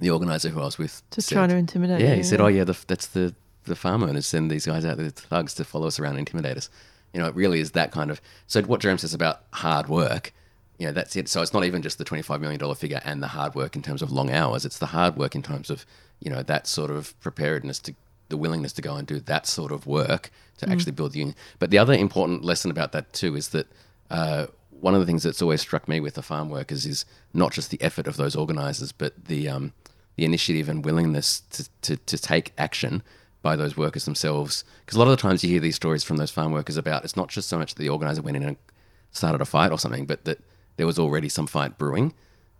the 0.00 0.10
organizer 0.10 0.48
who 0.50 0.60
I 0.60 0.64
was 0.64 0.78
with 0.78 1.02
Just 1.10 1.28
said- 1.28 1.34
trying 1.36 1.48
to 1.50 1.56
intimidate 1.56 2.00
Yeah, 2.00 2.10
you, 2.10 2.16
he 2.16 2.22
said, 2.22 2.40
"Oh 2.40 2.46
yeah, 2.48 2.64
the, 2.64 2.76
that's 2.86 3.06
the 3.06 3.34
the 3.64 3.76
farm 3.76 4.02
owners 4.04 4.26
send 4.26 4.50
these 4.50 4.66
guys 4.66 4.84
out, 4.84 4.96
the 4.98 5.10
thugs, 5.10 5.54
to 5.54 5.64
follow 5.64 5.86
us 5.86 5.98
around 5.98 6.12
and 6.12 6.20
intimidate 6.20 6.56
us." 6.56 6.68
You 7.12 7.20
know, 7.20 7.28
it 7.28 7.34
really 7.34 7.60
is 7.60 7.70
that 7.72 7.92
kind 7.92 8.10
of. 8.10 8.20
So 8.46 8.62
what 8.62 8.80
Jerome 8.80 8.98
says 8.98 9.14
about 9.14 9.40
hard 9.52 9.88
work, 9.88 10.32
you 10.78 10.86
know, 10.86 10.92
that's 10.92 11.16
it. 11.16 11.28
So 11.28 11.40
it's 11.40 11.54
not 11.54 11.64
even 11.64 11.80
just 11.82 11.98
the 11.98 12.04
twenty 12.04 12.22
five 12.22 12.40
million 12.40 12.60
dollar 12.60 12.74
figure 12.74 13.00
and 13.04 13.22
the 13.22 13.28
hard 13.28 13.54
work 13.54 13.74
in 13.76 13.82
terms 13.82 14.02
of 14.02 14.12
long 14.12 14.30
hours. 14.30 14.64
It's 14.64 14.78
the 14.78 14.86
hard 14.86 15.16
work 15.16 15.34
in 15.34 15.42
terms 15.42 15.70
of 15.70 15.86
you 16.20 16.30
know 16.30 16.42
that 16.42 16.66
sort 16.66 16.90
of 16.90 17.18
preparedness 17.20 17.78
to 17.80 17.94
the 18.28 18.36
willingness 18.36 18.72
to 18.74 18.82
go 18.82 18.96
and 18.96 19.06
do 19.06 19.20
that 19.20 19.46
sort 19.46 19.70
of 19.72 19.86
work 19.86 20.30
to 20.58 20.68
actually 20.68 20.90
build 20.92 21.12
the 21.12 21.20
union. 21.20 21.36
But 21.58 21.70
the 21.70 21.78
other 21.78 21.92
important 21.94 22.44
lesson 22.44 22.70
about 22.70 22.92
that 22.92 23.12
too 23.12 23.36
is 23.36 23.48
that. 23.50 23.66
Uh, 24.10 24.46
one 24.78 24.92
of 24.94 25.00
the 25.00 25.06
things 25.06 25.22
that's 25.22 25.40
always 25.40 25.62
struck 25.62 25.88
me 25.88 26.00
with 26.00 26.14
the 26.14 26.22
farm 26.22 26.50
workers 26.50 26.84
is 26.84 27.06
not 27.32 27.50
just 27.50 27.70
the 27.70 27.80
effort 27.80 28.06
of 28.06 28.18
those 28.18 28.36
organisers, 28.36 28.92
but 28.92 29.24
the 29.24 29.48
um, 29.48 29.72
the 30.16 30.24
initiative 30.24 30.68
and 30.68 30.84
willingness 30.84 31.40
to, 31.50 31.68
to, 31.82 31.96
to 31.96 32.18
take 32.18 32.52
action 32.58 33.02
by 33.42 33.54
those 33.54 33.76
workers 33.76 34.04
themselves. 34.04 34.64
Because 34.80 34.96
a 34.96 34.98
lot 34.98 35.08
of 35.08 35.16
the 35.16 35.22
times 35.22 35.44
you 35.44 35.50
hear 35.50 35.60
these 35.60 35.76
stories 35.76 36.02
from 36.02 36.16
those 36.16 36.30
farm 36.30 36.52
workers 36.52 36.76
about 36.76 37.04
it's 37.04 37.16
not 37.16 37.28
just 37.28 37.48
so 37.48 37.58
much 37.58 37.74
that 37.74 37.82
the 37.82 37.88
organizer 37.88 38.22
went 38.22 38.36
in 38.36 38.42
and 38.42 38.56
started 39.12 39.40
a 39.40 39.44
fight 39.44 39.70
or 39.70 39.78
something, 39.78 40.06
but 40.06 40.24
that 40.24 40.40
there 40.76 40.86
was 40.86 40.98
already 40.98 41.28
some 41.28 41.46
fight 41.46 41.78
brewing. 41.78 42.12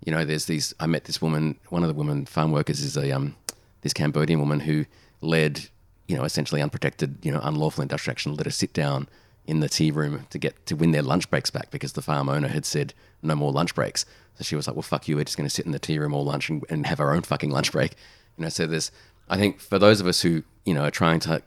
You 0.04 0.12
know, 0.12 0.24
there's 0.24 0.44
these. 0.44 0.74
I 0.78 0.86
met 0.86 1.04
this 1.04 1.20
woman. 1.22 1.58
One 1.70 1.82
of 1.82 1.88
the 1.88 1.94
women 1.94 2.26
farm 2.26 2.52
workers 2.52 2.80
is 2.80 2.96
a 2.96 3.10
um, 3.12 3.34
this 3.80 3.94
Cambodian 3.94 4.38
woman 4.38 4.60
who 4.60 4.84
led, 5.22 5.68
you 6.06 6.16
know, 6.16 6.24
essentially 6.24 6.62
unprotected, 6.62 7.18
you 7.22 7.32
know, 7.32 7.40
unlawful 7.42 7.82
industrial 7.82 8.12
action. 8.12 8.34
Let 8.34 8.46
her 8.46 8.52
sit 8.52 8.72
down 8.72 9.08
in 9.46 9.60
the 9.60 9.68
tea 9.68 9.90
room 9.90 10.26
to 10.30 10.38
get 10.38 10.66
to 10.66 10.74
win 10.74 10.90
their 10.90 11.02
lunch 11.02 11.30
breaks 11.30 11.50
back 11.50 11.70
because 11.70 11.92
the 11.92 12.02
farm 12.02 12.28
owner 12.28 12.48
had 12.48 12.66
said 12.66 12.92
no 13.22 13.34
more 13.34 13.52
lunch 13.52 13.74
breaks. 13.74 14.04
So 14.34 14.44
she 14.44 14.56
was 14.56 14.66
like, 14.66 14.76
"Well, 14.76 14.82
fuck 14.82 15.08
you. 15.08 15.16
We're 15.16 15.24
just 15.24 15.36
going 15.36 15.48
to 15.48 15.54
sit 15.54 15.66
in 15.66 15.72
the 15.72 15.78
tea 15.78 15.98
room 15.98 16.12
all 16.12 16.24
lunch 16.24 16.50
and, 16.50 16.64
and 16.68 16.86
have 16.86 17.00
our 17.00 17.14
own 17.14 17.22
fucking 17.22 17.50
lunch 17.50 17.72
break." 17.72 17.92
You 18.36 18.44
know, 18.44 18.48
so 18.48 18.66
there's. 18.66 18.90
I 19.28 19.36
think 19.36 19.60
for 19.60 19.78
those 19.78 20.00
of 20.00 20.06
us 20.06 20.20
who 20.20 20.42
you 20.64 20.74
know 20.74 20.84
are 20.84 20.90
trying 20.90 21.20
to 21.20 21.42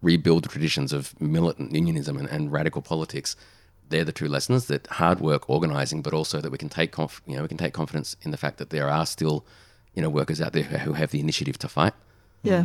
rebuild 0.00 0.44
the 0.44 0.48
traditions 0.48 0.92
of 0.92 1.18
militant 1.20 1.72
unionism 1.72 2.16
and, 2.16 2.28
and 2.28 2.50
radical 2.50 2.82
politics, 2.82 3.36
they're 3.88 4.04
the 4.04 4.12
two 4.12 4.28
lessons: 4.28 4.66
that 4.66 4.86
hard 4.86 5.20
work, 5.20 5.48
organizing, 5.48 6.02
but 6.02 6.14
also 6.14 6.40
that 6.40 6.50
we 6.50 6.58
can 6.58 6.68
take 6.68 6.90
conf- 6.92 7.22
you 7.26 7.36
know 7.36 7.42
we 7.42 7.48
can 7.48 7.58
take 7.58 7.74
confidence 7.74 8.16
in 8.22 8.30
the 8.30 8.36
fact 8.36 8.58
that 8.58 8.70
there 8.70 8.88
are 8.88 9.06
still 9.06 9.44
you 9.94 10.02
know 10.02 10.10
workers 10.10 10.40
out 10.40 10.52
there 10.52 10.64
who 10.64 10.78
who 10.78 10.92
have 10.94 11.10
the 11.10 11.20
initiative 11.20 11.58
to 11.58 11.68
fight. 11.68 11.94
Yeah. 12.42 12.64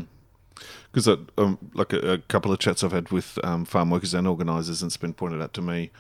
Because 0.92 1.08
um, 1.38 1.58
like 1.74 1.94
a, 1.94 2.14
a 2.14 2.18
couple 2.18 2.52
of 2.52 2.60
chats 2.60 2.84
I've 2.84 2.92
had 2.92 3.10
with 3.10 3.38
um, 3.44 3.66
farm 3.66 3.90
workers 3.90 4.14
and 4.14 4.28
organisers, 4.28 4.82
and 4.82 4.90
it's 4.90 4.98
been 4.98 5.14
pointed 5.14 5.42
out 5.42 5.54
to 5.54 5.62
me. 5.62 5.92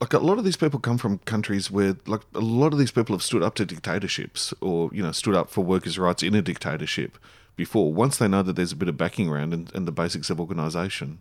Like 0.00 0.12
a 0.12 0.18
lot 0.18 0.38
of 0.38 0.44
these 0.44 0.58
people 0.58 0.78
come 0.78 0.98
from 0.98 1.18
countries 1.18 1.70
where, 1.70 1.96
like 2.06 2.20
a 2.34 2.40
lot 2.40 2.72
of 2.72 2.78
these 2.78 2.90
people 2.90 3.14
have 3.14 3.22
stood 3.22 3.42
up 3.42 3.54
to 3.54 3.64
dictatorships, 3.64 4.52
or 4.60 4.90
you 4.92 5.02
know, 5.02 5.12
stood 5.12 5.34
up 5.34 5.48
for 5.50 5.64
workers' 5.64 5.98
rights 5.98 6.22
in 6.22 6.34
a 6.34 6.42
dictatorship. 6.42 7.18
before. 7.56 7.92
Once 7.92 8.18
they 8.18 8.28
know 8.28 8.42
that 8.42 8.54
there's 8.54 8.72
a 8.72 8.76
bit 8.76 8.88
of 8.88 8.96
backing 8.96 9.28
around 9.28 9.52
and, 9.52 9.74
and 9.74 9.88
the 9.88 9.92
basics 9.92 10.30
of 10.30 10.38
organisation, 10.38 11.18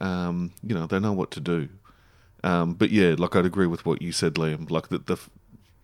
um, 0.00 0.52
you 0.62 0.74
know, 0.74 0.86
they 0.86 0.98
know 0.98 1.12
what 1.12 1.30
to 1.32 1.40
do. 1.40 1.68
Um, 2.42 2.74
but 2.74 2.90
yeah, 2.90 3.14
like 3.16 3.36
I'd 3.36 3.46
agree 3.46 3.66
with 3.66 3.84
what 3.86 4.02
you 4.02 4.12
said, 4.12 4.34
Liam. 4.34 4.70
Like 4.70 4.88
that 4.88 5.06
the, 5.06 5.18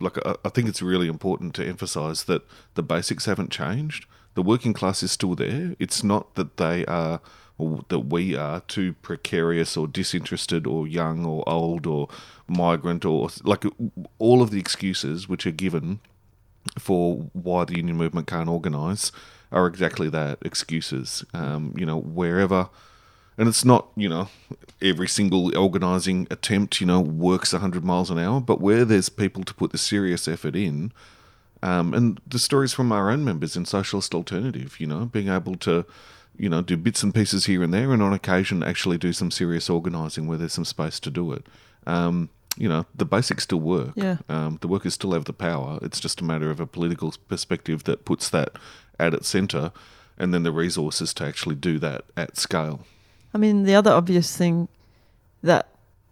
like 0.00 0.18
I, 0.26 0.36
I 0.44 0.48
think 0.48 0.68
it's 0.68 0.82
really 0.82 1.08
important 1.08 1.54
to 1.56 1.66
emphasise 1.66 2.22
that 2.24 2.42
the 2.74 2.82
basics 2.82 3.26
haven't 3.26 3.50
changed. 3.50 4.06
The 4.34 4.42
working 4.42 4.72
class 4.72 5.02
is 5.02 5.12
still 5.12 5.34
there. 5.34 5.76
It's 5.78 6.02
not 6.02 6.34
that 6.34 6.56
they 6.56 6.84
are 6.86 7.20
or 7.58 7.84
that 7.88 8.00
we 8.00 8.34
are 8.34 8.60
too 8.60 8.94
precarious 9.02 9.76
or 9.76 9.86
disinterested 9.86 10.66
or 10.66 10.86
young 10.86 11.24
or 11.24 11.46
old 11.48 11.86
or 11.86 12.08
migrant 12.48 13.04
or 13.04 13.28
like 13.44 13.64
all 14.18 14.42
of 14.42 14.50
the 14.50 14.58
excuses 14.58 15.28
which 15.28 15.46
are 15.46 15.52
given 15.52 16.00
for 16.78 17.28
why 17.32 17.64
the 17.64 17.76
union 17.76 17.96
movement 17.96 18.26
can't 18.26 18.48
organise 18.48 19.12
are 19.50 19.66
exactly 19.66 20.08
that 20.08 20.38
excuses. 20.42 21.24
Um, 21.34 21.74
you 21.76 21.84
know, 21.84 21.98
wherever, 21.98 22.70
and 23.36 23.48
it's 23.48 23.64
not, 23.64 23.88
you 23.96 24.08
know, 24.08 24.28
every 24.80 25.08
single 25.08 25.56
organising 25.56 26.26
attempt, 26.30 26.80
you 26.80 26.86
know, 26.86 27.00
works 27.00 27.52
100 27.52 27.84
miles 27.84 28.10
an 28.10 28.18
hour, 28.18 28.40
but 28.40 28.60
where 28.60 28.84
there's 28.84 29.08
people 29.08 29.44
to 29.44 29.54
put 29.54 29.72
the 29.72 29.78
serious 29.78 30.26
effort 30.26 30.56
in, 30.56 30.92
um, 31.62 31.94
and 31.94 32.20
the 32.26 32.38
stories 32.38 32.72
from 32.72 32.92
our 32.92 33.10
own 33.10 33.24
members 33.24 33.56
in 33.56 33.64
Socialist 33.64 34.14
Alternative, 34.14 34.78
you 34.78 34.86
know, 34.86 35.06
being 35.06 35.28
able 35.28 35.56
to, 35.56 35.84
you 36.36 36.48
know, 36.48 36.62
do 36.62 36.76
bits 36.76 37.02
and 37.02 37.14
pieces 37.14 37.46
here 37.46 37.62
and 37.62 37.72
there, 37.72 37.92
and 37.92 38.02
on 38.02 38.12
occasion 38.12 38.62
actually 38.62 38.98
do 38.98 39.12
some 39.12 39.30
serious 39.30 39.70
organising 39.70 40.26
where 40.26 40.38
there's 40.38 40.52
some 40.52 40.64
space 40.64 40.98
to 41.00 41.10
do 41.10 41.32
it. 41.32 41.46
Um, 41.86 42.30
you 42.56 42.68
know, 42.68 42.84
the 42.94 43.04
basics 43.04 43.44
still 43.44 43.60
work. 43.60 43.92
Yeah. 43.94 44.18
Um, 44.28 44.58
the 44.60 44.68
workers 44.68 44.94
still 44.94 45.12
have 45.12 45.24
the 45.24 45.32
power. 45.32 45.78
It's 45.82 46.00
just 46.00 46.20
a 46.20 46.24
matter 46.24 46.50
of 46.50 46.60
a 46.60 46.66
political 46.66 47.14
perspective 47.28 47.84
that 47.84 48.04
puts 48.04 48.28
that 48.30 48.52
at 48.98 49.14
its 49.14 49.28
centre 49.28 49.72
and 50.18 50.34
then 50.34 50.42
the 50.42 50.52
resources 50.52 51.14
to 51.14 51.24
actually 51.24 51.54
do 51.54 51.78
that 51.78 52.04
at 52.16 52.36
scale. 52.36 52.80
I 53.32 53.38
mean, 53.38 53.62
the 53.62 53.74
other 53.74 53.90
obvious 53.90 54.36
thing 54.36 54.68
that 55.42 55.68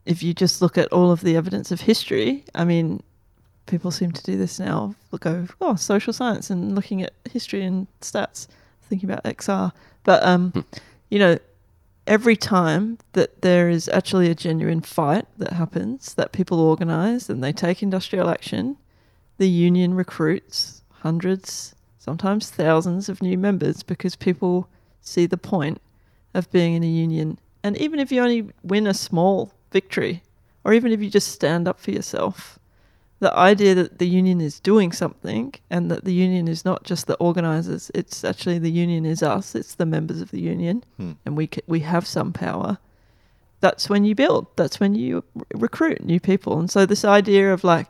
if 0.07 0.23
you 0.23 0.33
just 0.33 0.63
look 0.63 0.79
at 0.79 0.91
all 0.93 1.13
of 1.13 1.21
the 1.21 1.37
evidence 1.37 1.71
of 1.71 1.83
history, 1.83 2.45
I 2.55 2.65
mean, 2.65 3.03
people 3.67 3.91
seem 3.91 4.13
to 4.13 4.23
do 4.23 4.37
this 4.37 4.59
now. 4.59 4.95
Look 5.13 5.23
go, 5.23 5.47
oh, 5.61 5.77
social 5.77 6.13
science 6.13 6.51
and 6.51 6.75
looking 6.75 7.03
at 7.03 7.13
history 7.31 7.63
and 7.63 7.87
stats, 8.01 8.49
thinking 8.83 9.11
about 9.11 9.25
XR. 9.25 9.73
But, 10.05 10.23
um, 10.25 10.65
you 11.09 11.19
know, 11.19 11.39
every 12.07 12.37
time 12.37 12.99
that 13.13 13.43
there 13.43 13.69
is 13.69 13.89
actually 13.89 14.31
a 14.31 14.35
genuine 14.35 14.81
fight 14.81 15.27
that 15.39 15.53
happens, 15.53 16.15
that 16.15 16.33
people 16.33 16.59
organise 16.59 17.29
and 17.29 17.43
they 17.43 17.53
take 17.53 17.83
industrial 17.83 18.29
action, 18.29 18.77
the 19.39 19.49
union 19.49 19.95
recruits 19.95 20.83
hundreds, 20.91 21.75
sometimes 21.99 22.51
thousands 22.51 23.09
of 23.09 23.23
new 23.23 23.39
members 23.39 23.83
because 23.83 24.17
people 24.17 24.69
see 25.01 25.27
the 25.27 25.39
point 25.39 25.81
of 26.35 26.51
being 26.51 26.75
in 26.75 26.83
a 26.83 26.87
union. 26.87 27.39
And 27.63 27.77
even 27.77 28.01
if 28.01 28.11
you 28.13 28.23
only 28.23 28.51
win 28.63 28.87
a 28.87 28.95
small 28.95 29.53
victory, 29.71 30.23
or 30.65 30.73
even 30.73 30.93
if 30.93 31.01
you 31.01 31.11
just 31.11 31.33
stand 31.33 31.67
up 31.67 31.81
for 31.81 31.91
yourself, 31.91 32.59
the 33.21 33.33
idea 33.37 33.75
that 33.75 33.99
the 33.99 34.09
union 34.09 34.41
is 34.41 34.59
doing 34.61 34.93
something 34.93 35.55
and 35.71 35.91
that 35.91 36.05
the 36.05 36.13
union 36.13 36.49
is 36.49 36.65
not 36.65 36.85
just 36.85 37.07
the 37.07 37.17
organizers, 37.17 37.91
it's 37.95 38.25
actually 38.25 38.59
the 38.59 38.71
union 38.71 39.05
is 39.07 39.23
us, 39.23 39.55
it's 39.55 39.75
the 39.77 39.87
members 39.87 40.21
of 40.21 40.31
the 40.31 40.41
union, 40.41 40.83
Hmm. 40.97 41.13
and 41.25 41.37
we, 41.37 41.47
ca- 41.47 41.61
we 41.67 41.81
have 41.81 42.07
some 42.07 42.33
power. 42.33 42.79
That's 43.61 43.89
when 43.91 44.05
you 44.07 44.15
build, 44.15 44.47
that's 44.57 44.81
when 44.81 44.95
you 44.95 45.23
r- 45.37 45.43
recruit 45.55 46.03
new 46.03 46.19
people. 46.19 46.59
And 46.59 46.71
so, 46.71 46.87
this 46.87 47.05
idea 47.05 47.53
of 47.53 47.63
like, 47.63 47.89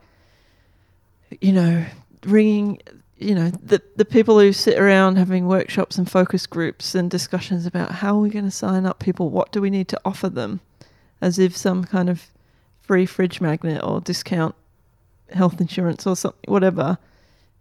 you 1.41 1.53
know, 1.53 1.87
bringing 2.21 2.81
you 3.19 3.35
know 3.35 3.51
the 3.51 3.81
the 3.97 4.05
people 4.05 4.39
who 4.41 4.53
sit 4.53 4.79
around 4.79 5.17
having 5.17 5.47
workshops 5.47 5.97
and 5.99 6.11
focus 6.11 6.47
groups 6.47 6.95
and 6.95 7.11
discussions 7.11 7.67
about 7.67 7.91
how 7.93 8.17
are 8.17 8.21
we 8.21 8.31
going 8.31 8.45
to 8.47 8.51
sign 8.51 8.85
up 8.87 8.99
people 8.99 9.29
what 9.31 9.53
do 9.53 9.61
we 9.61 9.69
need 9.71 9.89
to 9.89 10.01
offer 10.07 10.29
them 10.31 10.61
as 11.21 11.39
if 11.39 11.55
some 11.57 11.85
kind 11.85 12.09
of 12.09 12.27
free 12.81 13.05
fridge 13.07 13.41
magnet 13.41 13.83
or 13.85 14.01
discount 14.01 14.55
health 15.33 15.61
insurance 15.61 16.07
or 16.07 16.17
something 16.17 16.51
whatever 16.53 16.99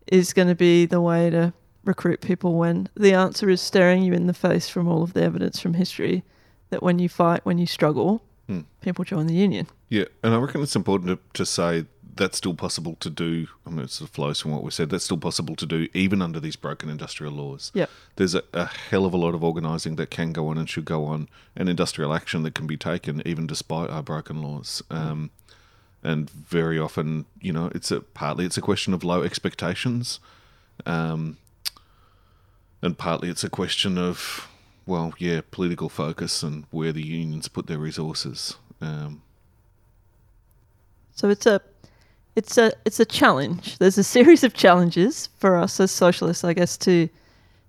is 0.08 0.34
going 0.34 0.48
to 0.48 0.56
be 0.56 0.86
the 0.86 1.02
way 1.02 1.30
to 1.30 1.54
recruit 1.86 2.22
people 2.22 2.56
when 2.56 2.90
the 2.96 3.14
answer 3.14 3.50
is 3.50 3.62
staring 3.62 4.04
you 4.04 4.14
in 4.14 4.28
the 4.28 4.34
face 4.34 4.68
from 4.68 4.88
all 4.88 5.04
of 5.04 5.14
the 5.14 5.22
evidence 5.24 5.60
from 5.60 5.74
history 5.76 6.24
that 6.70 6.84
when 6.84 7.00
you 7.00 7.08
fight 7.10 7.46
when 7.46 7.58
you 7.58 7.66
struggle 7.66 8.22
Hmm. 8.48 8.62
people 8.82 9.06
join 9.06 9.28
the 9.28 9.36
union 9.36 9.68
Yeah, 9.90 10.06
and 10.24 10.34
I 10.34 10.38
reckon 10.38 10.64
it's 10.64 10.76
important 10.76 11.10
to, 11.12 11.20
to 11.34 11.46
say 11.46 11.86
that's 12.16 12.38
still 12.38 12.56
possible 12.56 12.98
to 13.00 13.10
do. 13.10 13.48
I 13.66 13.70
mean, 13.70 13.82
it 13.86 13.92
sort 13.92 14.10
of 14.10 14.14
flows 14.16 14.42
from 14.42 14.52
what 14.52 14.64
we 14.64 14.72
said. 14.72 14.90
That's 14.90 15.06
still 15.06 15.20
possible 15.20 15.56
to 15.56 15.66
do 15.66 15.88
even 15.94 16.22
under 16.22 16.40
these 16.40 16.56
broken 16.58 16.90
industrial 16.90 17.32
laws. 17.32 17.72
Yep. 17.76 17.90
There's 18.18 18.36
a, 18.36 18.44
a 18.54 18.66
hell 18.66 19.06
of 19.06 19.14
a 19.14 19.18
lot 19.18 19.36
of 19.36 19.44
organising 19.44 19.96
that 19.96 20.10
can 20.10 20.34
go 20.34 20.48
on 20.50 20.58
and 20.58 20.70
should 20.70 20.84
go 20.84 21.06
on, 21.06 21.30
and 21.56 21.70
industrial 21.70 22.14
action 22.14 22.44
that 22.44 22.56
can 22.56 22.68
be 22.68 22.76
taken 22.76 23.22
even 23.26 23.48
despite 23.48 23.90
our 23.90 24.04
broken 24.04 24.42
laws. 24.42 24.84
Um, 24.90 25.30
and 26.04 26.30
very 26.30 26.80
often, 26.80 27.26
you 27.42 27.54
know, 27.54 27.72
it's 27.76 27.92
a 27.92 28.02
partly 28.02 28.46
it's 28.46 28.58
a 28.58 28.62
question 28.62 28.94
of 28.94 29.04
low 29.04 29.24
expectations, 29.24 30.20
um, 30.86 31.38
and 32.82 32.98
partly 32.98 33.30
it's 33.30 33.44
a 33.44 33.50
question 33.50 33.98
of, 33.98 34.48
well, 34.86 35.14
yeah, 35.18 35.42
political 35.52 35.90
focus 35.90 36.44
and 36.44 36.66
where 36.72 36.92
the 36.94 37.06
unions 37.06 37.48
put 37.48 37.68
their 37.68 37.80
resources. 37.80 38.56
Um, 38.82 39.22
So 41.20 41.30
it's 41.30 41.46
a 41.46 41.60
it's 42.36 42.58
a 42.58 42.72
it's 42.86 43.00
a 43.02 43.06
challenge. 43.06 43.78
There's 43.78 43.98
a 43.98 44.04
series 44.04 44.46
of 44.46 44.54
challenges 44.54 45.28
for 45.38 45.58
us 45.58 45.80
as 45.80 45.92
socialists, 45.92 46.46
I 46.46 46.54
guess, 46.54 46.78
to 46.78 47.10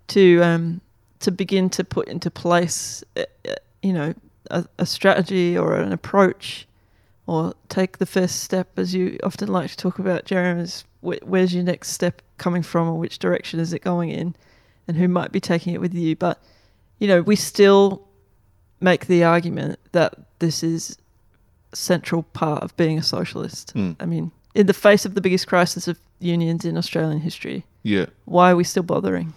to 0.07 0.41
um, 0.41 0.81
to 1.18 1.33
begin 1.33 1.68
to 1.70 1.83
put 1.83 2.07
into 2.09 2.31
place, 2.31 3.03
uh, 3.16 3.24
uh, 3.45 3.55
you 3.83 3.93
know, 3.93 4.14
a, 4.51 4.64
a 4.78 4.87
strategy 4.87 5.59
or 5.59 5.74
an 5.74 5.93
approach, 5.93 6.66
or 7.31 7.55
take 7.68 7.99
the 7.99 8.07
first 8.07 8.41
step, 8.41 8.76
as 8.76 8.93
you 8.93 9.16
often 9.22 9.47
like 9.47 9.70
to 9.70 9.76
talk 9.76 10.01
about, 10.01 10.24
Jerome. 10.24 10.59
Is 10.59 10.85
wh- 11.01 11.22
where's 11.22 11.55
your 11.55 11.62
next 11.62 11.91
step 11.91 12.22
coming 12.39 12.64
from, 12.64 12.89
or 12.89 12.99
which 12.99 13.20
direction 13.20 13.61
is 13.61 13.72
it 13.72 13.83
going 13.83 14.11
in, 14.11 14.35
and 14.89 14.97
who 14.97 15.07
might 15.07 15.31
be 15.31 15.39
taking 15.39 15.72
it 15.72 15.81
with 15.81 15.95
you? 15.95 16.16
But 16.16 16.43
you 16.99 17.07
know, 17.07 17.22
we 17.22 17.37
still 17.37 18.03
make 18.81 19.07
the 19.07 19.22
argument 19.22 19.78
that 19.93 20.16
this 20.41 20.64
is 20.64 20.99
central 21.72 22.24
part 22.24 22.64
of 22.64 22.76
being 22.76 22.99
a 22.99 23.03
socialist. 23.03 23.76
Mm. 23.76 23.95
I 24.01 24.07
mean, 24.07 24.33
in 24.57 24.66
the 24.66 24.74
face 24.74 25.05
of 25.05 25.14
the 25.14 25.20
biggest 25.20 25.47
crisis 25.47 25.87
of 25.87 26.01
unions 26.18 26.64
in 26.64 26.76
Australian 26.76 27.20
history, 27.20 27.64
yeah, 27.85 28.07
why 28.24 28.51
are 28.51 28.57
we 28.57 28.64
still 28.64 28.83
bothering? 28.83 29.35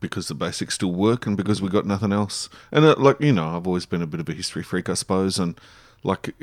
because 0.00 0.28
the 0.28 0.34
basics 0.34 0.74
still 0.74 0.92
work 0.92 1.26
and 1.26 1.34
because 1.34 1.62
we 1.62 1.68
got 1.70 1.86
nothing 1.86 2.12
else. 2.12 2.50
And 2.70 2.84
uh, 2.84 2.94
like 2.98 3.20
you 3.20 3.32
know, 3.32 3.56
I've 3.56 3.66
always 3.66 3.86
been 3.86 4.02
a 4.02 4.06
bit 4.06 4.20
of 4.20 4.28
a 4.28 4.34
history 4.34 4.62
freak, 4.62 4.88
I 4.88 4.94
suppose. 4.94 5.38
And 5.38 5.58
like 6.04 6.34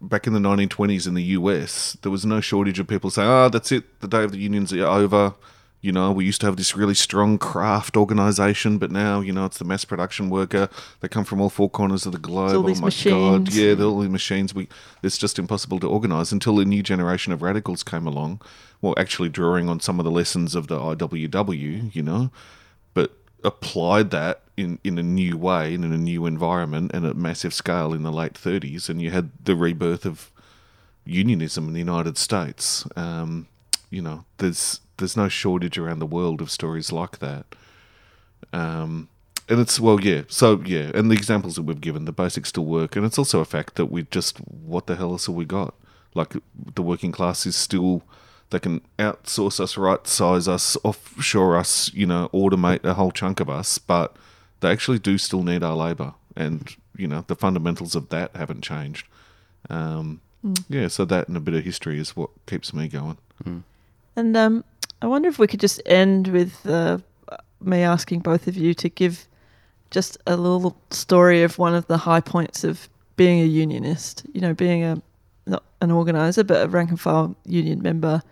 back 0.00 0.26
in 0.26 0.32
the 0.34 0.40
1920s 0.40 1.06
in 1.06 1.14
the 1.14 1.22
US, 1.22 1.96
there 2.02 2.12
was 2.12 2.26
no 2.26 2.40
shortage 2.40 2.78
of 2.78 2.88
people 2.88 3.10
saying, 3.10 3.28
"Ah, 3.28 3.48
that's 3.48 3.72
it. 3.72 4.00
The 4.00 4.08
day 4.08 4.24
of 4.24 4.32
the 4.32 4.38
unions 4.38 4.72
are 4.72 4.84
over." 4.84 5.34
You 5.80 5.92
know, 5.92 6.10
we 6.10 6.24
used 6.24 6.40
to 6.40 6.46
have 6.46 6.56
this 6.56 6.76
really 6.76 6.94
strong 6.94 7.38
craft 7.38 7.96
organization, 7.96 8.78
but 8.78 8.90
now 8.90 9.20
you 9.20 9.32
know 9.32 9.44
it's 9.44 9.58
the 9.58 9.64
mass 9.64 9.84
production 9.84 10.28
worker. 10.28 10.68
They 10.98 11.06
come 11.06 11.24
from 11.24 11.40
all 11.40 11.48
four 11.48 11.70
corners 11.70 12.04
of 12.04 12.10
the 12.10 12.18
globe. 12.18 12.56
all 12.56 12.62
these 12.64 12.80
oh 12.80 12.82
my 12.82 12.90
god, 12.90 13.42
machines. 13.42 13.56
yeah, 13.56 13.74
they're 13.74 13.86
all 13.86 14.00
the 14.00 14.08
machines. 14.08 14.52
We 14.52 14.68
it's 15.04 15.16
just 15.16 15.38
impossible 15.38 15.78
to 15.78 15.88
organize 15.88 16.32
until 16.32 16.58
a 16.58 16.64
new 16.64 16.82
generation 16.82 17.32
of 17.32 17.40
radicals 17.40 17.84
came 17.84 18.08
along. 18.08 18.42
Well, 18.80 18.94
actually 18.98 19.28
drawing 19.28 19.68
on 19.68 19.78
some 19.78 20.00
of 20.00 20.04
the 20.04 20.10
lessons 20.10 20.56
of 20.56 20.66
the 20.66 20.78
IWW, 20.78 21.94
you 21.94 22.02
know, 22.02 22.32
applied 23.44 24.10
that 24.10 24.42
in, 24.56 24.78
in 24.82 24.98
a 24.98 25.02
new 25.02 25.36
way 25.36 25.74
and 25.74 25.84
in 25.84 25.92
a 25.92 25.98
new 25.98 26.26
environment 26.26 26.90
and 26.92 27.06
at 27.06 27.16
massive 27.16 27.54
scale 27.54 27.92
in 27.92 28.02
the 28.02 28.12
late 28.12 28.34
30s, 28.34 28.88
and 28.88 29.00
you 29.00 29.10
had 29.10 29.30
the 29.42 29.54
rebirth 29.54 30.04
of 30.04 30.30
unionism 31.04 31.68
in 31.68 31.72
the 31.72 31.78
United 31.78 32.18
States. 32.18 32.86
Um, 32.96 33.46
you 33.90 34.02
know, 34.02 34.24
there's 34.38 34.80
there's 34.98 35.16
no 35.16 35.28
shortage 35.28 35.78
around 35.78 36.00
the 36.00 36.06
world 36.06 36.40
of 36.40 36.50
stories 36.50 36.92
like 36.92 37.20
that. 37.20 37.46
Um, 38.52 39.08
and 39.48 39.60
it's 39.60 39.80
well, 39.80 40.00
yeah. 40.00 40.22
So 40.28 40.60
yeah, 40.64 40.90
and 40.94 41.10
the 41.10 41.14
examples 41.14 41.54
that 41.54 41.62
we've 41.62 41.80
given, 41.80 42.04
the 42.04 42.12
basics 42.12 42.50
still 42.50 42.66
work, 42.66 42.96
and 42.96 43.06
it's 43.06 43.18
also 43.18 43.40
a 43.40 43.44
fact 43.44 43.76
that 43.76 43.86
we 43.86 44.02
just 44.10 44.38
what 44.38 44.86
the 44.86 44.96
hell 44.96 45.12
else 45.12 45.26
have 45.26 45.34
we 45.34 45.44
got? 45.44 45.74
Like 46.14 46.34
the 46.74 46.82
working 46.82 47.12
class 47.12 47.46
is 47.46 47.56
still 47.56 48.02
they 48.50 48.58
can 48.58 48.80
outsource 48.98 49.60
us, 49.60 49.76
right 49.76 50.06
size 50.06 50.48
us, 50.48 50.76
offshore 50.82 51.56
us, 51.56 51.92
you 51.92 52.06
know, 52.06 52.30
automate 52.32 52.84
a 52.84 52.94
whole 52.94 53.10
chunk 53.10 53.40
of 53.40 53.50
us, 53.50 53.78
but 53.78 54.16
they 54.60 54.70
actually 54.70 54.98
do 54.98 55.18
still 55.18 55.42
need 55.42 55.62
our 55.62 55.76
labour, 55.76 56.14
and 56.36 56.76
you 56.96 57.06
know 57.06 57.24
the 57.26 57.36
fundamentals 57.36 57.94
of 57.94 58.08
that 58.08 58.34
haven't 58.34 58.62
changed. 58.62 59.06
Um, 59.70 60.20
Yeah, 60.68 60.88
so 60.88 61.04
that 61.04 61.28
and 61.28 61.36
a 61.36 61.40
bit 61.40 61.54
of 61.54 61.64
history 61.64 61.98
is 61.98 62.16
what 62.16 62.30
keeps 62.46 62.72
me 62.72 62.88
going. 62.88 63.18
And 64.16 64.36
um, 64.36 64.64
I 65.02 65.06
wonder 65.06 65.28
if 65.28 65.38
we 65.38 65.46
could 65.46 65.60
just 65.60 65.80
end 65.86 66.28
with 66.28 66.66
uh, 66.66 66.98
me 67.60 67.82
asking 67.82 68.20
both 68.20 68.46
of 68.46 68.56
you 68.56 68.74
to 68.74 68.88
give 68.88 69.26
just 69.90 70.18
a 70.26 70.36
little 70.36 70.76
story 70.90 71.42
of 71.42 71.58
one 71.58 71.74
of 71.74 71.86
the 71.86 71.98
high 71.98 72.20
points 72.20 72.64
of 72.64 72.88
being 73.16 73.40
a 73.40 73.44
unionist. 73.44 74.24
You 74.32 74.40
know, 74.40 74.54
being 74.54 74.84
a 74.84 75.02
not 75.46 75.64
an 75.80 75.90
organizer, 75.90 76.44
but 76.44 76.64
a 76.64 76.68
rank 76.68 76.90
and 76.90 77.00
file 77.00 77.36
union 77.44 77.82
member. 77.82 78.22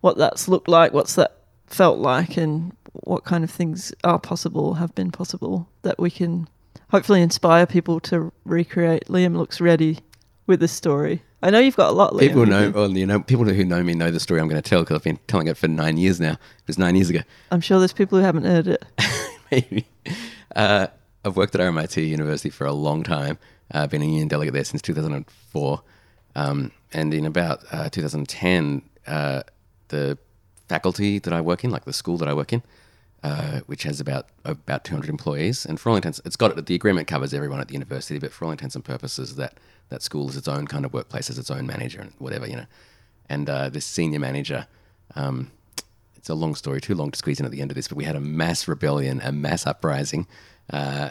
What 0.00 0.16
that's 0.16 0.48
looked 0.48 0.68
like, 0.68 0.92
what's 0.92 1.14
that 1.14 1.36
felt 1.66 1.98
like, 1.98 2.36
and 2.36 2.72
what 2.92 3.24
kind 3.24 3.44
of 3.44 3.50
things 3.50 3.92
are 4.04 4.18
possible, 4.18 4.74
have 4.74 4.94
been 4.94 5.10
possible, 5.10 5.68
that 5.82 5.98
we 5.98 6.10
can 6.10 6.48
hopefully 6.90 7.22
inspire 7.22 7.66
people 7.66 8.00
to 8.00 8.32
recreate. 8.44 9.06
Liam 9.06 9.36
looks 9.36 9.60
ready 9.60 9.98
with 10.46 10.60
this 10.60 10.72
story. 10.72 11.22
I 11.42 11.50
know 11.50 11.58
you've 11.58 11.76
got 11.76 11.90
a 11.90 11.92
lot. 11.92 12.12
Liam. 12.12 12.20
People 12.20 12.46
know, 12.46 12.70
well, 12.70 12.90
you 12.90 13.06
know, 13.06 13.20
people 13.20 13.44
who 13.46 13.64
know 13.64 13.82
me 13.82 13.94
know 13.94 14.10
the 14.10 14.20
story 14.20 14.40
I'm 14.40 14.48
going 14.48 14.60
to 14.60 14.68
tell 14.68 14.80
because 14.80 14.96
I've 14.96 15.04
been 15.04 15.18
telling 15.26 15.46
it 15.46 15.56
for 15.56 15.68
nine 15.68 15.96
years 15.96 16.20
now. 16.20 16.32
It 16.32 16.66
was 16.66 16.78
nine 16.78 16.96
years 16.96 17.08
ago. 17.08 17.20
I'm 17.50 17.60
sure 17.60 17.78
there's 17.78 17.92
people 17.92 18.18
who 18.18 18.24
haven't 18.24 18.44
heard 18.44 18.66
it. 18.66 18.84
maybe. 19.50 19.86
Uh, 20.54 20.88
I've 21.24 21.36
worked 21.36 21.54
at 21.54 21.60
RMIT 21.60 22.06
University 22.06 22.50
for 22.50 22.66
a 22.66 22.72
long 22.72 23.02
time. 23.02 23.38
I've 23.70 23.84
uh, 23.84 23.86
been 23.86 24.02
a 24.02 24.06
union 24.06 24.28
delegate 24.28 24.54
there 24.54 24.64
since 24.64 24.82
2004. 24.82 25.82
Um, 26.34 26.72
and 26.92 27.14
in 27.14 27.24
about 27.24 27.60
uh, 27.72 27.88
2010, 27.88 28.82
uh, 29.06 29.42
the 29.90 30.18
faculty 30.68 31.18
that 31.18 31.32
I 31.32 31.40
work 31.40 31.64
in, 31.64 31.70
like 31.70 31.84
the 31.84 31.92
school 31.92 32.16
that 32.18 32.28
I 32.28 32.34
work 32.34 32.52
in, 32.52 32.62
uh, 33.22 33.60
which 33.66 33.82
has 33.82 34.00
about 34.00 34.28
about 34.44 34.84
200 34.84 35.10
employees, 35.10 35.66
and 35.66 35.78
for 35.78 35.90
all 35.90 35.96
intents, 35.96 36.20
it's 36.24 36.36
got 36.36 36.56
it. 36.56 36.66
the 36.66 36.74
agreement 36.74 37.06
covers 37.06 37.34
everyone 37.34 37.60
at 37.60 37.68
the 37.68 37.74
university, 37.74 38.18
but 38.18 38.32
for 38.32 38.46
all 38.46 38.50
intents 38.50 38.74
and 38.74 38.84
purposes, 38.84 39.36
that 39.36 39.54
that 39.90 40.02
school 40.02 40.28
is 40.28 40.36
its 40.36 40.48
own 40.48 40.66
kind 40.66 40.84
of 40.84 40.92
workplace, 40.92 41.28
has 41.28 41.38
its 41.38 41.50
own 41.50 41.66
manager 41.66 42.00
and 42.00 42.12
whatever, 42.18 42.46
you 42.48 42.56
know. 42.56 42.66
And 43.28 43.48
uh, 43.50 43.68
this 43.68 43.84
senior 43.84 44.18
manager, 44.18 44.66
um, 45.14 45.50
it's 46.16 46.28
a 46.28 46.34
long 46.34 46.54
story, 46.54 46.80
too 46.80 46.94
long 46.94 47.10
to 47.10 47.18
squeeze 47.18 47.40
in 47.40 47.46
at 47.46 47.52
the 47.52 47.60
end 47.60 47.70
of 47.70 47.74
this, 47.74 47.88
but 47.88 47.96
we 47.96 48.04
had 48.04 48.16
a 48.16 48.20
mass 48.20 48.66
rebellion, 48.66 49.20
a 49.22 49.32
mass 49.32 49.66
uprising 49.66 50.26
uh, 50.72 51.10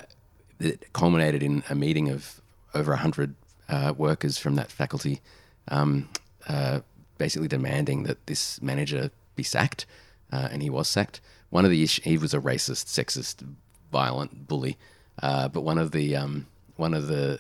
that 0.59 0.91
culminated 0.93 1.43
in 1.43 1.63
a 1.69 1.75
meeting 1.75 2.09
of 2.09 2.41
over 2.73 2.91
100 2.91 3.35
uh, 3.69 3.93
workers 3.97 4.37
from 4.37 4.55
that 4.55 4.71
faculty 4.71 5.21
um, 5.67 6.09
uh, 6.47 6.79
basically 7.19 7.47
demanding 7.47 8.03
that 8.03 8.25
this 8.25 8.59
manager 8.63 9.11
be 9.35 9.43
sacked, 9.43 9.85
uh, 10.33 10.49
and 10.51 10.63
he 10.63 10.69
was 10.71 10.87
sacked. 10.87 11.21
One 11.51 11.65
of 11.65 11.71
the 11.71 11.83
issues, 11.83 12.03
he 12.03 12.17
was 12.17 12.33
a 12.33 12.39
racist, 12.39 12.85
sexist, 12.87 13.45
violent 13.91 14.47
bully, 14.47 14.77
uh, 15.21 15.47
but 15.49 15.61
one 15.61 15.77
of 15.77 15.91
the 15.91 16.15
um, 16.15 16.47
one 16.77 16.95
of 16.95 17.07
the 17.07 17.39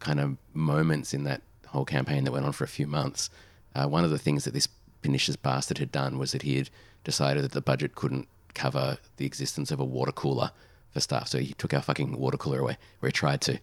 kind 0.00 0.18
of 0.18 0.36
moments 0.54 1.14
in 1.14 1.22
that 1.24 1.42
whole 1.68 1.84
campaign 1.84 2.24
that 2.24 2.32
went 2.32 2.46
on 2.46 2.52
for 2.52 2.64
a 2.64 2.68
few 2.68 2.86
months, 2.86 3.30
uh, 3.76 3.86
one 3.86 4.02
of 4.04 4.10
the 4.10 4.18
things 4.18 4.44
that 4.44 4.54
this 4.54 4.68
pernicious 5.02 5.36
bastard 5.36 5.78
had 5.78 5.92
done 5.92 6.18
was 6.18 6.32
that 6.32 6.42
he 6.42 6.56
had 6.56 6.70
decided 7.04 7.44
that 7.44 7.52
the 7.52 7.60
budget 7.60 7.94
couldn't 7.94 8.26
cover 8.54 8.98
the 9.18 9.26
existence 9.26 9.70
of 9.70 9.78
a 9.78 9.84
water 9.84 10.12
cooler 10.12 10.50
for 10.90 11.00
staff, 11.00 11.28
so 11.28 11.38
he 11.38 11.52
took 11.54 11.74
our 11.74 11.82
fucking 11.82 12.16
water 12.18 12.36
cooler 12.36 12.58
away, 12.60 12.76
where 13.00 13.08
he 13.08 13.12
tried 13.12 13.40
to. 13.42 13.58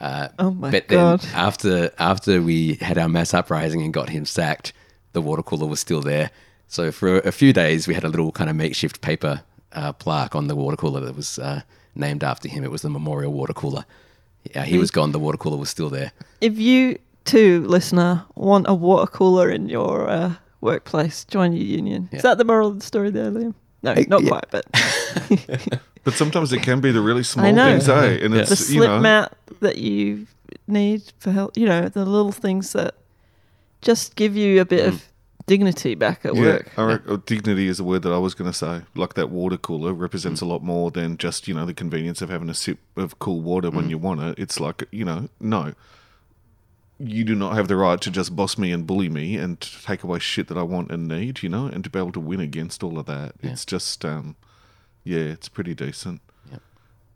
Uh, 0.00 0.28
Oh 0.38 0.52
my 0.52 0.70
but 0.70 0.86
God. 0.88 1.20
then 1.20 1.30
after 1.34 1.90
after 1.98 2.40
we 2.40 2.74
had 2.74 2.98
our 2.98 3.08
mass 3.08 3.34
uprising 3.34 3.82
and 3.82 3.92
got 3.92 4.08
him 4.10 4.24
sacked, 4.24 4.72
the 5.12 5.22
water 5.22 5.42
cooler 5.42 5.66
was 5.66 5.80
still 5.80 6.00
there. 6.00 6.30
So 6.66 6.92
for 6.92 7.18
a 7.18 7.32
few 7.32 7.52
days, 7.52 7.88
we 7.88 7.94
had 7.94 8.04
a 8.04 8.08
little 8.08 8.32
kind 8.32 8.50
of 8.50 8.56
makeshift 8.56 9.00
paper 9.00 9.42
uh, 9.72 9.92
plaque 9.92 10.34
on 10.34 10.48
the 10.48 10.56
water 10.56 10.76
cooler 10.76 11.00
that 11.00 11.16
was 11.16 11.38
uh, 11.38 11.62
named 11.94 12.22
after 12.22 12.48
him. 12.48 12.64
It 12.64 12.70
was 12.70 12.82
the 12.82 12.90
memorial 12.90 13.32
water 13.32 13.54
cooler. 13.54 13.84
Yeah, 14.54 14.64
he 14.64 14.78
was 14.78 14.90
gone. 14.90 15.12
The 15.12 15.18
water 15.18 15.38
cooler 15.38 15.56
was 15.56 15.70
still 15.70 15.90
there. 15.90 16.12
If 16.40 16.58
you 16.58 16.98
too, 17.24 17.66
listener, 17.66 18.24
want 18.34 18.66
a 18.68 18.74
water 18.74 19.10
cooler 19.10 19.50
in 19.50 19.68
your 19.68 20.08
uh, 20.08 20.34
workplace, 20.60 21.24
join 21.24 21.52
your 21.52 21.64
union. 21.64 22.08
Is 22.12 22.22
that 22.22 22.38
the 22.38 22.44
moral 22.44 22.68
of 22.68 22.80
the 22.80 22.86
story 22.86 23.10
there, 23.10 23.30
Liam? 23.30 23.54
No, 23.82 23.94
not 24.08 24.22
yeah. 24.22 24.28
quite, 24.28 24.46
but 24.50 25.80
But 26.08 26.14
sometimes 26.14 26.52
it 26.54 26.62
can 26.62 26.80
be 26.80 26.90
the 26.90 27.02
really 27.02 27.22
small 27.22 27.52
know. 27.52 27.70
things, 27.70 27.86
eh? 27.86 28.24
And 28.24 28.32
the 28.32 28.40
it's 28.40 28.50
you 28.70 28.78
slip 28.78 28.88
know, 28.88 29.00
mat 29.00 29.36
that 29.60 29.76
you 29.76 30.26
need 30.66 31.02
for 31.18 31.30
help, 31.32 31.54
you 31.56 31.66
know, 31.66 31.88
the 31.88 32.06
little 32.06 32.32
things 32.32 32.72
that 32.72 32.94
just 33.80 34.16
give 34.16 34.36
you 34.36 34.60
a 34.60 34.64
bit 34.64 34.86
of 34.86 35.08
dignity 35.48 35.94
back 35.94 36.24
at 36.24 36.36
yeah, 36.36 36.42
work. 36.42 36.78
I 36.78 36.82
reckon, 36.84 37.10
oh, 37.10 37.16
dignity 37.16 37.66
is 37.66 37.80
a 37.80 37.84
word 37.84 38.02
that 38.02 38.12
I 38.12 38.18
was 38.18 38.34
going 38.34 38.50
to 38.50 38.56
say. 38.56 38.82
Like 38.94 39.14
that 39.14 39.30
water 39.30 39.56
cooler 39.56 39.92
represents 39.92 40.40
a 40.40 40.46
lot 40.46 40.62
more 40.62 40.92
than 40.92 41.16
just 41.16 41.48
you 41.48 41.54
know 41.54 41.66
the 41.66 41.74
convenience 41.74 42.22
of 42.22 42.28
having 42.28 42.48
a 42.48 42.54
sip 42.54 42.78
of 42.96 43.18
cool 43.18 43.40
water 43.40 43.70
when 43.70 43.90
you 43.90 43.98
want 43.98 44.20
it. 44.20 44.38
It's 44.38 44.60
like 44.60 44.84
you 44.92 45.04
know, 45.04 45.28
no, 45.40 45.74
you 47.00 47.24
do 47.24 47.34
not 47.34 47.56
have 47.56 47.66
the 47.66 47.76
right 47.76 48.00
to 48.00 48.10
just 48.10 48.36
boss 48.36 48.56
me 48.56 48.70
and 48.70 48.86
bully 48.86 49.08
me 49.08 49.36
and 49.36 49.60
take 49.60 50.04
away 50.04 50.20
shit 50.20 50.46
that 50.48 50.58
I 50.58 50.62
want 50.62 50.92
and 50.92 51.08
need. 51.08 51.42
You 51.42 51.48
know, 51.48 51.66
and 51.66 51.82
to 51.82 51.90
be 51.90 51.98
able 51.98 52.12
to 52.12 52.20
win 52.20 52.40
against 52.40 52.84
all 52.84 52.98
of 52.98 53.06
that, 53.06 53.34
it's 53.42 53.64
just 53.64 54.04
um, 54.04 54.36
yeah, 55.02 55.20
it's 55.20 55.48
pretty 55.48 55.74
decent. 55.74 56.20
Yep. 56.52 56.62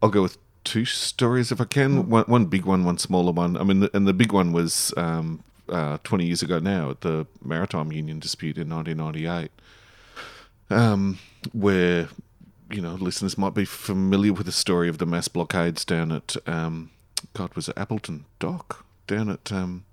I'll 0.03 0.11
go 0.11 0.23
with 0.23 0.39
two 0.65 0.85
stories 0.85 1.53
if 1.53 1.61
I 1.61 1.65
can. 1.65 2.09
One, 2.09 2.25
one 2.25 2.47
big 2.47 2.65
one, 2.65 2.85
one 2.85 2.99
smaller 2.99 3.33
one. 3.33 3.57
I 3.57 3.65
mean, 3.65 3.81
the, 3.81 3.91
and 3.95 4.07
the 4.07 4.13
big 4.13 4.33
one 4.33 4.53
was 4.53 4.95
um, 4.97 5.43
uh, 5.69 5.99
20 6.05 6.27
years 6.27 6.43
ago 6.43 6.59
now 6.59 6.91
at 6.91 7.01
the 7.03 7.27
Maritime 7.45 7.93
Union 7.93 8.19
dispute 8.19 8.59
in 8.59 8.69
1998, 8.69 9.51
um, 10.71 11.19
where 11.53 12.09
you 12.71 12.81
know 12.81 12.95
listeners 12.95 13.37
might 13.37 13.55
be 13.55 13.65
familiar 13.65 14.33
with 14.33 14.47
the 14.47 14.53
story 14.53 14.89
of 14.89 14.99
the 14.99 15.07
mass 15.07 15.29
blockades 15.29 15.85
down 15.85 16.13
at 16.13 16.37
um, 16.47 16.91
God 17.35 17.55
was 17.55 17.69
it 17.69 17.77
Appleton 17.77 18.25
Dock 18.39 18.85
down 19.07 19.29
at 19.29 19.53
um, 19.53 19.85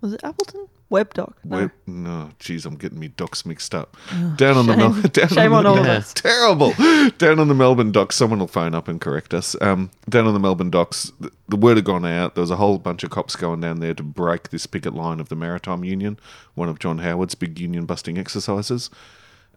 Was 0.00 0.12
it 0.12 0.20
Appleton? 0.22 0.68
Webb 0.92 1.14
Dock. 1.14 1.34
No. 1.42 1.56
where, 1.56 1.74
no, 1.86 2.30
geez, 2.38 2.66
I'm 2.66 2.76
getting 2.76 3.00
me 3.00 3.08
docks 3.08 3.46
mixed 3.46 3.74
up. 3.74 3.96
down 4.36 4.58
on 4.58 4.66
the 4.66 4.76
shame. 4.76 4.92
Mel- 4.92 5.02
down 5.12 5.28
Shame 5.28 5.52
on, 5.54 5.64
on 5.66 5.76
the, 5.76 5.80
all 5.80 5.86
of 5.86 5.86
us. 5.86 6.12
Terrible. 6.12 6.74
down 7.18 7.38
on 7.38 7.48
the 7.48 7.54
Melbourne 7.54 7.92
docks, 7.92 8.14
someone 8.14 8.38
will 8.38 8.46
phone 8.46 8.74
up 8.74 8.88
and 8.88 9.00
correct 9.00 9.32
us. 9.32 9.56
Um, 9.62 9.90
down 10.08 10.26
on 10.26 10.34
the 10.34 10.38
Melbourne 10.40 10.70
docks, 10.70 11.10
the, 11.18 11.32
the 11.48 11.56
word 11.56 11.78
had 11.78 11.86
gone 11.86 12.04
out. 12.04 12.34
There 12.34 12.42
was 12.42 12.50
a 12.50 12.56
whole 12.56 12.76
bunch 12.78 13.02
of 13.02 13.10
cops 13.10 13.36
going 13.36 13.60
down 13.60 13.80
there 13.80 13.94
to 13.94 14.02
break 14.02 14.50
this 14.50 14.66
picket 14.66 14.94
line 14.94 15.18
of 15.18 15.30
the 15.30 15.34
Maritime 15.34 15.82
Union, 15.82 16.18
one 16.54 16.68
of 16.68 16.78
John 16.78 16.98
Howard's 16.98 17.34
big 17.34 17.58
union 17.58 17.86
busting 17.86 18.18
exercises. 18.18 18.90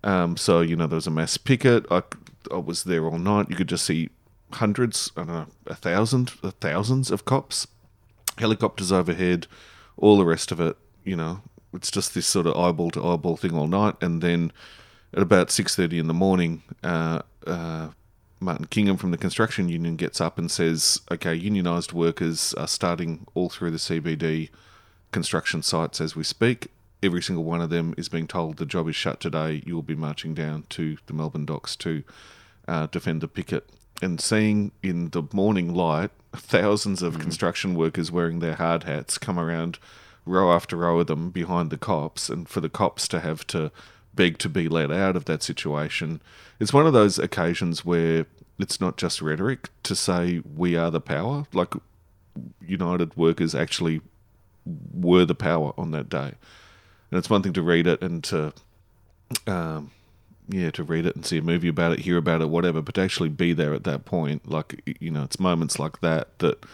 Um, 0.05 0.37
so 0.37 0.61
you 0.61 0.75
know 0.77 0.87
there 0.87 0.95
was 0.95 1.07
a 1.07 1.11
mass 1.11 1.35
picket. 1.35 1.85
I, 1.91 2.03
I 2.49 2.57
was 2.57 2.85
there 2.85 3.05
all 3.05 3.17
night. 3.19 3.49
You 3.49 3.57
could 3.57 3.69
just 3.69 3.85
see 3.85 4.09
hundreds, 4.53 5.11
I 5.17 5.21
don't 5.21 5.27
know, 5.27 5.47
a 5.67 5.71
uh, 5.71 5.75
thousands 5.75 7.11
of 7.11 7.25
cops, 7.25 7.67
helicopters 8.37 8.91
overhead, 8.91 9.47
all 9.97 10.17
the 10.17 10.25
rest 10.25 10.51
of 10.53 10.61
it. 10.61 10.77
You 11.05 11.15
know, 11.15 11.41
it's 11.73 11.89
just 11.89 12.13
this 12.13 12.27
sort 12.27 12.47
of 12.47 12.57
eyeball 12.57 12.91
to 12.91 13.05
eyeball 13.05 13.37
thing 13.37 13.55
all 13.55 13.67
night. 13.67 13.95
And 14.01 14.21
then 14.21 14.51
at 15.13 15.21
about 15.21 15.51
six 15.51 15.75
thirty 15.75 15.99
in 15.99 16.07
the 16.07 16.13
morning, 16.13 16.63
uh, 16.83 17.21
uh, 17.47 17.89
Martin 18.41 18.65
Kingham 18.65 18.97
from 18.97 19.11
the 19.11 19.17
construction 19.17 19.69
union 19.69 19.95
gets 19.95 20.19
up 20.19 20.37
and 20.37 20.51
says, 20.51 20.99
"Okay, 21.09 21.39
unionised 21.39 21.93
workers 21.93 22.53
are 22.55 22.67
starting 22.67 23.25
all 23.33 23.49
through 23.49 23.71
the 23.71 23.77
CBD 23.77 24.49
construction 25.15 25.61
sites 25.63 26.01
as 26.01 26.13
we 26.13 26.25
speak. 26.25 26.67
Every 27.01 27.21
single 27.21 27.45
one 27.45 27.61
of 27.61 27.69
them 27.69 27.93
is 27.97 28.09
being 28.09 28.27
told 28.27 28.57
the 28.57 28.65
job 28.65 28.89
is 28.89 28.97
shut 28.97 29.21
today. 29.21 29.63
You 29.65 29.75
will 29.75 29.81
be 29.81 29.95
marching 29.95 30.33
down 30.33 30.65
to 30.71 30.97
the 31.05 31.13
Melbourne 31.13 31.45
docks 31.45 31.77
to 31.77 32.03
uh, 32.67 32.87
defend 32.87 33.21
the 33.21 33.29
picket. 33.29 33.69
And 34.01 34.19
seeing 34.19 34.73
in 34.83 35.11
the 35.11 35.23
morning 35.31 35.73
light 35.73 36.11
thousands 36.35 37.01
of 37.01 37.17
construction 37.17 37.75
workers 37.75 38.11
wearing 38.11 38.39
their 38.39 38.55
hard 38.55 38.83
hats 38.83 39.17
come 39.17 39.39
around 39.39 39.79
row 40.25 40.51
after 40.51 40.77
row 40.77 40.99
of 40.99 41.07
them 41.07 41.29
behind 41.29 41.69
the 41.69 41.77
cops, 41.77 42.29
and 42.29 42.47
for 42.47 42.61
the 42.61 42.69
cops 42.69 43.07
to 43.09 43.19
have 43.19 43.45
to 43.47 43.71
beg 44.13 44.37
to 44.39 44.49
be 44.49 44.67
let 44.67 44.91
out 44.91 45.15
of 45.15 45.25
that 45.25 45.43
situation, 45.43 46.21
it's 46.59 46.73
one 46.73 46.87
of 46.87 46.93
those 46.93 47.19
occasions 47.19 47.83
where 47.83 48.25
it's 48.57 48.79
not 48.79 48.97
just 48.97 49.21
rhetoric 49.21 49.69
to 49.83 49.95
say 49.95 50.41
we 50.55 50.75
are 50.75 50.89
the 50.89 51.01
power. 51.01 51.45
Like 51.53 51.73
United 52.65 53.15
Workers 53.17 53.53
actually 53.53 54.01
were 54.93 55.25
the 55.25 55.35
power 55.35 55.73
on 55.77 55.91
that 55.91 56.09
day. 56.09 56.33
And 57.11 57.19
it's 57.19 57.29
one 57.29 57.43
thing 57.43 57.53
to 57.53 57.61
read 57.61 57.87
it 57.87 58.01
and 58.01 58.23
to, 58.25 58.53
um, 59.45 59.91
yeah, 60.47 60.71
to 60.71 60.83
read 60.83 61.05
it 61.05 61.15
and 61.15 61.25
see 61.25 61.37
a 61.37 61.41
movie 61.41 61.67
about 61.67 61.91
it, 61.91 61.99
hear 61.99 62.17
about 62.17 62.41
it, 62.41 62.49
whatever, 62.49 62.81
but 62.81 62.95
to 62.95 63.01
actually 63.01 63.29
be 63.29 63.53
there 63.53 63.73
at 63.73 63.83
that 63.83 64.05
point, 64.05 64.49
like, 64.49 64.81
you 64.99 65.11
know, 65.11 65.23
it's 65.23 65.39
moments 65.39 65.77
like 65.77 66.01
that 66.01 66.39
that 66.39 66.65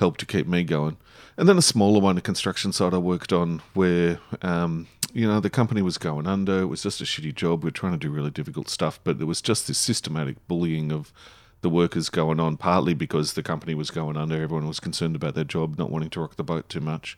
help 0.00 0.16
to 0.18 0.26
keep 0.26 0.46
me 0.46 0.64
going. 0.64 0.96
And 1.38 1.48
then 1.48 1.56
a 1.56 1.62
smaller 1.62 2.00
one, 2.00 2.18
a 2.18 2.20
construction 2.20 2.72
site 2.72 2.92
I 2.92 2.98
worked 2.98 3.32
on 3.32 3.62
where, 3.72 4.18
um, 4.42 4.88
you 5.12 5.24
know, 5.24 5.38
the 5.38 5.48
company 5.48 5.82
was 5.82 5.96
going 5.96 6.26
under. 6.26 6.62
It 6.62 6.66
was 6.66 6.82
just 6.82 7.00
a 7.00 7.04
shitty 7.04 7.32
job. 7.32 7.62
We 7.62 7.68
were 7.68 7.70
trying 7.70 7.92
to 7.92 7.98
do 7.98 8.10
really 8.10 8.32
difficult 8.32 8.68
stuff, 8.68 8.98
but 9.04 9.18
there 9.18 9.26
was 9.26 9.40
just 9.40 9.68
this 9.68 9.78
systematic 9.78 10.44
bullying 10.48 10.90
of 10.90 11.12
the 11.60 11.70
workers 11.70 12.10
going 12.10 12.40
on, 12.40 12.56
partly 12.56 12.92
because 12.92 13.34
the 13.34 13.44
company 13.44 13.76
was 13.76 13.92
going 13.92 14.16
under. 14.16 14.34
Everyone 14.34 14.66
was 14.66 14.80
concerned 14.80 15.14
about 15.14 15.36
their 15.36 15.44
job, 15.44 15.78
not 15.78 15.92
wanting 15.92 16.10
to 16.10 16.20
rock 16.20 16.34
the 16.34 16.42
boat 16.42 16.68
too 16.68 16.80
much. 16.80 17.16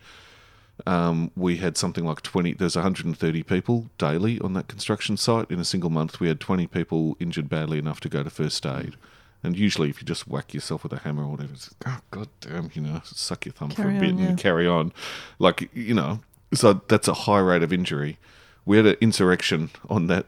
Um, 0.86 1.30
we 1.34 1.56
had 1.56 1.78
something 1.78 2.04
like 2.04 2.20
20, 2.20 2.54
there's 2.54 2.76
130 2.76 3.42
people 3.42 3.88
daily 3.96 4.38
on 4.40 4.52
that 4.52 4.68
construction 4.68 5.16
site. 5.16 5.50
In 5.50 5.60
a 5.60 5.64
single 5.64 5.90
month, 5.90 6.20
we 6.20 6.28
had 6.28 6.40
20 6.40 6.66
people 6.66 7.16
injured 7.20 7.48
badly 7.48 7.78
enough 7.78 8.00
to 8.00 8.10
go 8.10 8.22
to 8.22 8.28
first 8.28 8.66
aid. 8.66 8.96
And 9.42 9.56
usually, 9.56 9.88
if 9.88 10.00
you 10.00 10.06
just 10.06 10.28
whack 10.28 10.52
yourself 10.52 10.82
with 10.82 10.92
a 10.92 10.98
hammer 10.98 11.24
or 11.24 11.30
whatever, 11.30 11.52
it's, 11.54 11.70
oh, 11.86 12.00
god 12.10 12.28
damn, 12.40 12.70
you 12.74 12.82
know, 12.82 13.00
suck 13.04 13.46
your 13.46 13.52
thumb 13.52 13.70
Carry 13.70 13.92
for 13.92 13.96
a 13.96 14.00
bit 14.00 14.12
on, 14.12 14.18
and 14.18 14.30
yeah. 14.30 14.34
carry 14.36 14.66
on. 14.66 14.92
Like, 15.38 15.70
you 15.74 15.94
know, 15.94 16.20
so 16.52 16.82
that's 16.88 17.08
a 17.08 17.14
high 17.14 17.38
rate 17.38 17.62
of 17.62 17.72
injury. 17.72 18.18
We 18.66 18.76
had 18.76 18.86
an 18.86 18.96
insurrection 19.00 19.70
on 19.88 20.08
that 20.08 20.26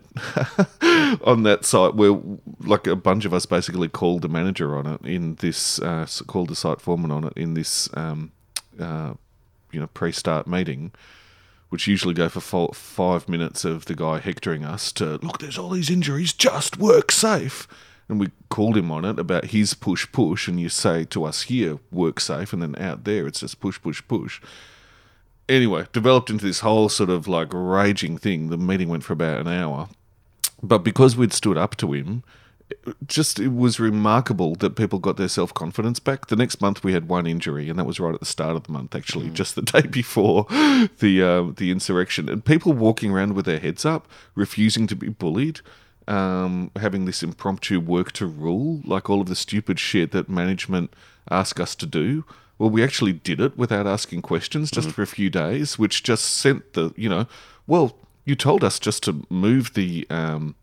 on 1.25 1.43
that 1.43 1.67
site 1.67 1.95
where, 1.95 2.19
like, 2.61 2.87
a 2.87 2.97
bunch 2.97 3.27
of 3.27 3.35
us 3.35 3.45
basically 3.45 3.89
called 3.89 4.23
the 4.23 4.29
manager 4.29 4.75
on 4.77 4.87
it 4.87 5.01
in 5.05 5.35
this, 5.37 5.79
uh, 5.81 6.07
called 6.27 6.49
the 6.49 6.57
site 6.57 6.81
foreman 6.81 7.11
on 7.11 7.25
it 7.25 7.35
in 7.37 7.53
this, 7.53 7.91
um, 7.95 8.33
uh, 8.81 9.13
you 9.71 9.81
know, 9.81 9.87
pre-start 9.89 10.47
meeting 10.47 10.93
which 11.69 11.87
usually 11.87 12.13
go 12.13 12.29
for 12.29 12.69
five 12.75 13.31
minutes 13.31 13.65
of 13.65 13.87
the 13.87 13.95
guy 13.95 14.19
hectoring 14.19 14.63
us 14.63 14.93
to 14.93 15.17
look. 15.23 15.39
There's 15.39 15.57
all 15.57 15.71
these 15.71 15.89
injuries. 15.89 16.35
Just 16.35 16.77
work 16.77 17.11
safe. 17.11 17.67
And 18.13 18.21
we 18.21 18.31
called 18.49 18.77
him 18.77 18.93
on 18.93 19.05
it 19.05 19.19
about 19.19 19.47
his 19.47 19.75
push 19.75 20.07
push, 20.13 20.47
and 20.47 20.61
you 20.61 20.69
say 20.69 21.05
to 21.07 21.25
us 21.25 21.43
here, 21.43 21.81
work 21.91 22.21
safe, 22.21 22.53
and 22.53 22.63
then 22.63 22.77
out 22.77 23.03
there 23.03 23.27
it's 23.27 23.41
just 23.41 23.59
push 23.59 23.81
push 23.81 24.01
push 24.07 24.41
anyway, 25.49 25.87
developed 25.93 26.31
into 26.31 26.45
this 26.45 26.61
whole 26.61 26.89
sort 26.89 27.11
of 27.11 27.29
like 27.29 27.49
raging 27.53 28.19
thing. 28.19 28.49
The 28.51 28.57
meeting 28.57 28.89
went 28.89 29.05
for 29.05 29.13
about 29.13 29.41
an 29.41 29.49
hour. 29.49 29.89
But 30.63 30.79
because 30.79 31.17
we'd 31.17 31.33
stood 31.33 31.59
up 31.59 31.77
to 31.79 31.93
him, 31.93 32.23
just 33.07 33.39
it 33.39 33.49
was 33.49 33.79
remarkable 33.79 34.55
that 34.57 34.77
people 34.77 34.99
got 34.99 35.17
their 35.17 35.29
self 35.29 35.53
confidence 35.53 35.99
back. 35.99 36.27
The 36.27 36.37
next 36.37 36.61
month 36.61 36.83
we 36.83 36.93
had 36.93 37.09
one 37.09 37.27
injury, 37.27 37.69
and 37.69 37.79
that 37.79 37.85
was 37.85 38.01
right 38.01 38.15
at 38.15 38.21
the 38.21 38.27
start 38.27 38.57
of 38.57 38.65
the 38.65 38.73
month, 38.73 38.95
actually, 38.95 39.31
just 39.31 39.55
the 39.55 39.63
day 39.81 39.83
before 39.83 40.47
the 40.49 41.23
uh, 41.23 41.53
the 41.55 41.71
insurrection. 41.71 42.29
And 42.29 42.45
people 42.45 42.73
walking 42.73 43.13
around 43.13 43.35
with 43.35 43.45
their 43.45 43.59
heads 43.59 43.85
up, 43.85 44.09
refusing 44.35 44.87
to 44.87 44.97
be 44.97 45.09
bullied, 45.09 45.61
um, 46.13 46.71
having 46.77 47.07
this 47.07 47.23
impromptu 47.23 47.81
work 47.81 48.13
to 48.13 48.27
rule, 48.27 48.83
like 48.85 49.09
all 49.09 49.23
of 49.23 49.29
the 49.29 49.35
stupid 49.35 49.81
shit 49.81 50.13
that 50.13 50.29
management 50.29 50.93
ask 51.31 51.59
us 51.59 51.75
to 51.77 51.87
do. 51.87 52.25
Well, 52.59 52.71
we 52.71 52.85
actually 52.85 53.15
did 53.15 53.41
it 53.41 53.57
without 53.57 53.87
asking 53.87 54.23
questions, 54.23 54.71
just 54.71 54.91
for 54.91 55.03
a 55.03 55.07
few 55.07 55.31
days, 55.31 55.79
which 55.79 56.03
just 56.03 56.25
sent 56.25 56.75
the 56.75 56.93
you 56.97 57.09
know, 57.09 57.27
well, 57.67 57.97
you 58.25 58.37
told 58.37 58.63
us 58.63 58.79
just 58.79 59.03
to 59.05 59.27
move 59.31 59.75
the 59.75 60.07
um, 60.11 60.55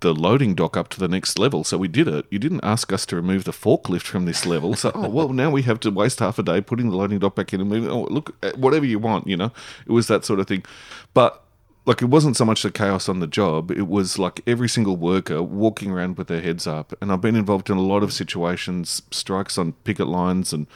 the 0.00 0.14
loading 0.14 0.54
dock 0.54 0.76
up 0.76 0.88
to 0.90 1.00
the 1.00 1.08
next 1.08 1.38
level. 1.38 1.64
So 1.64 1.76
we 1.76 1.88
did 1.88 2.06
it. 2.06 2.26
You 2.30 2.38
didn't 2.38 2.60
ask 2.62 2.92
us 2.92 3.04
to 3.06 3.16
remove 3.16 3.44
the 3.44 3.52
forklift 3.52 4.02
from 4.02 4.24
this 4.24 4.46
level. 4.46 4.74
So, 4.74 4.92
oh, 4.94 5.08
well, 5.08 5.30
now 5.30 5.50
we 5.50 5.62
have 5.62 5.80
to 5.80 5.90
waste 5.90 6.20
half 6.20 6.38
a 6.38 6.42
day 6.42 6.60
putting 6.60 6.90
the 6.90 6.96
loading 6.96 7.18
dock 7.18 7.34
back 7.34 7.52
in 7.52 7.60
and 7.60 7.68
moving. 7.68 7.90
Oh, 7.90 8.02
look, 8.04 8.36
uh, 8.42 8.52
whatever 8.56 8.86
you 8.86 8.98
want, 8.98 9.26
you 9.26 9.36
know, 9.36 9.52
it 9.86 9.92
was 9.92 10.06
that 10.06 10.24
sort 10.24 10.38
of 10.38 10.46
thing. 10.46 10.64
But 11.12 11.42
like, 11.86 12.02
it 12.02 12.06
wasn't 12.06 12.36
so 12.36 12.44
much 12.44 12.62
the 12.62 12.70
chaos 12.70 13.08
on 13.08 13.20
the 13.20 13.26
job, 13.26 13.70
it 13.70 13.88
was 13.88 14.18
like 14.18 14.42
every 14.46 14.68
single 14.68 14.96
worker 14.96 15.42
walking 15.42 15.90
around 15.90 16.18
with 16.18 16.26
their 16.26 16.42
heads 16.42 16.66
up. 16.66 16.92
And 17.00 17.10
I've 17.10 17.20
been 17.20 17.36
involved 17.36 17.70
in 17.70 17.76
a 17.76 17.82
lot 17.82 18.02
of 18.02 18.12
situations, 18.12 19.02
strikes 19.10 19.56
on 19.56 19.72
picket 19.72 20.08
lines 20.08 20.52
and 20.52 20.66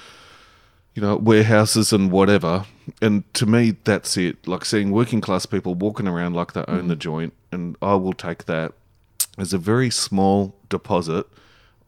you 0.94 1.02
know, 1.02 1.16
warehouses 1.16 1.92
and 1.92 2.10
whatever. 2.10 2.64
And 3.00 3.32
to 3.34 3.46
me, 3.46 3.76
that's 3.84 4.16
it. 4.16 4.46
Like 4.46 4.64
seeing 4.64 4.90
working 4.90 5.20
class 5.20 5.46
people 5.46 5.74
walking 5.74 6.08
around 6.08 6.34
like 6.34 6.52
they 6.52 6.64
own 6.66 6.88
the 6.88 6.94
mm-hmm. 6.94 7.00
joint, 7.00 7.32
and 7.52 7.76
I 7.80 7.94
will 7.94 8.12
take 8.12 8.46
that 8.46 8.72
as 9.38 9.52
a 9.52 9.58
very 9.58 9.90
small 9.90 10.56
deposit 10.68 11.26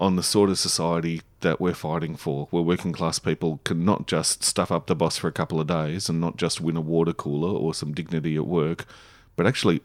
on 0.00 0.16
the 0.16 0.22
sort 0.22 0.50
of 0.50 0.58
society 0.58 1.22
that 1.40 1.60
we're 1.60 1.74
fighting 1.74 2.16
for, 2.16 2.46
where 2.50 2.62
working 2.62 2.92
class 2.92 3.18
people 3.18 3.60
can 3.64 3.84
not 3.84 4.06
just 4.06 4.44
stuff 4.44 4.70
up 4.70 4.86
the 4.86 4.94
boss 4.94 5.16
for 5.16 5.28
a 5.28 5.32
couple 5.32 5.60
of 5.60 5.66
days 5.66 6.08
and 6.08 6.20
not 6.20 6.36
just 6.36 6.60
win 6.60 6.76
a 6.76 6.80
water 6.80 7.12
cooler 7.12 7.50
or 7.50 7.74
some 7.74 7.92
dignity 7.92 8.36
at 8.36 8.46
work, 8.46 8.86
but 9.36 9.46
actually 9.46 9.82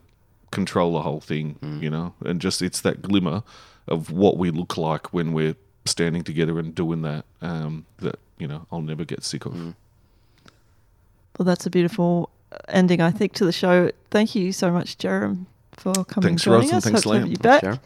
control 0.52 0.94
the 0.94 1.02
whole 1.02 1.20
thing, 1.20 1.58
you 1.82 1.90
know? 1.90 2.14
And 2.26 2.40
just 2.42 2.62
it's 2.62 2.82
that 2.82 3.02
glimmer 3.02 3.44
of 3.88 4.12
what 4.12 4.38
we 4.38 4.52
look 4.52 4.78
like 4.78 5.14
when 5.14 5.34
we're 5.34 5.56
standing 5.86 6.24
together 6.24 6.60
and 6.60 6.74
doing 6.76 7.02
that 7.04 7.26
um, 7.42 7.86
that, 8.00 8.20
you 8.38 8.48
know, 8.48 8.66
I'll 8.72 8.82
never 8.82 9.06
get 9.06 9.24
sick 9.24 9.46
of. 9.46 9.54
Well, 9.56 11.46
that's 11.46 11.66
a 11.66 11.70
beautiful 11.70 12.30
ending, 12.68 13.02
I 13.02 13.12
think, 13.12 13.34
to 13.34 13.46
the 13.46 13.52
show. 13.52 13.92
Thank 14.10 14.36
you 14.36 14.52
so 14.52 14.72
much, 14.72 14.98
Jerome, 14.98 15.48
for 15.74 15.94
coming 15.94 16.30
Thanks, 16.30 16.46
and 16.46 16.54
joining 16.54 16.70
Roz, 16.70 16.74
us. 16.74 16.84
thanks, 16.84 17.04
Hope 17.04 17.14
to 17.14 17.20
have 17.20 17.28
Liam. 17.28 17.32
you 17.32 17.38
back. 17.38 17.62
Sharon. 17.62 17.80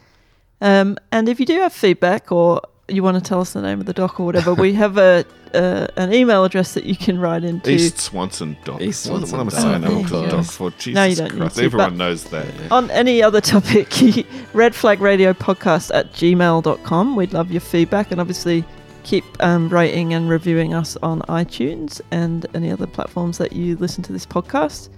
Um, 0.60 0.96
and 1.10 1.28
if 1.28 1.40
you 1.40 1.46
do 1.46 1.60
have 1.60 1.72
feedback 1.72 2.30
or 2.32 2.62
you 2.92 3.02
want 3.02 3.16
to 3.16 3.28
tell 3.28 3.40
us 3.40 3.52
the 3.52 3.62
name 3.62 3.80
of 3.80 3.86
the 3.86 3.92
doc 3.92 4.18
or 4.20 4.26
whatever, 4.26 4.54
we 4.54 4.74
have 4.74 4.96
a 4.98 5.24
uh, 5.54 5.86
an 5.96 6.14
email 6.14 6.44
address 6.44 6.72
that 6.74 6.84
you 6.84 6.96
can 6.96 7.18
write 7.18 7.44
into. 7.44 7.70
East 7.70 7.98
Swanson 7.98 8.56
Dock. 8.64 8.80
East 8.80 9.06
What- 9.10 9.28
Swanson 9.28 9.38
what, 9.38 9.40
am 9.42 9.48
I 9.48 9.50
Doc. 9.50 9.82
saying? 9.82 10.14
Oh, 10.14 10.22
I'm 10.24 10.28
Doc 10.30 10.44
for 10.46 10.70
Jesus 10.70 10.94
No, 10.94 11.04
you 11.04 11.14
don't 11.16 11.32
need 11.34 11.40
Christ. 11.40 11.56
to, 11.56 11.64
Everyone 11.64 11.96
knows 11.98 12.24
that. 12.24 12.46
on 12.72 12.90
any 12.90 13.22
other 13.22 13.40
topic, 13.42 13.88
red 14.54 14.74
flag 14.74 15.00
radio 15.02 15.32
podcast 15.34 15.90
at 15.94 16.12
gmail.com. 16.14 17.16
We'd 17.16 17.32
love 17.34 17.50
your 17.50 17.60
feedback 17.60 18.10
and 18.12 18.20
obviously 18.20 18.64
keep 19.02 19.24
um, 19.42 19.68
rating 19.68 20.14
and 20.14 20.28
reviewing 20.30 20.72
us 20.72 20.96
on 21.02 21.20
iTunes 21.22 22.00
and 22.12 22.46
any 22.54 22.70
other 22.70 22.86
platforms 22.86 23.36
that 23.38 23.52
you 23.52 23.76
listen 23.76 24.02
to 24.04 24.12
this 24.12 24.24
podcast. 24.24 24.88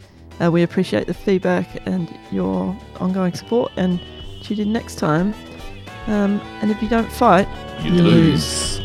Uh, 0.41 0.51
we 0.53 0.63
appreciate 0.63 1.07
the 1.09 1.15
feedback 1.15 1.67
and 1.87 2.17
your 2.31 2.77
ongoing 3.01 3.33
support 3.35 3.73
and 3.77 4.01
tune 4.43 4.61
in 4.61 4.73
next 4.73 4.97
time. 4.97 5.35
Um, 6.07 6.41
and 6.61 6.71
if 6.71 6.83
you 6.83 6.89
don't 6.89 7.11
fight, 7.11 7.49
You 7.83 7.93
You 7.93 8.03
lose. 8.03 8.81